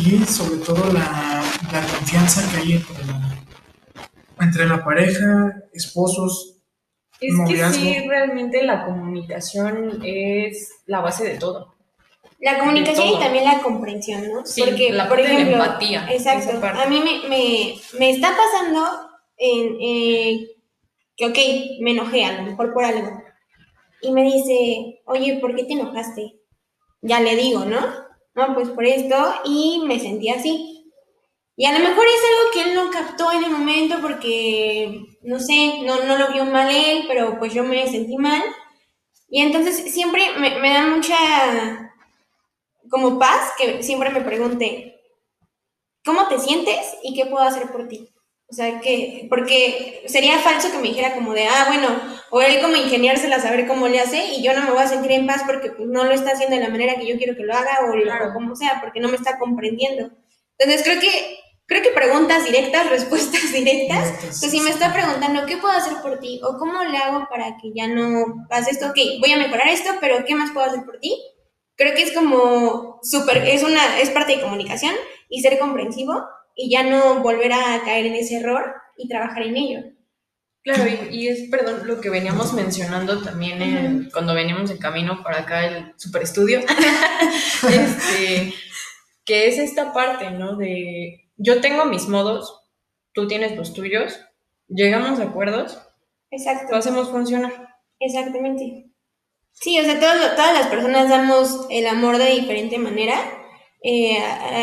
y 0.03 0.26
sobre 0.26 0.57
todo 0.57 0.91
la, 0.91 1.41
la 1.72 1.88
confianza 1.97 2.43
que 2.51 2.57
hay 2.57 2.74
entre 2.74 3.05
la, 3.05 3.39
entre 4.41 4.68
la 4.68 4.84
pareja, 4.84 5.64
esposos, 5.72 6.59
es 7.22 7.36
que 7.47 7.74
sí, 7.74 8.07
realmente 8.07 8.63
la 8.63 8.86
comunicación 8.86 10.01
es 10.03 10.72
la 10.86 11.01
base 11.01 11.26
de 11.26 11.38
todo. 11.38 11.76
La 12.39 12.57
comunicación 12.57 13.09
y 13.09 13.20
también 13.20 13.43
la 13.43 13.61
comprensión, 13.61 14.32
¿no? 14.32 14.45
Sí, 14.45 14.61
Porque, 14.61 14.93
la 14.93 15.09
por 15.09 15.20
ejemplo, 15.20 15.45
de 15.45 15.51
empatía. 15.51 16.07
Exacto. 16.09 16.65
A 16.65 16.86
mí 16.86 17.01
me, 17.01 17.28
me, 17.28 17.76
me, 17.99 18.09
está 18.11 18.30
pasando 18.30 19.09
en, 19.38 19.78
eh, 19.82 20.47
que, 21.17 21.26
ok, 21.26 21.38
me 21.82 21.91
enojé 21.91 22.24
a 22.24 22.38
lo 22.38 22.43
mejor 22.43 22.74
por 22.74 22.86
algo. 22.86 23.22
Y 24.01 24.13
me 24.13 24.24
dice, 24.24 25.01
oye, 25.05 25.38
¿por 25.41 25.53
qué 25.53 25.65
te 25.65 25.74
enojaste? 25.74 26.39
Ya 27.01 27.20
le 27.20 27.36
digo, 27.36 27.65
¿no? 27.65 27.80
No, 28.36 28.53
pues 28.53 28.70
por 28.70 28.86
esto. 28.86 29.17
Y 29.43 29.84
me 29.86 29.99
sentí 29.99 30.30
así. 30.30 30.78
Y 31.60 31.66
a 31.66 31.74
lo 31.74 31.80
mejor 31.80 32.05
es 32.05 32.22
algo 32.24 32.51
que 32.53 32.62
él 32.62 32.74
no 32.74 32.89
captó 32.89 33.34
en 33.34 33.43
el 33.43 33.51
momento 33.51 33.97
porque, 34.01 35.18
no 35.24 35.41
sé, 35.41 35.82
no, 35.84 36.05
no 36.05 36.18
lo 36.18 36.32
vio 36.32 36.45
mal 36.45 36.74
él, 36.74 37.03
pero 37.05 37.38
pues 37.38 37.53
yo 37.53 37.66
me 37.66 37.86
sentí 37.86 38.16
mal. 38.16 38.41
Y 39.28 39.41
entonces 39.41 39.93
siempre 39.93 40.22
me, 40.38 40.57
me 40.57 40.74
da 40.74 40.88
mucha 40.88 41.91
como 42.89 43.20
paz 43.20 43.51
que 43.57 43.84
siempre 43.84 44.10
me 44.10 44.22
pregunte, 44.22 45.01
¿cómo 46.05 46.30
te 46.30 46.39
sientes 46.39 46.95
y 47.03 47.14
qué 47.14 47.26
puedo 47.26 47.43
hacer 47.43 47.70
por 47.74 47.89
ti? 47.89 48.07
O 48.47 48.53
sea, 48.53 48.80
que, 48.80 49.28
porque 49.30 50.03
sería 50.07 50.39
falso 50.39 50.72
que 50.72 50.78
me 50.78 50.88
dijera 50.88 51.14
como 51.14 51.34
de, 51.34 51.45
ah, 51.45 51.66
bueno, 51.68 51.89
o 52.30 52.41
él 52.41 52.62
como 52.62 52.78
ingeniársela 52.78 53.36
a 53.36 53.41
saber 53.41 53.68
cómo 53.68 53.89
le 53.89 53.99
hace 53.99 54.28
y 54.28 54.41
yo 54.41 54.53
no 54.53 54.62
me 54.62 54.72
voy 54.72 54.84
a 54.84 54.88
sentir 54.88 55.12
en 55.12 55.28
paz 55.28 55.43
porque 55.45 55.72
pues, 55.72 55.89
no 55.89 56.05
lo 56.05 56.14
está 56.14 56.32
haciendo 56.32 56.55
de 56.55 56.64
la 56.64 56.70
manera 56.70 56.95
que 56.95 57.05
yo 57.05 57.18
quiero 57.18 57.36
que 57.36 57.43
lo 57.43 57.53
haga 57.53 57.80
o, 57.82 58.30
o 58.30 58.34
como 58.34 58.55
sea, 58.55 58.80
porque 58.82 59.01
no 59.01 59.10
me 59.10 59.18
está 59.18 59.38
comprendiendo. 59.38 60.10
Entonces 60.57 60.86
creo 60.86 61.01
que 61.01 61.49
creo 61.70 61.84
que 61.84 61.91
preguntas 61.91 62.43
directas, 62.43 62.89
respuestas 62.89 63.53
directas. 63.53 64.09
Entonces, 64.15 64.51
si 64.51 64.59
me 64.59 64.72
está 64.72 64.91
preguntando, 64.91 65.45
¿qué 65.45 65.55
puedo 65.57 65.74
hacer 65.74 66.01
por 66.01 66.20
ti? 66.20 66.41
¿O 66.43 66.57
cómo 66.57 66.84
le 66.84 66.97
hago 66.97 67.28
para 67.30 67.57
que 67.57 67.72
ya 67.74 67.88
no 67.88 68.47
pase 68.49 68.72
esto? 68.72 68.88
Ok, 68.88 68.97
voy 69.22 69.32
a 69.32 69.38
mejorar 69.38 69.70
esto, 69.70 69.91
pero 70.01 70.26
¿qué 70.26 70.36
más 70.36 70.51
puedo 70.51 70.65
hacer 70.65 70.84
por 70.84 70.99
ti? 70.99 71.15
Creo 71.78 71.95
que 71.95 72.03
es 72.03 72.11
como 72.11 72.99
súper, 73.03 73.38
es 73.47 73.63
una, 73.63 73.99
es 73.99 74.09
parte 74.09 74.36
de 74.36 74.41
comunicación 74.41 74.93
y 75.30 75.41
ser 75.41 75.57
comprensivo 75.59 76.26
y 76.55 76.70
ya 76.70 76.84
no 76.84 77.22
volver 77.22 77.53
a 77.53 77.82
caer 77.86 78.07
en 78.07 78.15
ese 78.15 78.38
error 78.38 78.74
y 78.97 79.07
trabajar 79.07 79.43
en 79.43 79.55
ello. 79.55 79.80
Claro, 80.61 80.84
y, 81.09 81.30
es, 81.30 81.49
perdón, 81.49 81.88
lo 81.88 82.01
que 82.01 82.09
veníamos 82.09 82.53
mencionando 82.53 83.22
también 83.22 84.09
cuando 84.11 84.34
veníamos 84.34 84.70
en 84.70 84.78
camino 84.78 85.24
para 85.24 85.39
acá, 85.39 85.65
el 85.65 85.93
super 85.95 86.22
estudio, 86.22 86.59
este, 87.70 88.53
que 89.24 89.47
es 89.47 89.57
esta 89.57 89.93
parte, 89.93 90.32
¿no? 90.32 90.57
De 90.57 91.28
yo 91.39 91.61
tengo 91.61 91.85
mis 91.85 92.07
modos, 92.07 92.61
tú 93.13 93.27
tienes 93.27 93.55
los 93.57 93.73
tuyos, 93.73 94.19
llegamos 94.67 95.19
a 95.19 95.23
acuerdos, 95.23 95.79
Exacto. 96.29 96.67
lo 96.71 96.77
hacemos 96.77 97.09
funcionar. 97.09 97.75
Exactamente. 97.99 98.85
Sí, 99.51 99.79
o 99.79 99.83
sea, 99.83 99.99
todas 99.99 100.53
las 100.53 100.67
personas 100.67 101.09
damos 101.09 101.65
el 101.69 101.87
amor 101.87 102.17
de 102.17 102.29
diferente 102.31 102.77
manera. 102.77 103.19
Eh, 103.81 104.17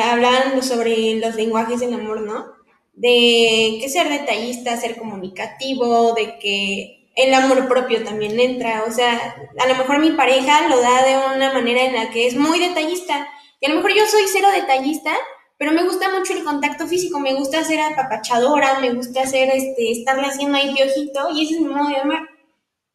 hablan 0.05 0.63
sobre 0.63 1.17
los 1.17 1.35
lenguajes 1.35 1.81
del 1.81 1.95
amor, 1.95 2.21
¿no? 2.21 2.47
De 2.93 3.79
que 3.81 3.89
ser 3.89 4.09
detallista, 4.09 4.77
ser 4.77 4.97
comunicativo, 4.97 6.15
de 6.15 6.39
que 6.39 7.11
el 7.15 7.35
amor 7.35 7.69
propio 7.69 8.05
también 8.05 8.39
entra. 8.39 8.85
O 8.87 8.93
sea, 8.93 9.37
a 9.59 9.67
lo 9.67 9.75
mejor 9.75 9.99
mi 9.99 10.13
pareja 10.13 10.69
lo 10.69 10.81
da 10.81 11.05
de 11.05 11.37
una 11.37 11.53
manera 11.53 11.85
en 11.85 11.95
la 11.95 12.11
que 12.11 12.27
es 12.27 12.37
muy 12.37 12.59
detallista. 12.59 13.29
Y 13.61 13.67
a 13.67 13.71
lo 13.71 13.77
mejor 13.77 13.95
yo 13.95 14.07
soy 14.07 14.23
cero 14.31 14.49
detallista, 14.55 15.15
pero 15.59 15.73
me 15.73 15.85
gusta 15.85 16.11
mucho 16.11 16.35
el 16.35 16.45
contacto 16.45 16.87
físico, 16.87 17.19
me 17.19 17.35
gusta 17.35 17.65
ser 17.65 17.81
apapachadora, 17.81 18.81
me 18.81 18.93
gusta 18.93 19.23
hacer, 19.23 19.49
este, 19.51 19.91
estarle 19.91 20.27
haciendo 20.27 20.59
ahí 20.59 20.75
piojito, 20.75 21.31
y 21.33 21.45
ese 21.45 21.55
es 21.55 21.61
mi 21.61 21.69
modo 21.69 21.89
de 21.89 21.97
amar. 21.97 22.29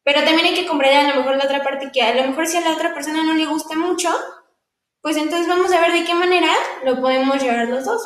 Pero 0.04 0.22
también 0.24 0.46
hay 0.46 0.54
que 0.54 0.66
comprender 0.66 0.98
a 0.98 1.14
lo 1.14 1.20
mejor 1.20 1.36
la 1.36 1.44
otra 1.44 1.62
parte, 1.62 1.90
que 1.92 2.02
a 2.02 2.14
lo 2.14 2.28
mejor 2.28 2.46
si 2.46 2.56
a 2.56 2.60
la 2.60 2.72
otra 2.74 2.94
persona 2.94 3.24
no 3.24 3.34
le 3.34 3.46
gusta 3.46 3.76
mucho, 3.76 4.08
pues 5.00 5.16
entonces 5.16 5.48
vamos 5.48 5.72
a 5.72 5.80
ver 5.80 5.92
de 5.92 6.04
qué 6.04 6.14
manera 6.14 6.52
lo 6.84 7.00
podemos 7.00 7.42
llevar 7.42 7.68
los 7.68 7.84
dos. 7.84 8.02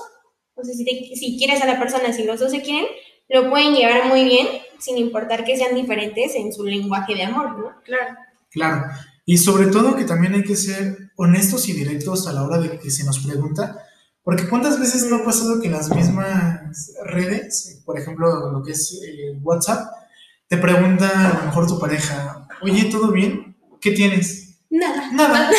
O 0.54 0.64
sea, 0.64 0.74
si, 0.74 0.84
si 0.84 1.38
quieres 1.38 1.60
a 1.60 1.66
la 1.66 1.78
persona, 1.78 2.12
si 2.12 2.24
los 2.24 2.40
dos 2.40 2.50
se 2.50 2.62
quieren, 2.62 2.86
lo 3.28 3.50
pueden 3.50 3.74
llevar 3.74 4.06
muy 4.06 4.24
bien, 4.24 4.46
sin 4.78 4.96
importar 4.96 5.44
que 5.44 5.56
sean 5.56 5.74
diferentes 5.74 6.34
en 6.34 6.52
su 6.52 6.64
lenguaje 6.64 7.14
de 7.14 7.24
amor, 7.24 7.58
¿no? 7.58 7.82
Claro. 7.84 8.16
Claro. 8.50 8.84
Y 9.26 9.38
sobre 9.38 9.66
todo 9.66 9.96
que 9.96 10.04
también 10.04 10.34
hay 10.34 10.44
que 10.44 10.56
ser 10.56 11.10
honestos 11.16 11.68
y 11.68 11.72
directos 11.72 12.26
a 12.26 12.32
la 12.32 12.44
hora 12.44 12.58
de 12.58 12.78
que 12.78 12.90
se 12.90 13.04
nos 13.04 13.18
pregunta 13.18 13.85
porque 14.26 14.48
cuántas 14.48 14.80
veces 14.80 15.06
no 15.08 15.18
ha 15.18 15.24
pasado 15.24 15.60
que 15.60 15.68
en 15.68 15.74
las 15.74 15.88
mismas 15.94 16.92
redes, 17.04 17.80
por 17.84 17.96
ejemplo, 17.96 18.50
lo 18.50 18.60
que 18.60 18.72
es 18.72 19.00
eh, 19.00 19.38
WhatsApp, 19.40 19.88
te 20.48 20.56
pregunta 20.56 21.30
a 21.30 21.38
lo 21.38 21.44
mejor 21.44 21.68
tu 21.68 21.78
pareja, 21.78 22.44
oye, 22.60 22.86
¿todo 22.86 23.12
bien? 23.12 23.56
¿Qué 23.80 23.92
tienes? 23.92 24.58
Nada. 24.68 25.12
Nada. 25.12 25.50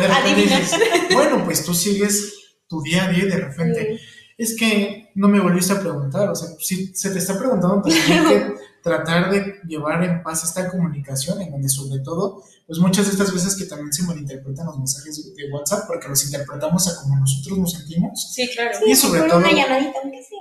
bueno, 1.12 1.44
pues 1.44 1.64
tú 1.64 1.74
sigues 1.74 2.32
tu 2.68 2.80
día 2.80 3.06
a 3.06 3.08
día 3.08 3.24
y 3.24 3.28
de 3.28 3.36
repente, 3.38 4.00
es 4.38 4.56
que 4.56 5.10
no 5.16 5.26
me 5.26 5.40
volviste 5.40 5.72
a 5.72 5.80
preguntar, 5.80 6.28
o 6.28 6.34
sea, 6.36 6.48
si 6.60 6.94
se 6.94 7.10
te 7.10 7.18
está 7.18 7.36
preguntando, 7.36 7.82
pues 7.82 7.96
que 8.06 8.54
tratar 8.82 9.30
de 9.30 9.60
llevar 9.66 10.02
en 10.04 10.22
paz 10.22 10.44
esta 10.44 10.68
comunicación, 10.68 11.40
en 11.40 11.50
donde 11.50 11.68
sobre 11.68 12.00
todo, 12.00 12.42
pues 12.66 12.78
muchas 12.78 13.06
de 13.06 13.12
estas 13.12 13.32
veces 13.32 13.56
que 13.56 13.64
también 13.64 13.92
se 13.92 14.02
malinterpretan 14.04 14.66
los 14.66 14.78
mensajes 14.78 15.34
de 15.34 15.52
WhatsApp, 15.52 15.86
porque 15.86 16.08
los 16.08 16.24
interpretamos 16.24 16.88
a 16.88 17.02
como 17.02 17.18
nosotros 17.18 17.58
nos 17.58 17.72
sentimos. 17.72 18.32
Sí, 18.32 18.48
claro. 18.54 18.78
y 18.86 18.94
sobre 18.94 19.22
todo... 19.22 19.38
Una 19.38 19.52
llamadita, 19.52 19.98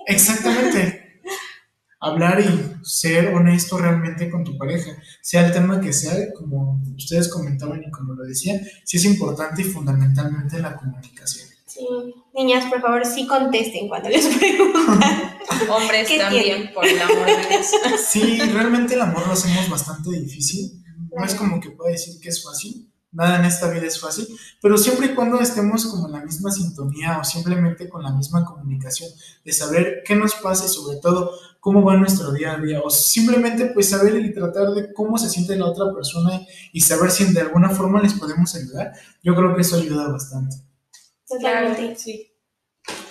Exactamente. 0.07 1.21
Hablar 2.01 2.39
y 2.39 2.85
ser 2.85 3.35
honesto 3.35 3.77
realmente 3.77 4.29
con 4.29 4.45
tu 4.45 4.57
pareja, 4.57 4.91
sea 5.21 5.47
el 5.47 5.51
tema 5.51 5.81
que 5.81 5.91
sea, 5.91 6.31
como 6.33 6.81
ustedes 6.95 7.27
comentaban 7.27 7.83
y 7.83 7.91
como 7.91 8.13
lo 8.13 8.23
decían, 8.23 8.61
sí 8.85 8.95
es 8.95 9.03
importante 9.03 9.63
y 9.63 9.65
fundamentalmente 9.65 10.59
la 10.59 10.77
comunicación. 10.77 11.48
Sí. 11.80 12.13
Niñas, 12.34 12.65
por 12.65 12.82
favor, 12.82 13.05
sí 13.05 13.25
contesten 13.25 13.88
cuando 13.88 14.09
les 14.09 14.27
preguntan. 14.36 15.39
Hombres 15.69 16.09
también, 16.17 16.71
por 16.73 16.86
el 16.86 17.01
amor 17.01 17.25
de 17.25 17.47
Dios. 17.47 17.67
Sí, 18.07 18.39
realmente 18.39 18.95
el 18.95 19.01
amor 19.01 19.25
lo 19.25 19.34
hacemos 19.34 19.69
bastante 19.69 20.11
difícil. 20.11 20.84
No 21.15 21.25
es 21.25 21.36
como 21.36 21.59
que 21.59 21.71
pueda 21.71 21.91
decir 21.91 22.19
que 22.21 22.30
es 22.30 22.43
fácil. 22.43 22.91
Nada 23.11 23.39
en 23.39 23.45
esta 23.45 23.69
vida 23.71 23.88
es 23.88 23.99
fácil, 23.99 24.27
pero 24.61 24.77
siempre 24.77 25.07
y 25.07 25.15
cuando 25.15 25.39
estemos 25.39 25.88
como 25.88 26.05
en 26.05 26.13
la 26.13 26.23
misma 26.23 26.51
sintonía 26.51 27.17
o 27.17 27.23
simplemente 27.23 27.89
con 27.89 28.03
la 28.03 28.11
misma 28.11 28.45
comunicación 28.45 29.09
de 29.43 29.51
saber 29.51 30.03
qué 30.05 30.15
nos 30.15 30.36
pasa 30.36 30.65
y 30.65 30.69
sobre 30.69 30.97
todo 30.97 31.32
cómo 31.59 31.84
va 31.84 31.97
nuestro 31.97 32.32
día 32.32 32.53
a 32.53 32.61
día 32.61 32.82
o 32.82 32.91
simplemente 32.91 33.65
pues 33.73 33.89
saber 33.89 34.15
y 34.23 34.32
tratar 34.32 34.69
de 34.73 34.93
cómo 34.93 35.17
se 35.17 35.27
siente 35.27 35.55
la 35.55 35.65
otra 35.65 35.91
persona 35.91 36.39
y 36.71 36.82
saber 36.82 37.09
si 37.09 37.34
de 37.34 37.41
alguna 37.41 37.71
forma 37.71 37.99
les 37.99 38.13
podemos 38.13 38.53
ayudar, 38.53 38.93
yo 39.23 39.34
creo 39.36 39.55
que 39.55 39.61
eso 39.61 39.77
ayuda 39.77 40.07
bastante. 40.09 40.68
Totalmente. 41.30 41.95
sí. 41.95 42.25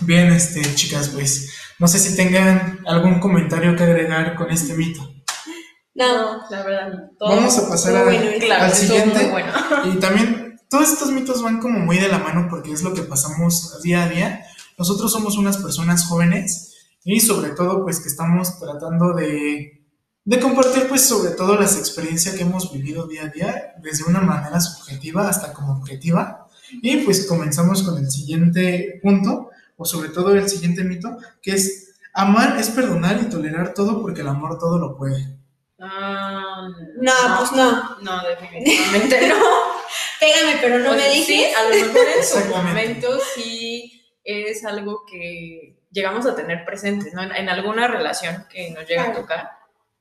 Bien, 0.00 0.32
este, 0.32 0.62
chicas, 0.74 1.08
pues 1.10 1.52
no 1.78 1.86
sé 1.86 1.98
si 1.98 2.16
tengan 2.16 2.80
algún 2.86 3.20
comentario 3.20 3.76
que 3.76 3.84
agregar 3.84 4.34
con 4.34 4.50
este 4.50 4.74
mito. 4.74 5.08
No, 5.94 6.48
la 6.50 6.62
verdad. 6.62 7.10
Vamos 7.20 7.58
a 7.58 7.68
pasar 7.68 7.96
al 7.96 8.72
siguiente. 8.72 9.32
Y 9.84 9.98
también 9.98 10.60
todos 10.68 10.92
estos 10.92 11.10
mitos 11.10 11.42
van 11.42 11.60
como 11.60 11.78
muy 11.78 11.98
de 11.98 12.08
la 12.08 12.18
mano 12.18 12.46
porque 12.50 12.72
es 12.72 12.82
lo 12.82 12.94
que 12.94 13.02
pasamos 13.02 13.80
día 13.82 14.04
a 14.04 14.08
día. 14.08 14.44
Nosotros 14.76 15.10
somos 15.10 15.36
unas 15.36 15.58
personas 15.58 16.06
jóvenes 16.06 16.74
y 17.04 17.20
sobre 17.20 17.50
todo 17.50 17.84
pues 17.84 18.00
que 18.00 18.08
estamos 18.08 18.58
tratando 18.58 19.12
de, 19.14 19.86
de 20.24 20.40
compartir 20.40 20.88
pues 20.88 21.02
sobre 21.02 21.32
todo 21.32 21.56
las 21.56 21.76
experiencias 21.76 22.34
que 22.34 22.42
hemos 22.42 22.72
vivido 22.72 23.06
día 23.06 23.24
a 23.24 23.28
día 23.28 23.74
desde 23.82 24.04
una 24.04 24.20
manera 24.20 24.60
subjetiva 24.60 25.28
hasta 25.28 25.52
como 25.52 25.74
objetiva 25.74 26.47
y 26.70 26.98
pues 26.98 27.26
comenzamos 27.26 27.82
con 27.82 27.98
el 27.98 28.10
siguiente 28.10 28.98
punto, 29.02 29.50
o 29.76 29.84
sobre 29.84 30.08
todo 30.10 30.34
el 30.34 30.48
siguiente 30.48 30.84
mito, 30.84 31.16
que 31.40 31.52
es 31.52 31.94
amar 32.12 32.58
es 32.58 32.70
perdonar 32.70 33.20
y 33.22 33.28
tolerar 33.28 33.74
todo 33.74 34.02
porque 34.02 34.22
el 34.22 34.28
amor 34.28 34.58
todo 34.58 34.78
lo 34.78 34.96
puede. 34.96 35.38
Ah, 35.80 36.68
no, 36.96 37.12
pues 37.38 37.52
no. 37.52 38.00
No, 38.00 38.22
definitivamente 38.28 39.28
no. 39.28 39.36
Pégame, 40.20 40.58
pero 40.60 40.80
no 40.80 40.90
me 40.90 41.08
dices. 41.10 41.26
Sí, 41.26 41.44
a 41.44 41.62
lo 41.62 41.70
mejor 41.70 42.06
en 42.16 42.24
su 42.24 42.44
momento 42.48 43.18
sí 43.34 44.02
es 44.24 44.64
algo 44.64 45.04
que 45.08 45.78
llegamos 45.90 46.26
a 46.26 46.34
tener 46.34 46.64
presentes, 46.64 47.14
¿no? 47.14 47.22
En, 47.22 47.48
alguna 47.48 47.86
relación 47.86 48.46
que 48.50 48.70
nos 48.72 48.86
llega 48.86 49.04
a 49.04 49.12
tocar 49.12 49.50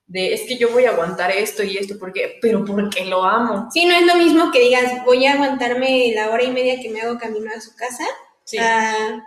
de 0.07 0.33
es 0.33 0.41
que 0.47 0.57
yo 0.57 0.71
voy 0.71 0.85
a 0.85 0.91
aguantar 0.91 1.31
esto 1.31 1.63
y 1.63 1.77
esto, 1.77 1.95
porque, 1.99 2.39
pero 2.41 2.63
porque 2.65 3.05
lo 3.05 3.23
amo. 3.23 3.69
Sí, 3.71 3.85
no 3.85 3.93
es 3.93 4.05
lo 4.05 4.15
mismo 4.15 4.51
que 4.51 4.61
digas, 4.61 5.05
voy 5.05 5.25
a 5.25 5.33
aguantarme 5.33 6.13
la 6.15 6.29
hora 6.29 6.43
y 6.43 6.51
media 6.51 6.79
que 6.81 6.89
me 6.89 7.01
hago 7.01 7.17
camino 7.17 7.51
a 7.55 7.61
su 7.61 7.75
casa, 7.75 8.05
Sí. 8.47 8.57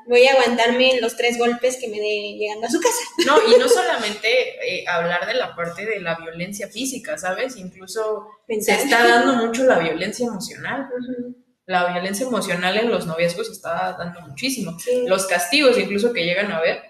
Voy 0.06 0.26
a 0.26 0.32
aguantarme 0.32 0.98
los 0.98 1.14
tres 1.14 1.36
golpes 1.36 1.76
que 1.78 1.88
me 1.88 1.98
dé 1.98 2.38
llegando 2.38 2.66
a 2.66 2.70
su 2.70 2.80
casa. 2.80 2.96
No, 3.26 3.36
y 3.54 3.58
no 3.58 3.68
solamente 3.68 4.28
eh, 4.66 4.84
hablar 4.88 5.26
de 5.26 5.34
la 5.34 5.54
parte 5.54 5.84
de 5.84 6.00
la 6.00 6.16
violencia 6.16 6.68
física, 6.68 7.18
¿sabes? 7.18 7.58
Incluso 7.58 8.28
se 8.48 8.72
está 8.72 9.06
dando 9.06 9.46
mucho 9.46 9.64
la 9.64 9.78
violencia 9.78 10.26
emocional. 10.26 10.88
La 11.66 11.92
violencia 11.92 12.26
emocional 12.26 12.78
en 12.78 12.90
los 12.90 13.06
noviazgos 13.06 13.48
se 13.48 13.52
está 13.52 13.94
dando 13.98 14.22
muchísimo. 14.22 14.74
Los 15.06 15.26
castigos 15.26 15.78
incluso 15.78 16.14
que 16.14 16.24
llegan 16.24 16.50
a 16.50 16.60
ver, 16.62 16.80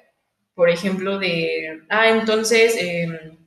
por 0.54 0.70
ejemplo, 0.70 1.18
de, 1.18 1.80
ah, 1.88 2.10
entonces, 2.10 2.76
em, 2.78 3.39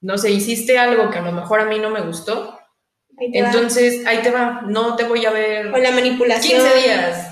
no 0.00 0.18
sé, 0.18 0.30
hiciste 0.30 0.78
algo 0.78 1.10
que 1.10 1.18
a 1.18 1.22
lo 1.22 1.32
mejor 1.32 1.60
a 1.60 1.66
mí 1.66 1.78
no 1.78 1.90
me 1.90 2.00
gustó, 2.00 2.58
entonces 3.18 4.06
ahí 4.06 4.22
te 4.22 4.30
va, 4.30 4.62
no 4.66 4.96
te 4.96 5.04
voy 5.04 5.26
a 5.26 5.30
ver. 5.30 5.66
O 5.68 5.76
la 5.76 5.90
manipulación. 5.90 6.62
15 6.62 6.80
días 6.80 7.30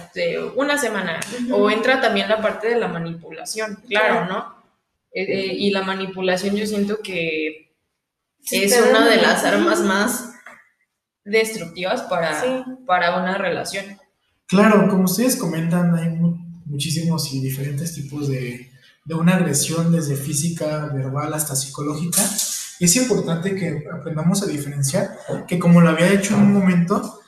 una 0.57 0.79
semana. 0.79 1.21
O 1.53 1.71
entra 1.71 2.01
también 2.01 2.29
la 2.29 2.41
parte 2.41 2.69
de 2.69 2.79
la 2.79 2.89
manipulación, 2.89 3.83
claro, 3.89 4.27
¿no? 4.27 4.59
Eh, 5.13 5.23
eh, 5.23 5.55
y 5.55 5.71
la 5.71 5.83
manipulación 5.83 6.55
yo 6.55 6.67
siento 6.67 7.01
que 7.03 7.75
es 8.51 8.81
una 8.91 9.09
de 9.09 9.17
las 9.17 9.45
armas 9.45 9.81
más 9.81 10.33
destructivas 11.25 12.03
para, 12.03 12.65
para 12.87 13.19
una 13.19 13.37
relación. 13.39 13.99
Claro, 14.47 14.89
como 14.89 15.05
ustedes 15.05 15.37
comentan, 15.37 15.95
hay 15.95 16.11
muchísimos 16.65 17.33
y 17.33 17.41
diferentes 17.41 17.95
tipos 17.95 18.29
de, 18.29 18.71
de 19.05 19.15
una 19.15 19.37
agresión, 19.37 19.93
desde 19.93 20.17
física, 20.17 20.91
verbal 20.95 21.35
hasta 21.35 21.57
psicológica. 21.57 22.23
Es 22.81 22.97
importante 22.97 23.55
que 23.55 23.85
aprendamos 23.93 24.43
a 24.43 24.47
diferenciar, 24.47 25.19
que 25.47 25.59
como 25.59 25.81
lo 25.81 25.91
había 25.91 26.13
hecho 26.13 26.35
en 26.35 26.43
un 26.43 26.53
momento, 26.53 27.21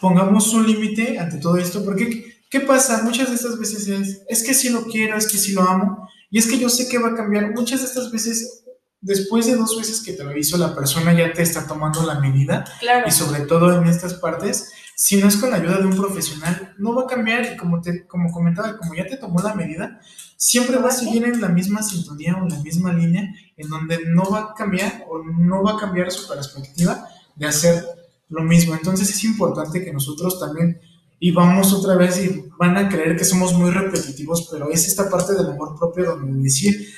pongamos 0.00 0.52
un 0.54 0.66
límite 0.66 1.18
ante 1.18 1.38
todo 1.38 1.56
esto, 1.56 1.84
porque 1.84 2.40
¿qué 2.48 2.60
pasa? 2.60 3.02
Muchas 3.02 3.28
de 3.28 3.34
estas 3.34 3.58
veces 3.58 3.88
es, 3.88 4.22
es 4.28 4.42
que 4.42 4.54
si 4.54 4.70
lo 4.70 4.84
quiero, 4.84 5.16
es 5.16 5.26
que 5.26 5.38
si 5.38 5.52
lo 5.52 5.62
amo, 5.62 6.08
y 6.30 6.38
es 6.38 6.46
que 6.46 6.58
yo 6.58 6.68
sé 6.68 6.88
que 6.88 6.98
va 6.98 7.10
a 7.10 7.14
cambiar. 7.14 7.52
Muchas 7.52 7.80
de 7.80 7.86
estas 7.86 8.10
veces, 8.10 8.64
después 9.00 9.46
de 9.46 9.56
dos 9.56 9.76
veces 9.76 10.02
que 10.02 10.14
te 10.14 10.24
lo 10.24 10.36
hizo, 10.36 10.56
la 10.56 10.74
persona 10.74 11.12
ya 11.12 11.32
te 11.32 11.42
está 11.42 11.66
tomando 11.66 12.02
la 12.04 12.18
medida, 12.18 12.64
y 13.06 13.10
sobre 13.10 13.42
todo 13.42 13.76
en 13.80 13.86
estas 13.86 14.14
partes, 14.14 14.72
si 14.96 15.16
no 15.16 15.28
es 15.28 15.36
con 15.36 15.50
la 15.50 15.56
ayuda 15.56 15.78
de 15.78 15.86
un 15.86 15.96
profesional, 15.96 16.74
no 16.78 16.94
va 16.94 17.02
a 17.02 17.06
cambiar, 17.06 17.52
y 17.52 17.56
como, 17.56 17.80
te, 17.80 18.06
como 18.06 18.30
comentaba, 18.30 18.76
como 18.78 18.94
ya 18.94 19.06
te 19.06 19.16
tomó 19.16 19.40
la 19.40 19.54
medida, 19.54 20.00
siempre 20.36 20.76
va 20.76 20.88
a 20.88 20.92
seguir 20.92 21.24
en 21.24 21.40
la 21.40 21.48
misma 21.48 21.82
sintonía 21.82 22.36
o 22.36 22.42
en 22.44 22.50
la 22.50 22.62
misma 22.62 22.92
línea, 22.92 23.34
en 23.56 23.68
donde 23.68 23.98
no 24.06 24.24
va 24.30 24.40
a 24.40 24.54
cambiar 24.54 25.04
o 25.08 25.22
no 25.22 25.62
va 25.62 25.72
a 25.72 25.78
cambiar 25.78 26.10
su 26.10 26.28
perspectiva 26.28 27.06
de 27.34 27.46
hacer 27.46 27.84
lo 28.28 28.42
mismo. 28.42 28.74
Entonces 28.74 29.10
es 29.10 29.24
importante 29.24 29.84
que 29.84 29.92
nosotros 29.92 30.38
también, 30.38 30.80
y 31.18 31.30
vamos 31.30 31.72
otra 31.72 31.96
vez 31.96 32.22
y 32.22 32.50
van 32.58 32.76
a 32.76 32.88
creer 32.88 33.16
que 33.16 33.24
somos 33.24 33.54
muy 33.54 33.70
repetitivos, 33.70 34.48
pero 34.50 34.70
es 34.70 34.86
esta 34.86 35.08
parte 35.08 35.34
del 35.34 35.46
amor 35.46 35.76
propio 35.78 36.04
donde 36.04 36.42
decir 36.42 36.88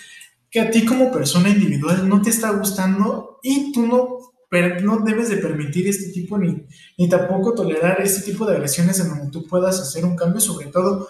que 0.51 0.61
a 0.61 0.71
ti 0.71 0.85
como 0.85 1.13
persona 1.13 1.49
individual 1.49 2.09
no 2.09 2.23
te 2.23 2.31
está 2.31 2.51
gustando 2.51 3.39
y 3.43 3.73
tú 3.73 3.87
no, 3.87 4.16
no 4.51 4.99
debes 4.99 5.29
de 5.29 5.39
permitir 5.39 5.89
este 5.89 6.13
tipo 6.13 6.39
ni, 6.39 6.67
ni 6.99 7.09
tampoco 7.09 7.55
tolerar 7.55 8.01
este 8.01 8.23
tipo 8.31 8.47
de 8.47 8.57
agresiones 8.57 9.01
en 9.01 9.09
donde 9.09 9.31
tú 9.31 9.47
puedas 9.47 9.81
hacer 9.81 10.05
un 10.05 10.17
cambio, 10.17 10.41
sobre 10.41 10.69
todo, 10.69 11.09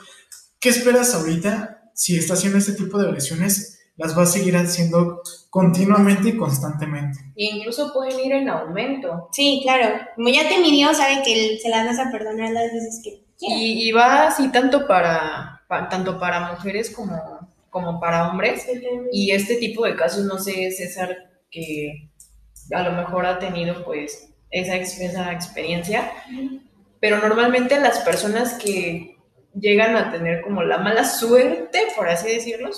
¿qué 0.58 0.70
esperas 0.70 1.14
ahorita 1.14 1.90
si 1.94 2.16
estás 2.16 2.38
haciendo 2.38 2.58
este 2.58 2.72
tipo 2.72 2.98
de 2.98 3.08
agresiones? 3.08 3.76
las 3.96 4.16
va 4.16 4.22
a 4.22 4.26
seguir 4.26 4.56
haciendo 4.56 5.22
continuamente 5.50 6.28
y 6.28 6.36
constantemente. 6.36 7.18
E 7.34 7.44
incluso 7.44 7.92
pueden 7.92 8.20
ir 8.20 8.32
en 8.32 8.48
aumento. 8.48 9.28
Sí, 9.32 9.60
claro. 9.62 9.98
Como 10.14 10.28
ya 10.28 10.48
te 10.48 10.58
midió, 10.58 10.92
sabe 10.94 11.22
que 11.24 11.58
se 11.60 11.68
las 11.68 11.86
vas 11.86 12.06
a 12.06 12.10
perdonar 12.10 12.50
las 12.50 12.72
veces 12.72 13.00
que 13.02 13.22
Y, 13.40 13.90
va 13.92 14.28
así 14.28 14.50
tanto 14.52 14.86
para, 14.86 15.62
tanto 15.90 16.18
para 16.18 16.52
mujeres 16.52 16.90
como, 16.90 17.18
como 17.70 17.98
para 17.98 18.28
hombres. 18.28 18.66
Y 19.12 19.30
este 19.30 19.56
tipo 19.56 19.84
de 19.86 19.96
casos, 19.96 20.24
no 20.24 20.38
sé, 20.38 20.70
César, 20.72 21.16
que 21.50 22.10
a 22.72 22.82
lo 22.82 22.92
mejor 22.92 23.26
ha 23.26 23.38
tenido 23.38 23.84
pues 23.84 24.28
esa, 24.50 24.76
esa 24.76 25.32
experiencia, 25.32 26.10
pero 27.00 27.18
normalmente 27.18 27.78
las 27.80 28.00
personas 28.00 28.54
que 28.54 29.16
llegan 29.58 29.96
a 29.96 30.12
tener 30.12 30.42
como 30.42 30.62
la 30.62 30.78
mala 30.78 31.04
suerte, 31.04 31.88
por 31.96 32.08
así 32.08 32.28
decirlo, 32.28 32.70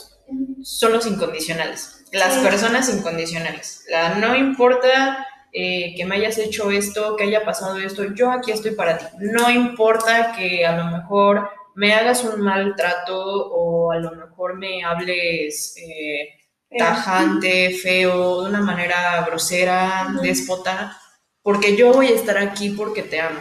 son 0.63 0.93
los 0.93 1.07
incondicionales, 1.07 2.05
las 2.13 2.39
personas 2.39 2.89
incondicionales. 2.95 3.85
La, 3.89 4.15
no 4.15 4.37
importa 4.37 5.27
eh, 5.53 5.95
que 5.97 6.05
me 6.05 6.17
hayas 6.17 6.39
hecho 6.39 6.71
esto, 6.71 7.17
que 7.17 7.25
haya 7.25 7.45
pasado 7.45 7.79
esto, 7.79 8.15
yo 8.15 8.31
aquí 8.31 8.53
estoy 8.53 8.73
para 8.73 8.99
ti. 8.99 9.07
No 9.19 9.51
importa 9.51 10.33
que 10.37 10.67
a 10.67 10.77
lo 10.77 10.97
mejor 10.97 11.51
me 11.75 11.95
hagas 11.95 12.25
un 12.25 12.41
maltrato 12.41 13.17
o 13.17 13.93
a 13.93 13.99
lo 13.99 14.13
mejor 14.13 14.57
me 14.57 14.85
hables 14.85 15.75
eh, 15.77 16.38
tajante, 16.77 17.71
feo, 17.71 18.43
de 18.43 18.51
una 18.51 18.61
manera 18.61 19.25
grosera, 19.27 20.09
déspota, 20.23 20.99
porque 21.43 21.77
yo 21.77 21.93
voy 21.93 22.09
a 22.09 22.15
estar 22.15 22.39
aquí 22.39 22.71
porque 22.71 23.03
te 23.03 23.21
amo. 23.21 23.41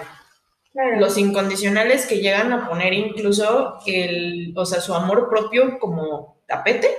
Los 0.99 1.17
incondicionales 1.17 2.05
que 2.05 2.19
llegan 2.19 2.53
a 2.53 2.69
poner 2.69 2.93
incluso 2.93 3.79
el, 3.87 4.53
o 4.55 4.63
sea, 4.63 4.79
su 4.79 4.93
amor 4.93 5.27
propio 5.27 5.79
como 5.79 6.37
tapete 6.45 6.95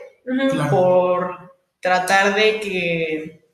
por 0.69 1.53
tratar 1.81 2.35
de 2.35 2.61
que, 2.61 3.49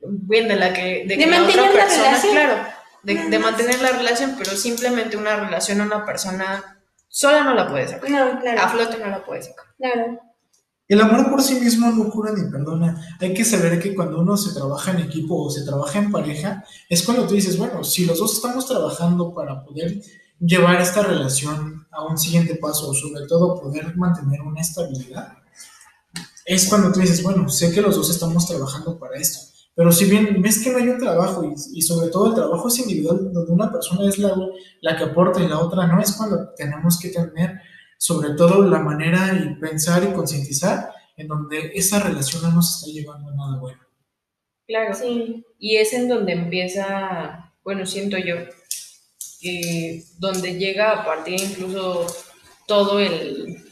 bien, 0.00 0.46
de 0.46 0.56
la 0.56 0.74
que, 0.74 1.04
de, 1.06 1.16
que 1.16 1.24
otra 1.24 1.72
persona, 1.72 2.18
claro, 2.30 2.54
de, 3.02 3.38
mantener 3.38 3.80
la 3.80 3.92
relación, 3.92 4.34
pero 4.36 4.50
simplemente 4.52 5.16
una 5.16 5.36
relación 5.36 5.80
a 5.80 5.84
una 5.84 6.04
persona 6.04 6.82
sola 7.08 7.42
no 7.42 7.54
la 7.54 7.66
puede 7.66 7.88
sacar. 7.88 8.10
No, 8.10 8.40
claro. 8.40 8.60
A 8.60 8.68
flote 8.68 8.98
no 8.98 9.06
la 9.06 9.24
puede 9.24 9.42
sacar. 9.42 9.64
Claro. 9.78 10.20
El 10.90 11.00
amor 11.00 11.30
por 11.30 11.40
sí 11.40 11.54
mismo 11.54 11.88
no 11.92 12.10
cura 12.10 12.32
ni 12.32 12.50
perdona. 12.50 13.16
Hay 13.20 13.32
que 13.32 13.44
saber 13.44 13.80
que 13.80 13.94
cuando 13.94 14.18
uno 14.18 14.36
se 14.36 14.52
trabaja 14.52 14.90
en 14.90 14.98
equipo 14.98 15.40
o 15.40 15.48
se 15.48 15.62
trabaja 15.62 16.00
en 16.00 16.10
pareja, 16.10 16.64
es 16.88 17.04
cuando 17.04 17.28
tú 17.28 17.34
dices, 17.34 17.56
bueno, 17.56 17.84
si 17.84 18.06
los 18.06 18.18
dos 18.18 18.34
estamos 18.34 18.66
trabajando 18.66 19.32
para 19.32 19.62
poder 19.62 20.02
llevar 20.40 20.80
esta 20.80 21.04
relación 21.04 21.86
a 21.92 22.04
un 22.04 22.18
siguiente 22.18 22.56
paso, 22.56 22.90
o 22.90 22.94
sobre 22.94 23.24
todo 23.28 23.60
poder 23.60 23.96
mantener 23.96 24.42
una 24.42 24.62
estabilidad, 24.62 25.34
es 26.44 26.68
cuando 26.68 26.90
tú 26.90 26.98
dices, 26.98 27.22
bueno, 27.22 27.48
sé 27.48 27.70
que 27.70 27.82
los 27.82 27.94
dos 27.94 28.10
estamos 28.10 28.48
trabajando 28.48 28.98
para 28.98 29.16
esto, 29.16 29.46
pero 29.76 29.92
si 29.92 30.06
bien 30.06 30.42
ves 30.42 30.58
que 30.58 30.72
no 30.72 30.78
hay 30.78 30.88
un 30.88 30.98
trabajo 30.98 31.54
y, 31.72 31.82
sobre 31.82 32.08
todo 32.08 32.30
el 32.30 32.34
trabajo 32.34 32.66
es 32.66 32.80
individual, 32.80 33.32
donde 33.32 33.52
una 33.52 33.70
persona 33.70 34.08
es 34.08 34.18
la, 34.18 34.34
la 34.80 34.96
que 34.96 35.04
aporta 35.04 35.40
y 35.40 35.46
la 35.46 35.60
otra 35.60 35.86
no, 35.86 36.00
es 36.00 36.10
cuando 36.10 36.48
tenemos 36.56 36.98
que 36.98 37.10
tener 37.10 37.60
sobre 38.00 38.30
todo 38.30 38.64
la 38.64 38.78
manera 38.78 39.38
y 39.38 39.60
pensar 39.60 40.02
y 40.02 40.14
concientizar 40.14 40.90
en 41.18 41.28
donde 41.28 41.72
esa 41.74 42.00
relación 42.00 42.42
no 42.42 42.52
nos 42.52 42.76
está 42.76 42.90
llevando 42.90 43.28
a 43.28 43.34
nada 43.34 43.60
bueno. 43.60 43.78
Claro, 44.66 44.94
sí. 44.94 45.44
Y 45.58 45.76
es 45.76 45.92
en 45.92 46.08
donde 46.08 46.32
empieza, 46.32 47.52
bueno, 47.62 47.84
siento 47.84 48.16
yo, 48.16 48.36
donde 50.18 50.54
llega 50.58 50.92
a 50.92 51.04
partir 51.04 51.42
incluso 51.42 52.06
todo 52.66 53.00
el, 53.00 53.62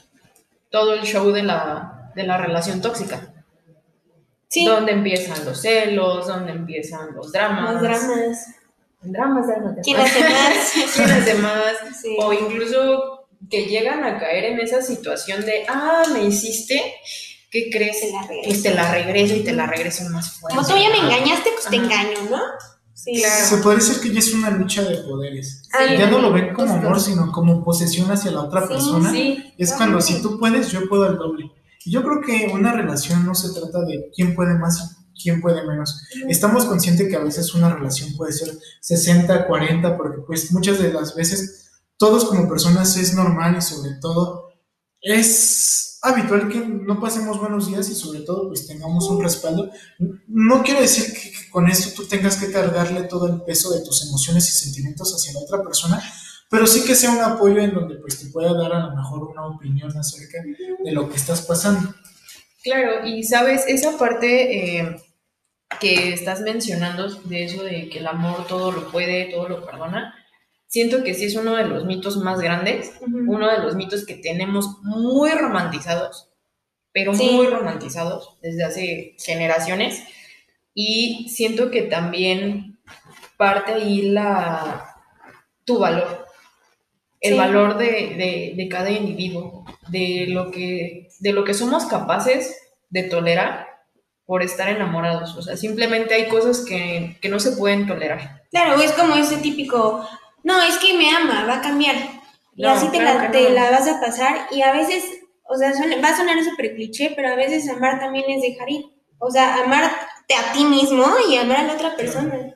todo 0.71 0.93
el 0.93 1.05
show 1.05 1.31
de 1.31 1.45
la, 1.45 2.13
de 2.15 2.25
la 2.25 2.37
relación 2.37 2.83
tóxica. 2.83 3.33
Sí. 4.49 4.67
Donde 4.67 4.93
empiezan 4.93 5.43
los 5.47 5.59
celos, 5.63 6.27
donde 6.27 6.53
empiezan 6.53 7.15
los 7.15 7.33
dramas. 7.33 7.75
Los 7.75 7.83
dramas. 7.83 8.55
Dramas, 9.01 9.47
dramas, 9.47 9.75
¿Quién 9.83 9.97
hace 9.97 10.21
más? 10.21 10.73
¿Quién 10.95 11.11
hace 11.11 11.35
más? 11.35 11.77
O 12.19 12.33
incluso 12.35 13.18
que 13.51 13.67
llegan 13.67 14.05
a 14.05 14.19
caer 14.19 14.45
en 14.45 14.61
esa 14.61 14.83
situación 14.83 15.45
de, 15.45 15.65
ah, 15.69 16.03
me 16.13 16.25
hiciste, 16.25 16.81
¿qué 17.51 17.71
crees? 17.71 18.01
Te 18.01 18.13
la 18.13 18.23
regreso. 18.27 18.59
Y 18.59 18.63
te 18.63 18.75
la 18.75 18.93
regreso 18.93 19.35
y 19.37 19.45
te 19.45 19.53
la 19.53 19.67
regreso 19.67 20.05
más 20.11 20.33
fuerte. 20.33 20.57
Como 20.57 20.69
tú 20.69 20.75
ya 20.77 20.91
me 20.91 20.99
engañaste, 20.99 21.51
pues 21.55 21.67
te 21.69 21.77
engaño, 21.77 22.31
¿no? 22.31 22.41
Se 22.95 23.59
puede 23.59 23.77
decir 23.77 24.01
que 24.01 24.13
ya 24.13 24.19
es 24.19 24.35
una 24.35 24.51
lucha 24.51 24.83
de 24.83 24.97
poderes. 24.99 25.63
ya 25.73 26.11
no 26.11 26.19
lo 26.19 26.33
ven 26.33 26.53
como 26.53 26.75
amor, 26.75 27.01
sino 27.01 27.31
como 27.31 27.65
posesión 27.65 28.11
hacia 28.11 28.33
la 28.33 28.43
otra 28.43 28.67
persona. 28.67 29.13
Es 29.57 29.73
cuando 29.73 30.01
si 30.01 30.21
tú 30.21 30.39
puedes, 30.39 30.71
yo 30.71 30.89
puedo 30.89 31.05
al 31.05 31.17
doble. 31.17 31.51
Y 31.85 31.93
yo 31.93 32.03
creo 32.03 32.21
que 32.21 32.51
una 32.53 32.73
relación 32.73 33.25
no 33.25 33.35
se 33.35 33.59
trata 33.59 33.81
de 33.83 34.11
quién 34.15 34.35
puede 34.35 34.59
más 34.59 34.99
y 35.15 35.23
quién 35.23 35.41
puede 35.41 35.65
menos. 35.65 36.03
Estamos 36.29 36.65
conscientes 36.65 37.09
que 37.09 37.17
a 37.17 37.21
veces 37.23 37.55
una 37.55 37.75
relación 37.75 38.15
puede 38.17 38.33
ser 38.33 38.53
60, 38.81 39.47
40, 39.47 39.97
porque 39.97 40.21
pues 40.27 40.53
muchas 40.53 40.81
de 40.81 40.93
las 40.93 41.15
veces 41.15 41.68
todos 41.99 42.25
como 42.25 42.49
personas 42.49 42.97
es 42.97 43.15
normal 43.15 43.57
y 43.59 43.63
sobre 43.63 43.95
todo 44.01 44.53
es 45.01 45.99
habitual 46.03 46.49
que 46.49 46.61
no 46.61 47.01
pasemos 47.01 47.39
buenos 47.39 47.69
días 47.69 47.89
y 47.91 47.95
sobre 47.95 48.21
todo 48.21 48.49
pues 48.49 48.67
tengamos 48.67 49.09
un 49.11 49.23
respaldo. 49.23 49.71
No 50.29 50.63
quiero 50.63 50.81
decir 50.81 51.13
que, 51.13 51.51
con 51.51 51.69
esto 51.69 51.91
tú 51.95 52.09
tengas 52.09 52.37
que 52.37 52.53
cargarle 52.53 53.03
todo 53.03 53.27
el 53.27 53.43
peso 53.43 53.73
de 53.73 53.85
tus 53.85 54.07
emociones 54.07 54.49
y 54.49 54.53
sentimientos 54.53 55.13
hacia 55.15 55.33
la 55.33 55.41
otra 55.41 55.63
persona, 55.63 56.01
pero 56.49 56.67
sí 56.67 56.85
que 56.85 56.95
sea 56.95 57.11
un 57.11 57.21
apoyo 57.21 57.61
en 57.61 57.75
donde 57.75 57.97
pues 57.97 58.21
te 58.21 58.27
pueda 58.27 58.55
dar 58.55 58.73
a 58.73 58.87
lo 58.87 58.97
mejor 58.97 59.25
una 59.25 59.47
opinión 59.47 59.97
acerca 59.97 60.39
de 60.85 60.93
lo 60.93 61.09
que 61.09 61.17
estás 61.17 61.43
pasando. 61.43 61.95
Claro, 62.63 63.07
y 63.07 63.23
sabes, 63.25 63.65
esa 63.67 63.97
parte 63.97 64.79
eh, 64.79 65.03
que 65.81 66.13
estás 66.13 66.41
mencionando 66.41 67.09
de 67.09 67.45
eso 67.45 67.63
de 67.63 67.89
que 67.89 67.99
el 67.99 68.07
amor 68.07 68.47
todo 68.47 68.73
lo 68.73 68.91
puede, 68.91 69.31
todo 69.31 69.49
lo 69.49 69.65
perdona, 69.65 70.15
siento 70.69 71.03
que 71.03 71.15
sí 71.15 71.25
es 71.25 71.35
uno 71.35 71.57
de 71.57 71.65
los 71.65 71.85
mitos 71.85 72.17
más 72.19 72.41
grandes, 72.41 72.93
Ujú. 73.01 73.25
uno 73.35 73.51
de 73.51 73.59
los 73.59 73.75
mitos 73.75 74.07
que 74.07 74.15
tenemos 74.15 74.79
muy 74.83 75.31
romantizados, 75.31 76.29
pero 76.93 77.13
Sí. 77.15 77.31
muy 77.31 77.47
romantizados 77.49 78.39
desde 78.43 78.65
hace 78.65 79.17
generaciones. 79.19 80.03
Y 80.75 81.29
siento 81.31 81.71
que 81.73 81.83
también 81.83 82.79
parte 83.37 83.73
ahí 83.73 84.03
la, 84.11 84.95
tu 85.65 85.79
valor, 85.79 86.27
el 87.21 87.33
Sí. 87.33 87.39
valor 87.39 87.77
de, 87.79 87.87
de- 87.87 88.53
de 88.57 88.69
cada 88.69 88.91
individuo, 88.91 89.65
de 89.89 90.27
lo, 90.29 90.51
que, 90.51 91.09
de 91.19 91.33
lo 91.33 91.43
que 91.45 91.55
somos 91.55 91.87
capaces 91.87 92.57
de 92.91 93.03
tolerar 93.05 93.67
por 94.25 94.43
estar 94.43 94.69
enamorados. 94.69 95.35
O 95.37 95.43
sea, 95.43 95.57
simplemente 95.57 96.15
hay 96.15 96.29
cosas 96.29 96.65
que, 96.65 97.17
que 97.21 97.29
no 97.29 97.41
se 97.41 97.53
pueden 97.53 97.87
tolerar. 97.87 98.43
Claro, 98.51 98.81
es 98.81 98.93
como 98.93 99.15
ese 99.17 99.39
típico, 99.39 100.07
no, 100.49 100.63
es 100.63 100.79
que 100.79 100.95
me 100.95 101.11
ama, 101.15 101.45
va 101.47 101.59
a 101.59 101.61
cambiar. 101.61 101.97
Y 102.57 102.63
No, 102.63 102.71
así 102.71 102.89
te, 102.89 102.99
claro 102.99 103.19
la, 103.21 103.27
que 103.31 103.39
te 103.39 103.45
no. 103.45 103.55
la 103.55 103.71
vas 103.71 103.87
a 103.87 104.01
pasar 104.01 104.47
y 104.51 104.63
a 104.63 104.73
veces, 104.73 105.05
o 105.49 105.57
sea, 105.57 105.73
suena- 105.75 106.01
va 106.03 106.09
a 106.09 106.17
sonar 106.17 106.43
súper 106.43 106.75
cliché, 106.75 107.13
pero 107.15 107.29
a 107.29 107.37
veces 107.37 107.69
amar 107.69 108.01
también 108.01 108.25
es 108.29 108.43
dejar 108.43 108.69
ir. 108.71 108.85
O 109.21 109.31
sea, 109.31 109.63
amarte 109.65 110.35
a 110.35 110.53
ti 110.53 110.65
mismo 110.65 111.07
y 111.29 111.37
amar 111.37 111.59
a 111.59 111.63
la 111.65 111.73
otra 111.75 111.95
persona. 111.97 112.55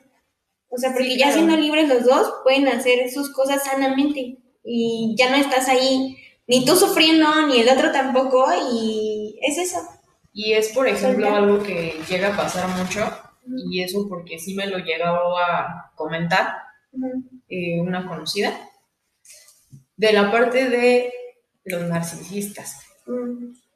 O 0.68 0.76
sea, 0.78 0.90
porque 0.92 1.10
Sí, 1.10 1.18
ya 1.18 1.26
claro. 1.26 1.34
siendo 1.34 1.56
libres 1.56 1.88
los 1.88 2.04
dos, 2.04 2.32
pueden 2.44 2.66
hacer 2.68 3.10
sus 3.10 3.32
cosas 3.32 3.62
sanamente 3.64 4.38
y 4.64 5.14
ya 5.18 5.28
no 5.30 5.36
estás 5.36 5.68
ahí, 5.68 6.16
ni 6.46 6.64
tú 6.64 6.74
sufriendo, 6.76 7.46
ni 7.46 7.60
el 7.60 7.68
otro 7.68 7.92
tampoco, 7.92 8.46
y 8.72 9.38
es 9.42 9.58
eso. 9.58 9.78
Y 10.32 10.52
es, 10.54 10.68
por 10.70 10.88
ejemplo, 10.88 11.34
algo 11.34 11.62
que 11.62 12.00
llega 12.08 12.28
a 12.32 12.36
pasar 12.36 12.68
mucho, 12.68 13.00
y 13.70 13.82
eso 13.82 14.06
porque 14.08 14.38
sí 14.38 14.54
me 14.54 14.66
lo 14.66 14.78
llegó 14.78 15.36
a 15.38 15.92
comentar 15.96 16.56
eh, 17.48 17.80
una 17.80 18.06
conocida, 18.06 18.58
de 19.96 20.12
la 20.12 20.30
parte 20.30 20.68
de 20.68 21.12
los 21.64 21.82
narcisistas. 21.82 22.80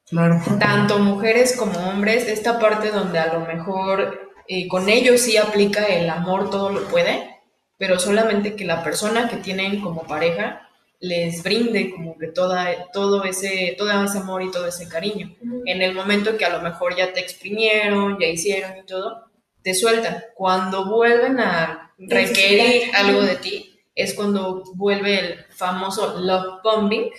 Claro. 0.09 0.41
Tanto 0.59 0.99
mujeres 0.99 1.57
como 1.57 1.79
hombres, 1.89 2.29
esta 2.29 2.59
parte 2.59 2.91
donde 2.91 3.19
a 3.19 3.33
lo 3.33 3.41
mejor 3.41 4.33
eh, 4.49 4.69
con 4.69 4.89
ellos 4.89 5.21
sí 5.21 5.37
aplica 5.37 5.85
el 5.87 6.09
amor, 6.09 6.51
todo 6.51 6.71
lo 6.71 6.89
puede, 6.89 7.41
pero 7.79 7.99
solamente 7.99 8.55
que 8.55 8.65
la 8.65 8.85
persona 8.85 9.29
que 9.29 9.37
tienen 9.37 9.81
como 9.81 10.05
pareja 10.05 10.69
les 11.01 11.43
brinde 11.43 11.91
como 11.91 12.17
que 12.17 12.29
toda, 12.29 12.91
todo, 12.93 13.25
ese, 13.25 13.75
todo 13.77 13.91
ese 14.05 14.19
amor 14.19 14.43
y 14.43 14.51
todo 14.51 14.67
ese 14.67 14.89
cariño. 14.89 15.37
En 15.67 15.83
el 15.83 15.95
momento 15.95 16.37
que 16.37 16.45
a 16.45 16.57
lo 16.57 16.63
mejor 16.63 16.97
ya 16.97 17.13
te 17.13 17.21
exprimieron, 17.21 18.19
ya 18.19 18.27
hicieron 18.27 18.79
y 18.79 18.87
todo, 18.87 19.27
te 19.63 19.75
sueltan. 19.75 20.23
Cuando 20.35 20.89
vuelven 20.89 21.41
a 21.41 21.86
Necesitar. 21.99 23.07
algo 23.07 23.23
de 23.23 23.37
ti, 23.37 23.79
es 23.95 24.15
cuando 24.15 24.63
vuelve 24.75 25.19
el 25.19 25.45
famoso 25.51 26.21
love 26.21 26.61
bombing 26.63 27.11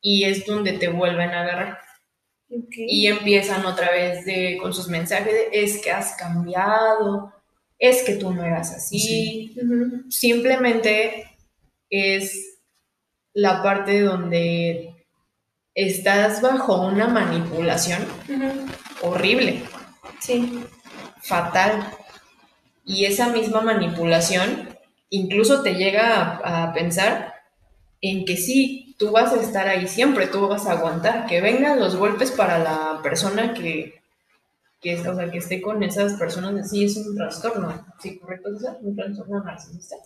y 0.00 0.24
es 0.24 0.44
donde 0.46 0.72
te 0.72 0.88
vuelven 0.88 1.30
a 1.30 1.42
agarrar. 1.42 1.78
Y 2.76 3.06
empiezan 3.08 3.64
otra 3.66 3.90
vez 3.90 4.24
de, 4.24 4.58
con 4.60 4.72
sus 4.72 4.88
mensajes 4.88 5.32
de, 5.32 5.48
es 5.52 5.82
que 5.82 5.90
has 5.90 6.16
cambiado, 6.16 7.32
es 7.78 8.02
que 8.04 8.14
tú 8.14 8.32
no 8.32 8.42
eras 8.42 8.72
así. 8.74 8.98
Sí. 8.98 9.54
Simplemente 10.08 11.36
es 11.90 12.58
la 13.34 13.62
parte 13.62 14.00
donde 14.00 14.94
estás 15.74 16.40
bajo 16.42 16.86
una 16.86 17.06
manipulación 17.06 18.04
horrible, 19.02 19.62
Sí. 20.20 20.64
fatal. 21.22 21.86
Y 22.88 23.04
esa 23.04 23.28
misma 23.28 23.60
manipulación 23.60 24.70
incluso 25.10 25.62
te 25.62 25.74
llega 25.74 26.40
a, 26.42 26.72
pensar 26.72 27.34
en 28.00 28.24
que 28.24 28.36
sí, 28.36 28.96
tú 28.98 29.12
vas 29.12 29.32
a 29.32 29.40
estar 29.40 29.68
ahí 29.68 29.86
siempre, 29.86 30.26
tú 30.26 30.48
vas 30.48 30.66
a 30.66 30.72
aguantar, 30.72 31.26
que 31.26 31.40
vengan 31.40 31.78
los 31.78 31.96
golpes 31.96 32.30
para 32.32 32.58
la 32.58 33.00
persona 33.02 33.54
que, 33.54 33.94
que, 34.80 34.98
o 35.00 35.14
sea, 35.14 35.30
que 35.30 35.38
esté 35.38 35.60
con 35.60 35.82
esas 35.82 36.14
personas, 36.14 36.70
sí 36.70 36.84
es 36.84 36.96
un 36.96 37.14
trastorno, 37.16 37.86
¿sí 38.02 38.18
correcto? 38.18 38.50
¿Es 38.56 38.64
un 38.80 38.96
trastorno 38.96 39.44
narcisista? 39.44 39.96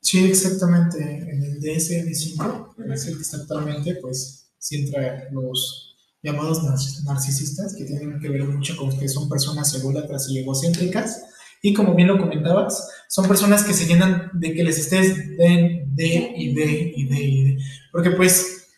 Sí, 0.00 0.24
exactamente. 0.30 0.98
En 0.98 1.42
el 1.42 1.60
DSM-5, 1.60 2.74
que 2.76 2.92
es 2.92 3.06
el 3.06 3.16
que 3.16 3.22
está 3.22 3.36
actualmente, 3.38 3.96
pues 3.96 4.50
sí 4.58 4.76
entra 4.84 5.28
los 5.30 5.94
llamados 6.22 6.62
nar- 6.62 7.04
narcisistas, 7.04 7.74
que 7.74 7.84
tienen 7.84 8.18
que 8.20 8.28
ver 8.28 8.44
mucho 8.44 8.76
con 8.76 8.98
que 8.98 9.08
son 9.08 9.28
personas 9.28 9.74
ególatras 9.74 10.28
y 10.30 10.38
egocéntricas. 10.38 11.24
Y 11.62 11.74
como 11.74 11.94
bien 11.94 12.08
lo 12.08 12.18
comentabas, 12.18 12.88
son 13.08 13.28
personas 13.28 13.62
que 13.64 13.74
se 13.74 13.86
llenan 13.86 14.30
de 14.32 14.54
que 14.54 14.62
les 14.64 14.78
estés 14.78 15.36
de, 15.36 15.84
de 15.88 16.32
y 16.36 16.54
de 16.54 16.92
y 16.96 17.04
de 17.06 17.20
y 17.22 17.44
de. 17.44 17.58
Porque 17.92 18.12
pues, 18.12 18.68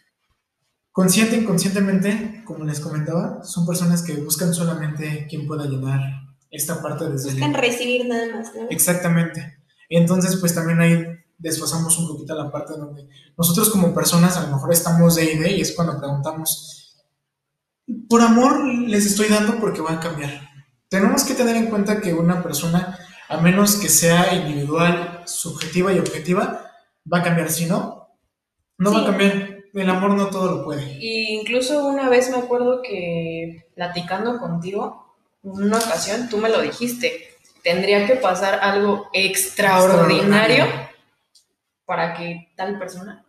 consciente 0.91 1.37
inconscientemente, 1.37 2.43
como 2.45 2.65
les 2.65 2.81
comentaba, 2.81 3.43
son 3.45 3.67
personas 3.67 4.03
que 4.03 4.15
buscan 4.17 4.53
solamente 4.53 5.27
quien 5.29 5.47
pueda 5.47 5.67
llenar 5.67 6.01
esta 6.51 6.83
parte 6.83 7.09
desde 7.09 7.31
el- 7.31 7.35
Buscan 7.37 7.55
recibir 7.55 8.07
nada 8.07 8.27
más, 8.37 8.55
¿no? 8.55 8.69
Exactamente. 8.69 9.59
Entonces, 9.89 10.37
pues 10.37 10.55
también 10.55 10.81
ahí 10.81 11.05
desfasamos 11.39 11.97
un 11.99 12.09
poquito 12.09 12.35
la 12.35 12.51
parte 12.51 12.75
donde 12.77 13.09
nosotros 13.37 13.71
como 13.71 13.95
personas 13.95 14.37
a 14.37 14.43
lo 14.43 14.55
mejor 14.57 14.73
estamos 14.73 15.15
de 15.17 15.33
idea 15.35 15.51
y 15.51 15.61
es 15.61 15.73
cuando 15.73 15.99
preguntamos, 15.99 17.01
por 18.09 18.21
amor 18.23 18.65
les 18.65 19.07
estoy 19.07 19.29
dando 19.29 19.59
porque 19.61 19.81
van 19.81 19.97
a 19.99 20.01
cambiar. 20.01 20.49
Tenemos 20.93 21.25
que 21.25 21.33
tener 21.33 21.57
en 21.57 21.69
cuenta 21.71 22.03
que 22.03 22.13
una 22.13 22.43
persona, 22.43 22.99
a 23.31 23.39
menos 23.39 23.77
que 23.77 23.89
sea 23.89 24.35
individual, 24.35 25.23
subjetiva 25.25 25.91
y 25.91 25.99
objetiva, 25.99 26.71
va 27.11 27.21
a 27.21 27.23
cambiar. 27.23 27.51
Si 27.51 27.65
no, 27.65 28.11
no 28.77 28.93
va 28.93 29.01
a 29.01 29.07
cambiar. 29.07 29.63
El 29.73 29.89
amor 29.89 30.11
no 30.11 30.27
todo 30.29 30.55
lo 30.55 30.65
puede. 30.67 30.99
Y 31.01 31.33
incluso 31.41 31.87
una 31.87 32.11
vez 32.11 32.29
me 32.31 32.37
acuerdo 32.37 32.83
que 32.83 33.71
platicando 33.75 34.39
contigo, 34.39 35.17
una 35.43 35.79
ocasión, 35.79 36.29
tú 36.29 36.37
me 36.37 36.51
lo 36.51 36.61
dijiste, 36.61 37.31
tendría 37.65 38.07
que 38.07 38.17
pasar 38.17 38.59
algo 38.61 39.09
extraordinario 39.15 40.67
para 41.87 42.13
que 42.13 42.53
tal 42.55 42.79
persona 42.79 43.25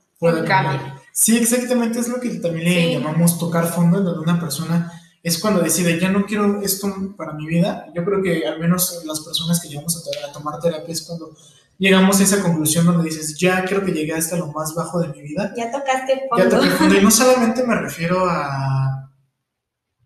cambie. 0.46 0.82
Sí, 1.14 1.38
exactamente, 1.38 2.00
es 2.00 2.10
lo 2.10 2.20
que 2.20 2.28
también 2.32 2.66
le 2.66 2.82
Sí. 2.82 2.94
llamamos 2.96 3.40
tocar 3.40 3.68
fondo, 3.68 4.00
en 4.00 4.04
donde 4.04 4.20
una 4.20 4.38
persona 4.38 4.92
es 5.24 5.40
cuando 5.40 5.62
decide, 5.62 6.00
ya 6.00 6.10
no 6.10 6.26
quiero 6.26 6.62
esto 6.62 6.94
para 7.18 7.34
mi 7.34 7.48
vida. 7.48 7.88
Yo 7.96 8.04
creo 8.04 8.22
que 8.22 8.46
al 8.46 8.60
menos 8.60 9.02
las 9.06 9.22
personas 9.22 9.60
que 9.62 9.70
llegamos 9.70 9.96
a, 9.98 10.04
to- 10.04 10.30
a 10.30 10.32
tomar 10.34 10.60
terapia 10.60 10.94
es 10.94 11.02
cuando 11.04 11.36
llegamos 11.80 12.20
a 12.20 12.24
esa 12.24 12.42
conclusión 12.44 12.86
donde 12.86 13.06
dices, 13.10 13.38
ya 13.40 13.64
creo 13.66 13.84
que 13.86 13.94
llegué 13.94 14.14
hasta 14.14 14.36
lo 14.38 14.48
más 14.52 14.76
bajo 14.76 15.00
de 15.00 15.08
mi 15.08 15.22
vida. 15.22 15.54
Ya 15.58 15.72
tocaste 15.72 16.24
Ya 16.38 16.44
fondo. 16.44 16.58
toqué 16.58 16.70
fondo. 16.72 16.96
Y 16.96 17.02
no 17.02 17.10
solamente 17.22 17.64
me 17.66 17.76
refiero 17.76 18.26
a 18.30 19.00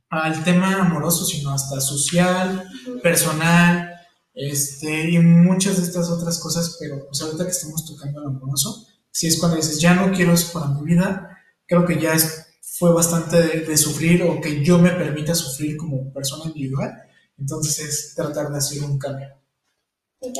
al 0.09 0.41
tema 0.45 0.74
amoroso, 0.76 1.26
sino 1.26 1.51
hasta 1.51 1.82
social, 1.82 2.63
personal, 3.03 3.91
este, 4.34 5.09
y 5.09 5.20
muchas 5.20 5.78
de 5.78 5.84
estas 5.84 6.09
otras 6.09 6.39
cosas, 6.39 6.78
pero 6.80 7.05
pues 7.07 7.22
ahorita 7.22 7.43
que 7.43 7.51
estamos 7.51 7.86
tocando 7.86 8.22
lo 8.22 8.30
amoroso, 8.30 8.88
si 9.11 9.28
es 9.28 9.38
cuando 9.38 9.57
dices, 9.57 9.82
ya 9.82 9.95
no 9.95 10.11
quiero 10.13 10.32
eso 10.34 10.53
para 10.53 10.68
mi 10.68 10.82
vida, 10.84 11.38
creo 11.68 11.86
que 11.86 11.99
ya 11.99 12.13
es, 12.13 12.47
fue 12.78 12.94
bastante 12.94 13.42
de, 13.42 13.62
de 13.62 13.78
sufrir 13.78 14.24
o 14.24 14.40
que 14.42 14.64
yo 14.64 14.78
me 14.78 14.92
permita 14.92 15.34
sufrir 15.36 15.78
como 15.78 16.12
persona 16.14 16.46
individual, 16.46 16.94
entonces 17.40 17.80
es 17.80 18.16
tratar 18.16 18.50
de 18.52 18.58
hacer 18.58 18.84
un 18.84 18.98
cambio. 19.00 19.30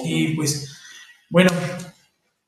Y 0.04 0.36
pues, 0.36 0.76
bueno, 1.30 1.50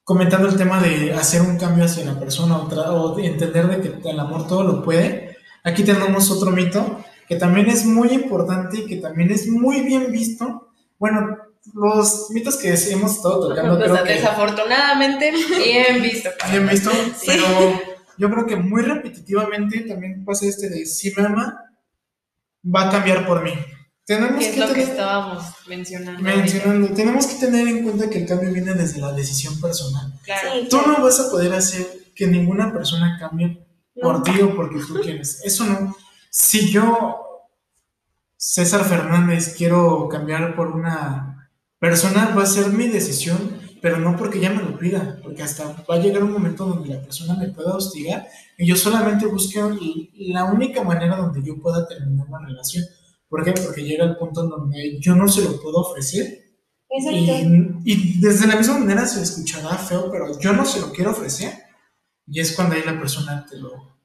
comentando 0.03 0.47
el 0.47 0.57
tema 0.57 0.81
de 0.81 1.13
hacer 1.13 1.41
un 1.41 1.57
cambio 1.57 1.85
hacia 1.85 2.05
la 2.05 2.19
persona 2.19 2.57
o, 2.57 3.01
o 3.01 3.15
de 3.15 3.27
entender 3.27 3.67
de 3.67 3.81
que 4.01 4.09
el 4.09 4.19
amor 4.19 4.47
todo 4.47 4.63
lo 4.63 4.83
puede, 4.83 5.37
aquí 5.63 5.83
tenemos 5.83 6.31
otro 6.31 6.51
mito 6.51 7.03
que 7.27 7.35
también 7.35 7.69
es 7.69 7.85
muy 7.85 8.09
importante 8.09 8.77
y 8.79 8.85
que 8.87 8.95
también 8.97 9.31
es 9.31 9.47
muy 9.47 9.81
bien 9.81 10.11
visto. 10.11 10.71
Bueno, 10.97 11.37
los 11.75 12.31
mitos 12.31 12.57
que 12.57 12.73
hemos 12.91 13.17
estado 13.17 13.49
tocando 13.49 13.77
Pues, 13.77 13.91
creo 13.91 14.03
que 14.03 14.13
desafortunadamente, 14.13 15.31
bien 15.57 16.01
visto. 16.01 16.29
bien 16.49 16.67
visto, 16.67 16.89
Sí. 17.19 17.27
pero 17.27 17.79
yo 18.19 18.29
creo 18.29 18.45
que 18.45 18.55
muy 18.57 18.81
repetitivamente 18.83 19.81
también 19.81 20.23
pasa 20.25 20.45
este 20.45 20.69
de 20.69 20.85
si 20.85 21.11
me 21.15 21.25
ama, 21.25 21.57
va 22.63 22.87
a 22.87 22.91
cambiar 22.91 23.25
por 23.25 23.43
mí. 23.43 23.53
Tenemos 24.05 24.39
Que 24.39 24.45
es 24.49 24.53
que 24.55 24.59
lo 24.59 24.67
que 24.67 24.73
tener- 24.73 24.89
estábamos 24.89 25.43
mencionando. 25.67 26.21
mencionando, 26.21 26.87
tenemos 26.93 27.27
que 27.27 27.35
tener 27.35 27.67
en 27.67 27.83
cuenta 27.83 28.09
que 28.09 28.19
el 28.19 28.27
cambio 28.27 28.51
viene 28.51 28.73
desde 28.73 28.99
la 28.99 29.13
decisión 29.13 29.59
personal. 29.61 30.13
Claro. 30.23 30.49
Sí, 30.53 30.67
Tú 30.69 30.77
claro. 30.77 30.97
no 30.97 31.03
vas 31.03 31.19
a 31.19 31.29
poder 31.29 31.53
hacer 31.53 31.87
que 32.15 32.27
ninguna 32.27 32.73
persona 32.73 33.17
cambie 33.19 33.65
por 34.01 34.15
No. 34.17 34.23
ti 34.23 34.41
o 34.41 34.55
porque 34.55 34.79
tú 34.79 34.99
quieres. 35.03 35.41
Eso 35.45 35.65
no. 35.65 35.95
Si 36.31 36.71
yo, 36.71 37.17
César 38.35 38.83
Fernández, 38.85 39.53
quiero 39.57 40.07
cambiar 40.09 40.55
por 40.55 40.69
una 40.69 41.49
persona, 41.77 42.33
va 42.35 42.43
a 42.43 42.47
ser 42.47 42.67
mi 42.71 42.87
decisión, 42.87 43.59
pero 43.81 43.97
no 43.97 44.15
porque 44.17 44.39
ella 44.39 44.51
me 44.51 44.63
lo 44.63 44.77
pida, 44.77 45.19
porque 45.23 45.43
hasta 45.43 45.85
va 45.89 45.95
a 45.95 45.99
llegar 45.99 46.23
un 46.23 46.31
momento 46.31 46.65
donde 46.65 46.89
la 46.89 47.01
persona 47.01 47.35
me 47.35 47.49
pueda 47.49 47.75
hostigar 47.75 48.27
y 48.57 48.65
yo 48.65 48.75
solamente 48.75 49.25
busque 49.25 49.59
la 50.17 50.45
única 50.45 50.83
manera 50.83 51.17
donde 51.17 51.41
yo 51.43 51.59
pueda 51.59 51.87
terminar 51.87 52.27
la 52.29 52.39
relación. 52.39 52.83
¿Por 53.27 53.43
qué? 53.43 53.53
Porque 53.53 53.83
llega 53.83 54.05
el 54.05 54.17
punto 54.17 54.47
donde 54.47 54.99
yo 54.99 55.15
no 55.15 55.27
se 55.27 55.43
lo 55.43 55.61
puedo 55.61 55.77
ofrecer 55.79 56.45
Y, 56.89 57.91
y, 57.93 58.19
desde 58.19 58.47
la 58.47 58.55
misma 58.55 58.79
manera 58.79 59.05
se 59.05 59.21
escuchará 59.21 59.77
feo, 59.77 60.09
pero 60.11 60.39
yo 60.39 60.53
no 60.53 60.65
se 60.65 60.81
lo 60.81 60.91
quiero 60.91 61.11
ofrecer. 61.11 61.53
Y 62.25 62.39
es 62.39 62.53
cuando 62.55 62.75
ahí 62.75 62.83
la 62.85 62.99
persona 62.99 63.45
te 63.49 63.57
lo, 63.57 63.99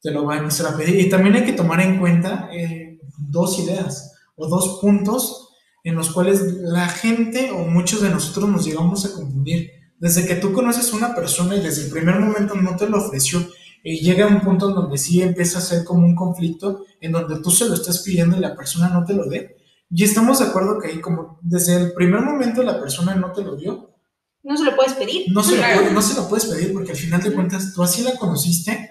te 0.00 0.10
lo 0.10 0.24
va 0.24 0.34
a 0.34 0.38
empezar 0.38 0.72
a 0.72 0.76
pedir. 0.76 1.00
Y 1.00 1.08
también 1.08 1.34
hay 1.34 1.44
que 1.44 1.52
tomar 1.52 1.80
en 1.80 1.98
cuenta 1.98 2.48
eh, 2.52 3.00
dos 3.18 3.58
ideas 3.58 4.14
o 4.36 4.46
dos 4.46 4.78
puntos 4.80 5.47
en 5.88 5.96
los 5.96 6.10
cuales 6.10 6.42
la 6.60 6.88
gente 6.88 7.50
o 7.50 7.64
muchos 7.64 8.02
de 8.02 8.10
nosotros 8.10 8.48
nos 8.48 8.64
llegamos 8.64 9.04
a 9.04 9.12
confundir. 9.12 9.70
Desde 9.98 10.26
que 10.26 10.36
tú 10.36 10.52
conoces 10.52 10.92
a 10.92 10.96
una 10.96 11.14
persona 11.14 11.56
y 11.56 11.60
desde 11.60 11.84
el 11.84 11.90
primer 11.90 12.20
momento 12.20 12.54
no 12.54 12.76
te 12.76 12.88
lo 12.88 12.98
ofreció, 12.98 13.46
y 13.82 14.00
llega 14.00 14.26
un 14.26 14.40
punto 14.40 14.68
en 14.68 14.74
donde 14.74 14.98
sí 14.98 15.22
empieza 15.22 15.58
a 15.58 15.62
ser 15.62 15.84
como 15.84 16.04
un 16.04 16.14
conflicto, 16.14 16.84
en 17.00 17.12
donde 17.12 17.40
tú 17.40 17.50
se 17.50 17.66
lo 17.66 17.74
estás 17.74 18.00
pidiendo 18.00 18.36
y 18.36 18.40
la 18.40 18.54
persona 18.54 18.88
no 18.88 19.04
te 19.04 19.14
lo 19.14 19.24
dé. 19.26 19.56
Y 19.90 20.04
estamos 20.04 20.40
de 20.40 20.46
acuerdo 20.46 20.78
que 20.78 20.88
ahí 20.88 21.00
como 21.00 21.38
desde 21.40 21.76
el 21.76 21.92
primer 21.94 22.20
momento 22.20 22.62
la 22.62 22.78
persona 22.78 23.14
no 23.14 23.32
te 23.32 23.42
lo 23.42 23.56
dio. 23.56 23.94
No 24.42 24.56
se 24.56 24.64
lo 24.64 24.76
puedes 24.76 24.92
pedir. 24.92 25.32
No 25.32 25.42
se, 25.42 25.56
lo, 25.56 25.90
no 25.92 26.02
se 26.02 26.14
lo 26.14 26.28
puedes 26.28 26.46
pedir 26.46 26.72
porque 26.72 26.90
al 26.90 26.98
final 26.98 27.22
de 27.22 27.32
cuentas 27.32 27.72
tú 27.74 27.82
así 27.82 28.02
la 28.02 28.16
conociste 28.16 28.90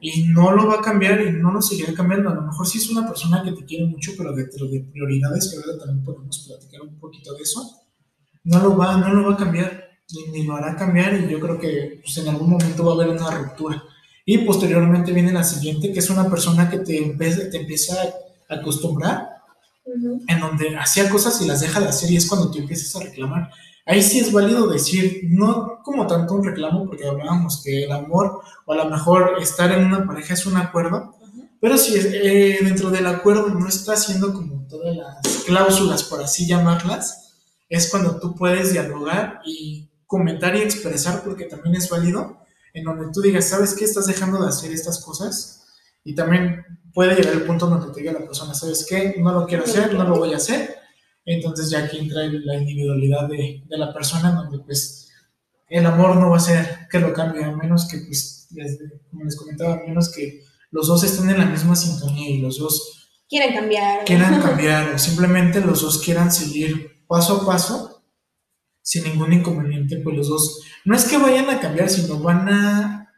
y 0.00 0.24
no 0.24 0.52
lo 0.52 0.66
va 0.66 0.76
a 0.76 0.82
cambiar 0.82 1.20
y 1.20 1.32
no 1.32 1.52
lo 1.52 1.62
seguirá 1.62 1.94
cambiando. 1.94 2.30
A 2.30 2.34
lo 2.34 2.42
mejor 2.42 2.66
sí 2.66 2.78
es 2.78 2.90
una 2.90 3.06
persona 3.06 3.42
que 3.42 3.52
te 3.52 3.64
quiere 3.64 3.86
mucho, 3.86 4.12
pero 4.16 4.32
de, 4.32 4.44
de 4.44 4.86
prioridades, 4.92 5.50
que 5.50 5.56
ahora 5.56 5.78
también 5.78 6.04
podemos 6.04 6.46
platicar 6.46 6.82
un 6.82 6.98
poquito 6.98 7.34
de 7.34 7.42
eso, 7.42 7.84
no 8.44 8.60
lo 8.60 8.76
va, 8.76 8.96
no 8.98 9.12
lo 9.12 9.28
va 9.28 9.34
a 9.34 9.36
cambiar, 9.36 9.84
ni, 10.32 10.44
lo 10.44 10.56
hará 10.56 10.76
cambiar 10.76 11.14
y 11.14 11.28
yo 11.28 11.40
creo 11.40 11.58
que 11.58 12.00
pues, 12.02 12.16
en 12.18 12.28
algún 12.28 12.50
momento 12.50 12.84
va 12.84 12.92
a 12.92 12.94
haber 12.94 13.08
una 13.08 13.30
ruptura. 13.30 13.82
Y 14.26 14.38
posteriormente 14.38 15.12
viene 15.12 15.32
la 15.32 15.44
siguiente, 15.44 15.92
que 15.92 15.98
es 15.98 16.10
una 16.10 16.28
persona 16.30 16.70
que 16.70 16.78
te, 16.78 16.98
empieza, 16.98 17.50
te 17.50 17.58
empieza 17.58 17.94
a 18.48 18.54
acostumbrar, 18.54 19.34
en 20.26 20.40
donde 20.40 20.76
hacía 20.76 21.10
cosas 21.10 21.40
y 21.42 21.46
las 21.46 21.60
deja 21.60 21.80
de 21.80 21.88
hacer 21.88 22.10
y 22.10 22.16
es 22.16 22.26
cuando 22.26 22.50
tú 22.50 22.58
empiezas 22.58 22.94
a 22.96 23.04
reclamar. 23.04 23.50
Ahí 23.86 24.02
sí 24.02 24.18
es 24.18 24.32
válido 24.32 24.66
decir, 24.66 25.24
no 25.28 25.82
como 25.82 26.06
tanto 26.06 26.34
un 26.34 26.44
reclamo, 26.44 26.86
porque 26.86 27.06
hablábamos 27.06 27.62
que 27.62 27.84
el 27.84 27.92
amor 27.92 28.40
o 28.64 28.72
a 28.72 28.76
lo 28.76 28.88
mejor 28.88 29.36
estar 29.40 29.70
en 29.72 29.84
una 29.84 30.06
pareja 30.06 30.32
es 30.32 30.46
un 30.46 30.56
acuerdo, 30.56 31.14
pero 31.60 31.76
si 31.76 31.94
eh, 31.96 32.58
dentro 32.62 32.90
del 32.90 33.06
acuerdo 33.06 33.48
no 33.48 33.68
está 33.68 33.92
haciendo 33.92 34.32
como 34.32 34.66
todas 34.68 34.96
las 34.96 35.18
cláusulas, 35.44 36.02
por 36.04 36.22
así 36.22 36.46
llamarlas, 36.46 37.34
es 37.68 37.90
cuando 37.90 38.18
tú 38.18 38.34
puedes 38.34 38.72
dialogar 38.72 39.40
y 39.44 39.90
comentar 40.06 40.56
y 40.56 40.62
expresar, 40.62 41.22
porque 41.22 41.44
también 41.44 41.74
es 41.74 41.90
válido, 41.90 42.38
en 42.72 42.84
donde 42.84 43.12
tú 43.12 43.20
digas, 43.20 43.48
¿sabes 43.48 43.74
qué? 43.74 43.84
Estás 43.84 44.06
dejando 44.06 44.42
de 44.42 44.48
hacer 44.48 44.72
estas 44.72 45.02
cosas. 45.04 45.66
Y 46.04 46.14
también 46.14 46.64
puede 46.92 47.14
llegar 47.14 47.34
el 47.34 47.42
punto 47.42 47.66
donde 47.66 47.92
te 47.92 48.00
diga 48.00 48.12
la 48.12 48.26
persona, 48.26 48.54
¿sabes 48.54 48.86
qué? 48.88 49.16
No 49.18 49.32
lo 49.32 49.46
quiero 49.46 49.64
hacer, 49.64 49.94
no 49.94 50.04
lo 50.04 50.16
voy 50.16 50.32
a 50.32 50.38
hacer 50.38 50.83
entonces 51.24 51.70
ya 51.70 51.84
aquí 51.84 51.98
entra 51.98 52.22
la 52.26 52.56
individualidad 52.56 53.28
de, 53.28 53.62
de, 53.66 53.78
la 53.78 53.92
persona, 53.92 54.32
donde 54.32 54.58
pues 54.58 55.10
el 55.68 55.86
amor 55.86 56.16
no 56.16 56.30
va 56.30 56.36
a 56.36 56.40
ser 56.40 56.86
que 56.90 57.00
lo 57.00 57.12
cambie, 57.12 57.44
a 57.44 57.52
menos 57.52 57.88
que 57.88 57.98
pues, 58.06 58.48
como 59.10 59.24
les 59.24 59.36
comentaba, 59.36 59.74
a 59.74 59.86
menos 59.86 60.12
que 60.12 60.42
los 60.70 60.86
dos 60.86 61.02
estén 61.04 61.30
en 61.30 61.38
la 61.38 61.46
misma 61.46 61.74
sintonía 61.74 62.28
y 62.28 62.38
los 62.38 62.58
dos 62.58 63.10
quieran 63.28 63.54
cambiar. 63.54 64.04
Quieran 64.04 64.42
cambiar 64.42 64.94
o 64.94 64.98
simplemente 64.98 65.60
los 65.60 65.80
dos 65.80 66.02
quieran 66.02 66.30
seguir 66.30 67.04
paso 67.06 67.42
a 67.42 67.46
paso 67.46 68.04
sin 68.82 69.04
ningún 69.04 69.32
inconveniente, 69.32 70.00
pues 70.04 70.16
los 70.16 70.28
dos 70.28 70.60
no 70.84 70.94
es 70.94 71.06
que 71.06 71.16
vayan 71.16 71.48
a 71.48 71.58
cambiar, 71.58 71.88
sino 71.88 72.18
van 72.18 72.48
a... 72.50 73.14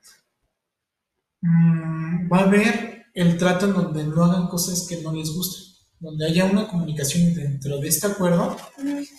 Mm, 1.41 2.33
va 2.33 2.39
a 2.39 2.43
haber 2.43 3.07
el 3.15 3.37
trato 3.37 3.67
en 3.67 3.75
donde 3.75 4.05
no 4.05 4.25
hagan 4.25 4.47
cosas 4.47 4.87
que 4.89 5.03
no 5.03 5.13
les 5.13 5.33
gusten 5.33 5.76
donde 5.99 6.27
haya 6.27 6.45
una 6.45 6.69
comunicación 6.69 7.35
dentro 7.35 7.79
de 7.79 7.89
este 7.89 8.07
acuerdo, 8.07 8.57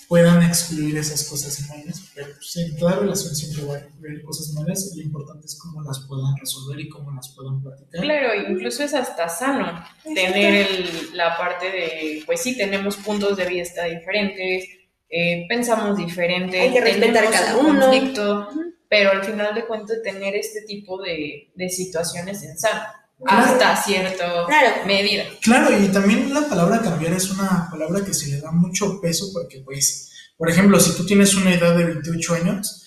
puedan 0.07 0.43
excluir 0.43 0.95
esas 0.97 1.27
cosas 1.27 1.67
malas, 1.69 2.11
pero 2.13 2.27
pues, 2.35 2.55
en 2.57 2.77
toda 2.77 2.97
relación 2.97 3.35
siempre 3.35 3.63
va 3.65 3.73
a 3.75 3.97
haber 3.97 4.21
cosas 4.21 4.53
malas, 4.53 4.93
lo 4.95 5.01
importante 5.01 5.47
es 5.47 5.57
cómo 5.57 5.81
las 5.81 6.05
puedan 6.07 6.37
resolver 6.37 6.79
y 6.79 6.89
cómo 6.89 7.11
las 7.11 7.33
puedan 7.35 7.61
platicar. 7.61 8.01
Claro, 8.01 8.49
incluso 8.49 8.83
es 8.83 8.93
hasta 8.93 9.27
sano 9.27 9.83
tener 10.03 10.67
la 11.13 11.35
parte 11.35 11.65
de, 11.65 12.23
pues 12.25 12.41
sí, 12.41 12.55
tenemos 12.55 12.95
puntos 12.97 13.35
de 13.37 13.47
vista 13.47 13.85
diferentes, 13.85 14.65
eh, 15.09 15.45
pensamos 15.49 15.97
diferente, 15.97 16.59
hay 16.59 16.71
que 16.71 16.81
respetar 16.81 17.29
cada 17.31 17.57
uno. 17.57 17.89
Conflicto, 17.89 18.49
pero 18.87 19.11
al 19.11 19.23
final 19.23 19.55
de 19.55 19.65
cuentas 19.65 19.97
tener 20.03 20.35
este 20.35 20.61
tipo 20.61 21.01
de, 21.01 21.51
de 21.55 21.69
situaciones 21.69 22.43
en 22.43 22.57
sano 22.57 22.83
hasta 23.25 23.75
cierto 23.75 24.23
medida. 24.85 25.23
Claro, 25.41 25.75
y 25.77 25.87
también 25.89 26.33
la 26.33 26.47
palabra 26.47 26.81
cambiar 26.81 27.13
es 27.13 27.29
una 27.31 27.67
palabra 27.69 28.03
que 28.05 28.13
se 28.13 28.29
le 28.29 28.41
da 28.41 28.51
mucho 28.51 29.01
peso 29.01 29.29
porque, 29.33 29.61
pues, 29.61 30.11
por 30.37 30.49
ejemplo, 30.49 30.79
si 30.79 30.95
tú 30.95 31.05
tienes 31.05 31.33
una 31.35 31.53
edad 31.53 31.75
de 31.75 31.85
28 31.85 32.33
años 32.35 32.85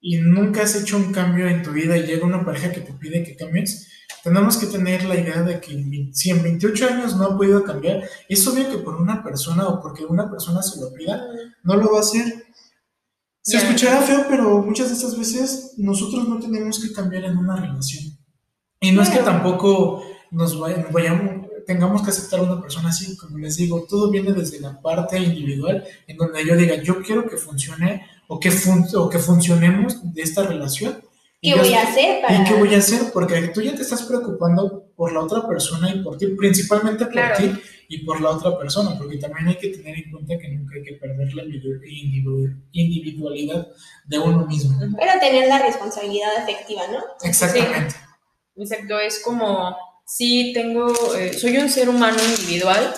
y 0.00 0.18
nunca 0.18 0.62
has 0.62 0.76
hecho 0.76 0.96
un 0.96 1.12
cambio 1.12 1.48
en 1.48 1.62
tu 1.62 1.72
vida 1.72 1.96
y 1.96 2.06
llega 2.06 2.26
una 2.26 2.44
pareja 2.44 2.70
que 2.70 2.80
te 2.80 2.92
pide 2.92 3.24
que 3.24 3.36
cambies, 3.36 3.88
tenemos 4.22 4.56
que 4.56 4.66
tener 4.66 5.04
la 5.04 5.16
idea 5.16 5.42
de 5.42 5.60
que 5.60 6.10
si 6.12 6.30
en 6.30 6.42
28 6.42 6.88
años 6.88 7.16
no 7.16 7.24
ha 7.24 7.36
podido 7.36 7.64
cambiar, 7.64 8.02
es 8.28 8.46
obvio 8.46 8.70
que 8.70 8.78
por 8.78 8.94
una 8.94 9.22
persona 9.22 9.66
o 9.66 9.82
porque 9.82 10.04
una 10.04 10.30
persona 10.30 10.62
se 10.62 10.80
lo 10.80 10.92
pida, 10.92 11.22
no 11.62 11.76
lo 11.76 11.92
va 11.92 11.98
a 11.98 12.00
hacer. 12.00 12.46
Se 13.42 13.58
escuchará 13.58 14.00
feo, 14.00 14.24
pero 14.28 14.62
muchas 14.62 14.88
de 14.88 14.94
estas 14.94 15.18
veces 15.18 15.74
nosotros 15.76 16.26
no 16.26 16.38
tenemos 16.38 16.80
que 16.80 16.92
cambiar 16.92 17.24
en 17.24 17.36
una 17.36 17.56
relación. 17.56 18.23
Y 18.84 18.92
no 18.92 19.00
es 19.00 19.08
que 19.08 19.20
tampoco 19.20 20.04
nos 20.30 20.60
vayamos, 20.60 21.46
tengamos 21.66 22.02
que 22.02 22.10
aceptar 22.10 22.40
a 22.40 22.42
una 22.42 22.60
persona 22.60 22.90
así, 22.90 23.16
como 23.16 23.38
les 23.38 23.56
digo, 23.56 23.86
todo 23.88 24.10
viene 24.10 24.32
desde 24.34 24.60
la 24.60 24.78
parte 24.82 25.18
individual, 25.18 25.82
en 26.06 26.16
donde 26.18 26.44
yo 26.44 26.54
diga, 26.54 26.74
yo 26.82 27.00
quiero 27.02 27.26
que 27.26 27.38
funcione 27.38 28.06
o 28.28 28.38
que, 28.38 28.52
o 28.96 29.08
que 29.08 29.18
funcionemos 29.18 30.12
de 30.12 30.20
esta 30.20 30.42
relación. 30.42 31.02
¿Qué 31.40 31.54
voy 31.54 31.72
a 31.72 31.82
hacer 31.82 32.20
para...? 32.20 32.42
¿Y 32.42 32.44
qué 32.44 32.54
voy 32.54 32.74
a 32.74 32.78
hacer? 32.78 33.10
Porque 33.10 33.48
tú 33.48 33.62
ya 33.62 33.74
te 33.74 33.80
estás 33.80 34.02
preocupando 34.02 34.84
por 34.94 35.12
la 35.12 35.20
otra 35.20 35.48
persona 35.48 35.90
y 35.90 36.02
por 36.02 36.18
ti, 36.18 36.26
principalmente 36.26 37.06
por 37.06 37.22
ti 37.38 37.52
y 37.88 38.04
por 38.04 38.20
la 38.20 38.30
otra 38.30 38.58
persona, 38.58 38.98
porque 38.98 39.16
también 39.16 39.48
hay 39.48 39.56
que 39.56 39.68
tener 39.68 39.96
en 39.96 40.10
cuenta 40.10 40.36
que 40.38 40.48
nunca 40.48 40.74
hay 40.76 40.82
que 40.82 40.94
perder 40.94 41.32
la 41.34 41.44
individualidad 42.72 43.66
de 44.04 44.18
uno 44.18 44.46
mismo. 44.46 44.78
Pero 44.78 45.12
tener 45.20 45.48
la 45.48 45.62
responsabilidad 45.62 46.30
efectiva, 46.46 46.82
¿no? 46.92 46.98
Exactamente. 47.22 47.94
Exacto, 48.56 49.00
es 49.00 49.20
como, 49.20 49.76
sí, 50.06 50.52
tengo, 50.52 50.92
eh, 51.16 51.32
soy 51.32 51.56
un 51.56 51.68
ser 51.68 51.88
humano 51.88 52.18
individual, 52.22 52.94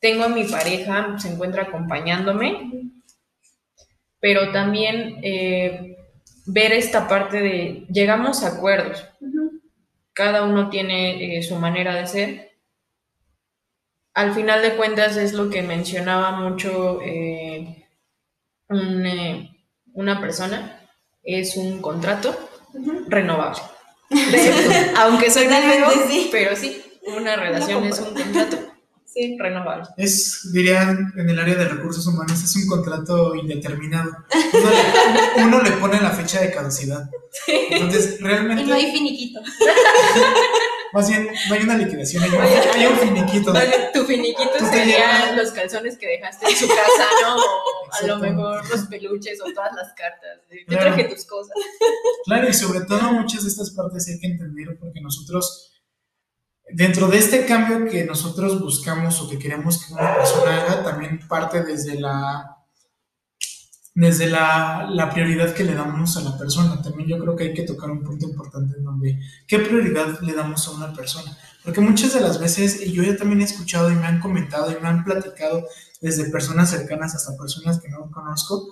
tengo 0.00 0.24
a 0.24 0.28
mi 0.28 0.44
pareja, 0.44 1.18
se 1.18 1.28
encuentra 1.28 1.64
acompañándome, 1.64 2.90
pero 4.18 4.50
también 4.50 5.20
eh, 5.22 5.96
ver 6.46 6.72
esta 6.72 7.06
parte 7.06 7.40
de, 7.40 7.86
llegamos 7.90 8.42
a 8.42 8.48
acuerdos, 8.48 9.04
cada 10.14 10.44
uno 10.44 10.70
tiene 10.70 11.38
eh, 11.38 11.42
su 11.42 11.56
manera 11.56 11.94
de 11.94 12.06
ser. 12.06 12.48
Al 14.14 14.34
final 14.34 14.62
de 14.62 14.74
cuentas 14.74 15.16
es 15.16 15.32
lo 15.32 15.48
que 15.48 15.62
mencionaba 15.62 16.32
mucho 16.32 16.98
una 19.92 20.20
persona, 20.20 20.80
es 21.22 21.56
un 21.56 21.80
contrato 21.80 22.36
renovable. 23.06 23.60
Aunque 24.96 25.30
soy 25.30 25.46
nuevo, 25.46 25.90
sí. 26.08 26.28
pero 26.30 26.56
sí, 26.56 26.82
una 27.06 27.36
relación 27.36 27.84
es 27.84 27.98
un 27.98 28.14
contrato 28.14 28.56
sí. 29.04 29.36
renovable. 29.38 29.86
Es, 29.96 30.50
dirían 30.52 31.12
en 31.16 31.30
el 31.30 31.38
área 31.38 31.56
de 31.56 31.68
recursos 31.68 32.06
humanos, 32.06 32.42
es 32.42 32.56
un 32.56 32.66
contrato 32.66 33.34
indeterminado. 33.34 34.10
Uno 35.36 35.62
le, 35.62 35.70
pone 35.80 36.00
la 36.00 36.10
fecha 36.10 36.40
de 36.40 36.50
caducidad. 36.50 37.08
Entonces, 37.46 38.20
realmente... 38.20 38.62
Y 38.62 38.66
no 38.66 38.74
hay 38.74 38.92
finiquito. 38.92 39.40
Más 40.92 41.08
bien, 41.08 41.28
no 41.48 41.54
hay 41.54 41.62
una 41.62 41.76
liquidación, 41.76 42.22
hay 42.22 42.30
un, 42.30 42.40
hay 42.40 42.86
un 42.86 42.98
finiquito. 42.98 43.52
tu 43.92 44.04
finiquito 44.04 44.58
serían 44.70 45.36
los 45.36 45.50
calzones 45.50 45.98
que 45.98 46.06
dejaste 46.06 46.46
en 46.46 46.56
su 46.56 46.68
casa, 46.68 47.06
¿no? 47.22 47.36
O 47.36 47.88
a 47.90 48.06
lo 48.06 48.18
mejor 48.18 48.68
los 48.68 48.86
peluches 48.86 49.40
o 49.40 49.52
todas 49.52 49.72
las 49.74 49.92
cartas. 49.94 50.40
Te 50.48 50.76
traje 50.76 51.04
tus 51.04 51.24
cosas. 51.26 51.54
Claro, 52.24 52.48
y 52.48 52.52
sobre 52.52 52.80
todo 52.82 53.12
muchas 53.12 53.42
de 53.44 53.48
estas 53.48 53.70
partes 53.70 54.08
hay 54.08 54.18
que 54.20 54.26
entender 54.26 54.76
porque 54.78 55.00
nosotros, 55.00 55.80
dentro 56.70 57.08
de 57.08 57.18
este 57.18 57.46
cambio 57.46 57.90
que 57.90 58.04
nosotros 58.04 58.60
buscamos 58.60 59.20
o 59.20 59.28
que 59.28 59.38
queremos 59.38 59.84
que 59.84 59.92
una 59.94 60.16
persona 60.16 60.62
haga, 60.62 60.84
también 60.84 61.26
parte 61.28 61.62
desde 61.62 61.98
la 62.00 62.57
desde 63.98 64.30
la, 64.30 64.88
la, 64.88 65.10
prioridad 65.10 65.52
que 65.52 65.64
le 65.64 65.74
damos 65.74 66.16
a 66.16 66.20
la 66.20 66.38
persona. 66.38 66.80
También 66.80 67.08
yo 67.08 67.18
creo 67.18 67.34
que 67.34 67.44
hay 67.44 67.54
que 67.54 67.64
tocar 67.64 67.90
un 67.90 68.04
punto 68.04 68.26
importante 68.26 68.76
en 68.78 68.84
donde, 68.84 69.18
¿qué 69.48 69.58
prioridad 69.58 70.20
le 70.20 70.34
damos 70.34 70.68
a 70.68 70.70
una 70.70 70.92
persona? 70.92 71.36
Porque 71.64 71.80
muchas 71.80 72.14
de 72.14 72.20
las 72.20 72.38
veces, 72.38 72.80
y 72.86 72.92
yo 72.92 73.02
ya 73.02 73.16
también 73.16 73.40
he 73.40 73.44
escuchado 73.44 73.90
y 73.90 73.96
me 73.96 74.06
han 74.06 74.20
comentado 74.20 74.70
y 74.70 74.80
me 74.80 74.86
han 74.86 75.02
platicado 75.02 75.66
desde 76.00 76.30
personas 76.30 76.70
cercanas 76.70 77.16
hasta 77.16 77.36
personas 77.36 77.80
que 77.80 77.88
no 77.88 78.08
conozco, 78.12 78.68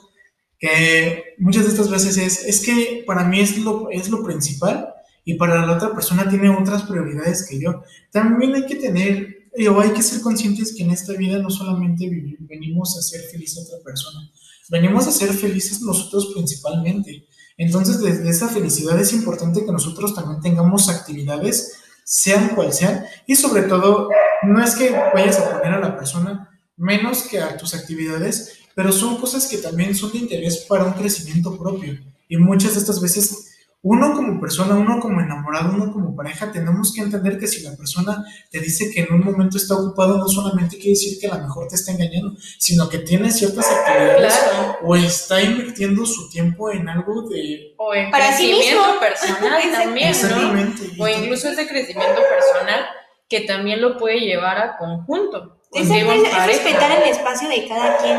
que 0.61 1.35
muchas 1.39 1.65
de 1.65 1.71
estas 1.71 1.91
veces 1.91 2.19
es, 2.19 2.45
es 2.45 2.65
que 2.65 3.03
para 3.05 3.25
mí 3.25 3.41
es 3.41 3.59
lo, 3.59 3.91
es 3.91 4.09
lo 4.09 4.23
principal 4.23 4.95
y 5.25 5.35
para 5.35 5.67
la 5.67 5.73
otra 5.73 5.93
persona 5.93 6.29
tiene 6.31 6.51
otras 6.51 6.85
prioridades 6.85 7.49
que 7.49 7.59
yo. 7.61 7.83
También 8.13 8.55
hay 8.55 8.67
que 8.67 8.77
tener 8.77 9.49
o 9.69 9.81
hay 9.81 9.91
que 9.91 10.03
ser 10.03 10.21
conscientes 10.21 10.73
que 10.77 10.85
en 10.85 10.91
esta 10.93 11.15
vida 11.15 11.39
no 11.39 11.51
solamente 11.51 12.09
venimos 12.41 12.97
a 12.97 13.03
ser 13.03 13.23
feliz 13.23 13.57
a 13.59 13.63
otra 13.63 13.85
persona, 13.85 14.31
venimos 14.69 15.07
a 15.07 15.13
ser 15.13 15.33
felices 15.33 15.81
nosotros 15.83 16.33
principalmente. 16.35 17.27
Entonces, 17.57 18.01
desde 18.01 18.29
esa 18.29 18.49
felicidad 18.49 18.99
es 19.01 19.13
importante 19.13 19.65
que 19.65 19.73
nosotros 19.73 20.15
también 20.15 20.41
tengamos 20.41 20.89
actividades, 20.89 21.75
sean 22.05 22.55
cual 22.55 22.73
sean, 22.73 23.05
y 23.27 23.35
sobre 23.35 23.63
todo, 23.63 24.11
no 24.43 24.63
es 24.63 24.75
que 24.75 24.91
vayas 25.15 25.39
a 25.39 25.59
poner 25.59 25.75
a 25.75 25.81
la 25.81 25.97
persona 25.97 26.51
menos 26.77 27.23
que 27.23 27.41
a 27.41 27.57
tus 27.57 27.75
actividades, 27.75 28.59
pero 28.75 28.93
son 28.93 29.17
cosas 29.17 29.47
que 29.47 29.59
también 29.59 29.95
son 29.95 30.13
de 30.13 30.19
interés 30.19 30.59
para 30.69 30.85
un 30.85 30.93
crecimiento 30.93 31.59
propio. 31.59 31.99
Y 32.29 32.37
muchas 32.37 32.75
de 32.75 32.81
estas 32.81 33.01
veces 33.01 33.56
uno 33.83 34.15
como 34.15 34.41
persona, 34.41 34.75
uno 34.75 34.99
como 34.99 35.21
enamorado, 35.21 35.73
uno 35.75 35.93
como 35.93 36.17
pareja, 36.17 36.51
tenemos 36.51 36.93
que 36.93 37.03
entender 37.03 37.39
que 37.39 37.47
si 37.47 37.63
la 37.63 37.77
persona 37.77 38.25
te 38.51 38.59
dice 38.59 38.91
que 38.93 39.03
en 39.03 39.13
un 39.13 39.25
momento 39.25 39.57
está 39.57 39.75
ocupado, 39.75 40.19
no 40.19 40.27
solamente 40.27 40.77
quiere 40.77 40.91
decir 40.91 41.21
que 41.21 41.29
a 41.29 41.37
lo 41.37 41.45
mejor 41.45 41.69
te 41.69 41.77
está 41.77 41.93
engañando, 41.93 42.37
sino 42.59 42.89
que 42.89 42.99
tiene 42.99 43.31
ciertas 43.31 43.71
actividades 43.71 44.35
o 44.83 44.97
está 44.97 45.41
invirtiendo 45.41 46.05
su 46.05 46.29
tiempo 46.31 46.73
en 46.73 46.89
algo 46.89 47.29
de... 47.29 47.75
O 47.77 47.95
en 47.95 48.11
crecimiento 48.11 48.99
personal 48.99 49.63
también, 49.73 50.13
¿no? 50.31 51.05
O 51.05 51.09
incluso 51.09 51.49
ese 51.49 51.69
crecimiento 51.69 52.21
personal 52.29 52.87
que 53.29 53.43
también 53.43 53.81
lo 53.81 53.99
puede 53.99 54.21
llevar 54.21 54.59
a 54.59 54.79
conjunto. 54.79 55.61
Es, 55.73 55.89
es 55.91 56.47
respetar 56.47 57.03
el 57.03 57.09
espacio 57.11 57.49
de 57.49 57.69
cada 57.69 57.99
quien. 57.99 58.19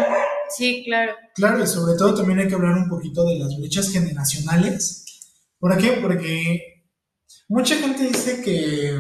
Sí, 0.50 0.84
claro. 0.86 1.14
Claro, 1.34 1.64
y 1.64 1.68
sobre 1.68 1.98
todo 1.98 2.14
también 2.16 2.40
hay 2.40 2.48
que 2.48 2.56
hablar 2.56 2.74
un 2.74 2.88
poquito 2.88 3.26
de 3.26 3.40
las 3.40 3.58
brechas 3.58 3.92
generacionales 3.92 5.04
¿Por 5.60 5.78
qué? 5.78 6.00
Porque 6.02 6.84
mucha 7.48 7.76
gente 7.76 8.04
dice 8.04 8.42
que 8.42 9.00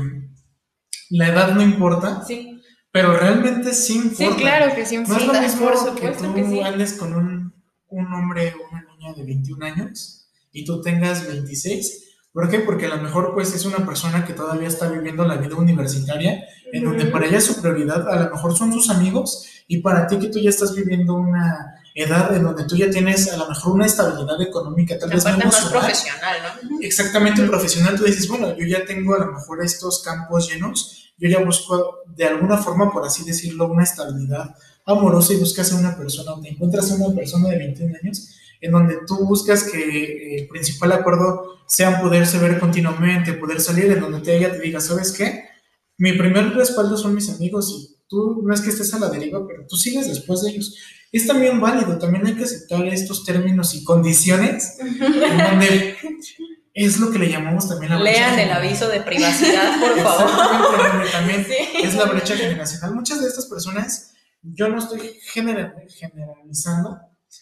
la 1.09 1.27
edad 1.29 1.53
no 1.53 1.61
importa. 1.61 2.23
Sí. 2.25 2.61
Pero 2.91 3.15
realmente 3.15 3.73
sí 3.73 3.95
importa. 3.95 4.35
Sí, 4.35 4.41
claro 4.41 4.75
que 4.75 4.85
sí 4.85 4.95
importa. 4.95 5.25
No 5.25 5.33
es 5.33 5.59
lo 5.59 5.71
mismo 5.71 5.95
que 5.95 6.41
tú 6.41 6.63
andes 6.63 6.93
con 6.93 7.13
un, 7.13 7.53
un 7.89 8.13
hombre 8.13 8.53
o 8.53 8.69
una 8.71 8.83
niña 8.83 9.13
de 9.13 9.23
21 9.23 9.65
años 9.65 10.29
y 10.51 10.65
tú 10.65 10.81
tengas 10.81 11.27
26. 11.27 12.05
¿Por 12.31 12.49
qué? 12.49 12.59
Porque 12.59 12.85
a 12.85 12.95
lo 12.95 13.01
mejor 13.01 13.33
pues 13.33 13.53
es 13.53 13.65
una 13.65 13.85
persona 13.85 14.25
que 14.25 14.33
todavía 14.33 14.67
está 14.67 14.89
viviendo 14.89 15.25
la 15.25 15.37
vida 15.37 15.55
universitaria, 15.55 16.43
en 16.71 16.83
donde 16.83 17.05
para 17.05 17.25
ella 17.25 17.41
su 17.41 17.61
prioridad 17.61 18.07
a 18.09 18.25
lo 18.25 18.31
mejor 18.31 18.55
son 18.55 18.71
sus 18.71 18.89
amigos 18.89 19.63
y 19.67 19.79
para 19.81 20.07
ti 20.07 20.19
que 20.19 20.27
tú 20.27 20.39
ya 20.39 20.49
estás 20.49 20.75
viviendo 20.75 21.15
una 21.15 21.81
edad 21.97 22.35
en 22.35 22.43
donde 22.43 22.65
tú 22.65 22.75
ya 22.77 22.91
tienes 22.91 23.27
a 23.33 23.37
lo 23.37 23.49
mejor 23.49 23.73
una 23.73 23.87
estabilidad 23.87 24.39
económica, 24.39 24.99
tal 24.99 25.09
vez 25.09 25.25
no 25.25 25.37
más 25.37 25.65
profesional, 25.65 26.37
¿no? 26.69 26.79
Exactamente, 26.79 27.41
profesional, 27.43 27.97
tú 27.97 28.03
dices, 28.03 28.27
bueno, 28.27 28.55
yo 28.55 28.67
ya 28.67 28.85
tengo 28.85 29.15
a 29.15 29.25
lo 29.25 29.31
mejor 29.31 29.63
estos 29.63 30.03
campos 30.03 30.47
llenos, 30.47 31.11
yo 31.17 31.27
ya 31.27 31.43
busco 31.43 32.03
de 32.05 32.25
alguna 32.25 32.57
forma, 32.57 32.91
por 32.91 33.03
así 33.03 33.23
decirlo, 33.25 33.67
una 33.67 33.83
estabilidad 33.83 34.55
amorosa 34.85 35.33
y 35.33 35.37
buscas 35.37 35.73
a 35.73 35.77
una 35.77 35.97
persona, 35.97 36.33
o 36.33 36.39
te 36.39 36.49
encuentras 36.49 36.91
a 36.91 36.95
una 36.95 37.15
persona 37.15 37.49
de 37.49 37.57
21 37.57 37.95
años, 38.03 38.29
en 38.61 38.71
donde 38.71 38.99
tú 39.07 39.25
buscas 39.25 39.63
que 39.63 40.37
el 40.37 40.47
principal 40.47 40.91
acuerdo 40.91 41.57
sea 41.65 41.99
poderse 41.99 42.37
ver 42.37 42.59
continuamente, 42.59 43.33
poder 43.33 43.59
salir, 43.59 43.91
en 43.91 44.01
donde 44.01 44.37
ella 44.37 44.51
te 44.51 44.59
diga, 44.59 44.79
¿sabes 44.79 45.11
qué? 45.11 45.45
Mi 45.97 46.13
primer 46.13 46.53
respaldo 46.53 46.95
son 46.95 47.15
mis 47.15 47.29
amigos 47.31 47.73
y 47.75 47.97
tú 48.07 48.43
no 48.43 48.53
es 48.53 48.61
que 48.61 48.69
estés 48.69 48.93
a 48.93 48.99
la 48.99 49.09
deriva, 49.09 49.45
pero 49.47 49.65
tú 49.67 49.75
sigues 49.75 50.07
después 50.07 50.43
de 50.43 50.51
ellos 50.51 50.75
es 51.11 51.25
también 51.25 51.59
válido, 51.59 51.97
también 51.97 52.25
hay 52.27 52.35
que 52.35 52.43
aceptar 52.43 52.85
estos 52.87 53.23
términos 53.23 53.73
y 53.73 53.83
condiciones 53.83 54.77
en 54.79 55.37
donde 55.37 55.95
es 56.73 56.99
lo 56.99 57.09
que 57.09 57.17
le 57.17 57.29
llamamos 57.29 57.67
también 57.67 57.91
la 57.91 57.99
brecha. 57.99 58.35
Lean 58.35 58.39
el 58.39 58.51
aviso 58.51 58.87
de 58.87 59.01
privacidad, 59.01 59.79
por 59.79 59.99
favor. 59.99 60.29
también 61.11 61.45
es 61.83 61.95
la 61.95 62.05
brecha 62.05 62.35
generacional. 62.35 62.93
Muchas 62.93 63.19
de 63.21 63.27
estas 63.27 63.47
personas, 63.47 64.13
yo 64.43 64.69
no 64.69 64.77
estoy 64.77 64.99
generalizando, 65.31 66.99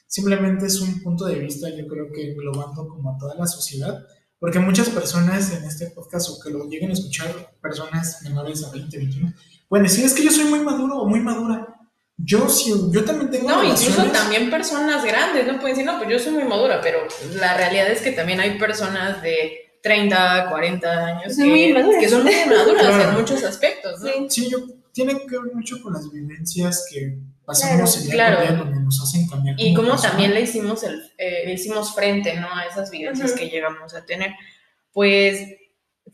simplemente 0.08 0.68
es 0.68 0.80
un 0.80 1.02
punto 1.02 1.26
de 1.26 1.36
vista, 1.36 1.68
yo 1.70 1.86
creo 1.88 2.12
que 2.14 2.32
englobando 2.32 2.88
como 2.88 3.12
a 3.12 3.18
toda 3.18 3.36
la 3.36 3.46
sociedad, 3.46 4.00
porque 4.40 4.60
muchas 4.60 4.90
personas 4.90 5.52
en 5.52 5.66
este 5.66 5.88
podcast 5.88 6.30
o 6.30 6.40
que 6.40 6.52
lo 6.52 6.70
lleguen 6.70 6.92
a 6.92 6.94
escuchar, 6.94 7.58
personas 7.62 8.22
menores 8.24 8.64
a 8.64 8.72
20, 8.72 8.98
21, 8.98 9.34
pueden 9.68 9.86
decir, 9.86 10.06
es 10.06 10.14
que 10.14 10.24
yo 10.24 10.32
soy 10.32 10.46
muy 10.46 10.60
maduro 10.60 11.00
o 11.00 11.10
muy 11.10 11.20
madura. 11.20 11.75
Yo 12.18 12.48
sí, 12.48 12.74
yo 12.92 13.04
también 13.04 13.30
tengo. 13.30 13.50
No, 13.50 13.64
incluso 13.64 14.06
también 14.06 14.50
personas 14.50 15.04
grandes, 15.04 15.46
¿no? 15.46 15.60
Pueden 15.60 15.76
decir, 15.76 15.86
no, 15.86 15.98
pues 15.98 16.10
yo 16.10 16.20
soy 16.20 16.34
muy 16.34 16.46
madura, 16.46 16.80
pero 16.82 17.00
la 17.36 17.56
realidad 17.56 17.90
es 17.90 18.02
que 18.02 18.12
también 18.12 18.40
hay 18.40 18.58
personas 18.58 19.22
de 19.22 19.66
30, 19.84 20.50
40 20.50 21.06
años 21.06 21.38
que, 21.38 21.74
que, 22.00 22.10
son 22.10 22.24
muy 22.24 22.36
maduras 22.48 23.06
en 23.06 23.14
muchos 23.14 23.44
aspectos, 23.44 24.00
¿no? 24.02 24.30
Sí, 24.30 24.50
yo, 24.50 24.60
tiene 24.94 25.14
que 25.28 25.38
ver 25.38 25.54
mucho 25.54 25.82
con 25.82 25.94
las 25.94 26.10
vivencias 26.10 26.88
que 26.90 27.18
pasamos 27.44 27.98
en 27.98 28.04
el 28.04 28.10
día 28.10 28.16
claro. 28.16 28.56
donde 28.64 28.80
nos 28.80 29.02
hacen 29.02 29.28
cambiar. 29.28 29.56
Y 29.60 29.74
como 29.74 29.96
también 29.96 30.34
le 30.34 30.42
hicimos, 30.42 30.84
el, 30.84 31.04
eh, 31.18 31.44
le 31.46 31.54
hicimos 31.54 31.94
frente, 31.94 32.34
¿no? 32.40 32.48
A 32.48 32.64
esas 32.64 32.90
vivencias 32.90 33.34
que 33.34 33.50
llegamos 33.50 33.94
a 33.94 34.06
tener. 34.06 34.32
Pues 34.94 35.38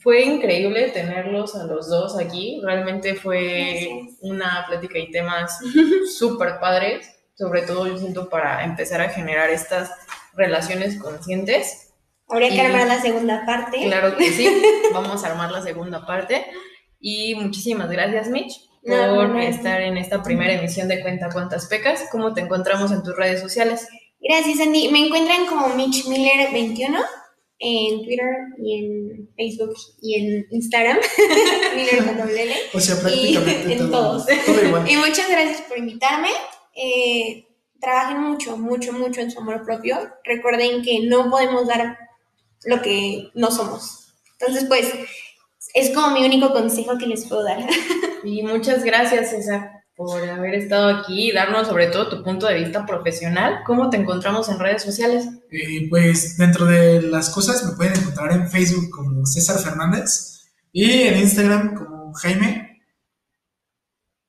fue 0.01 0.23
increíble 0.23 0.89
tenerlos 0.89 1.55
a 1.55 1.65
los 1.65 1.87
dos 1.87 2.17
aquí. 2.17 2.59
Realmente 2.63 3.15
fue 3.15 4.07
una 4.21 4.65
plática 4.67 4.97
y 4.97 5.11
temas 5.11 5.59
súper 6.17 6.59
padres. 6.59 7.07
Sobre 7.35 7.61
todo 7.61 7.87
yo 7.87 7.97
siento 7.97 8.29
para 8.29 8.63
empezar 8.63 9.01
a 9.01 9.09
generar 9.09 9.49
estas 9.49 9.91
relaciones 10.33 10.99
conscientes. 10.99 11.93
Habría 12.27 12.49
que 12.49 12.61
armar 12.61 12.87
la 12.87 13.01
segunda 13.01 13.45
parte. 13.45 13.83
Claro 13.83 14.15
que 14.17 14.31
sí. 14.31 14.49
Vamos 14.93 15.23
a 15.23 15.27
armar 15.27 15.51
la 15.51 15.61
segunda 15.61 16.05
parte. 16.05 16.45
Y 16.99 17.35
muchísimas 17.35 17.89
gracias, 17.89 18.29
Mitch, 18.29 18.61
por 18.83 19.39
estar 19.39 19.81
en 19.81 19.97
esta 19.97 20.23
primera 20.23 20.53
emisión 20.53 20.87
de 20.87 21.01
Cuenta 21.01 21.29
Cuántas 21.31 21.67
Pecas. 21.67 22.07
¿Cómo 22.11 22.33
te 22.33 22.41
encontramos 22.41 22.91
en 22.91 23.03
tus 23.03 23.15
redes 23.15 23.41
sociales? 23.41 23.87
Gracias, 24.19 24.59
Andy. 24.59 24.89
Me 24.89 25.05
encuentran 25.05 25.45
como 25.47 25.69
Mitch 25.69 26.07
Miller 26.07 26.51
21 26.51 26.99
en 27.63 28.03
Twitter 28.03 28.25
y 28.57 28.79
en 28.79 29.29
Facebook 29.37 29.75
y 30.01 30.15
en 30.15 30.47
Instagram, 30.49 30.97
O 32.73 32.79
sea, 32.79 32.99
prácticamente 32.99 33.69
y, 33.69 33.73
en 33.73 33.91
todos. 33.91 34.25
y 34.87 34.97
muchas 34.97 35.29
gracias 35.29 35.61
por 35.61 35.77
invitarme. 35.77 36.29
Eh, 36.75 37.45
trabajen 37.79 38.19
mucho, 38.21 38.57
mucho, 38.57 38.93
mucho 38.93 39.21
en 39.21 39.29
su 39.29 39.39
amor 39.39 39.63
propio. 39.63 39.97
Recuerden 40.23 40.81
que 40.81 41.01
no 41.01 41.29
podemos 41.29 41.67
dar 41.67 41.97
lo 42.65 42.81
que 42.81 43.29
no 43.35 43.51
somos. 43.51 44.07
Entonces, 44.39 44.65
pues, 44.67 44.91
es 45.75 45.91
como 45.91 46.11
mi 46.11 46.25
único 46.25 46.51
consejo 46.53 46.97
que 46.97 47.05
les 47.05 47.27
puedo 47.27 47.43
dar. 47.43 47.59
y 48.23 48.41
muchas 48.41 48.83
gracias, 48.83 49.29
César 49.29 49.80
por 50.05 50.27
haber 50.27 50.55
estado 50.55 50.89
aquí 50.89 51.29
y 51.29 51.31
darnos 51.31 51.67
sobre 51.67 51.87
todo 51.87 52.09
tu 52.09 52.23
punto 52.23 52.47
de 52.47 52.55
vista 52.55 52.87
profesional. 52.87 53.59
¿Cómo 53.65 53.91
te 53.91 53.97
encontramos 53.97 54.49
en 54.49 54.57
redes 54.57 54.81
sociales? 54.81 55.27
Eh, 55.51 55.87
pues 55.89 56.37
dentro 56.37 56.65
de 56.65 57.03
las 57.03 57.29
cosas 57.29 57.63
me 57.63 57.75
pueden 57.75 57.93
encontrar 57.99 58.31
en 58.31 58.49
Facebook 58.49 58.89
como 58.89 59.25
César 59.27 59.59
Fernández 59.59 60.49
y 60.71 61.03
en 61.03 61.19
Instagram 61.19 61.75
como 61.75 62.13
Jaime. 62.13 62.81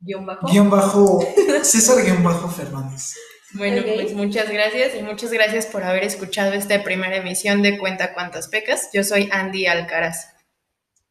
Guión 0.01 0.27
bajo. 0.27 0.47
Guión 0.47 0.69
bajo 0.69 1.27
César 1.63 2.05
guion 2.05 2.23
bajo 2.23 2.49
Fernández. 2.51 3.15
Bueno, 3.55 3.83
pues 3.83 4.13
muchas 4.15 4.51
gracias 4.51 4.95
y 4.99 5.03
muchas 5.03 5.31
gracias 5.31 5.67
por 5.67 5.85
haber 5.85 6.05
escuchado 6.05 6.53
esta 6.53 6.83
primera 6.83 7.17
emisión 7.17 7.63
de 7.63 7.79
Cuenta 7.79 8.13
Cuántas 8.13 8.49
Pecas. 8.49 8.91
Yo 8.93 9.05
soy 9.05 9.31
Andy 9.33 9.67
Alcaraz. 9.67 10.35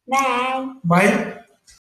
Bye. 0.06 0.78
Bye. 0.82 1.41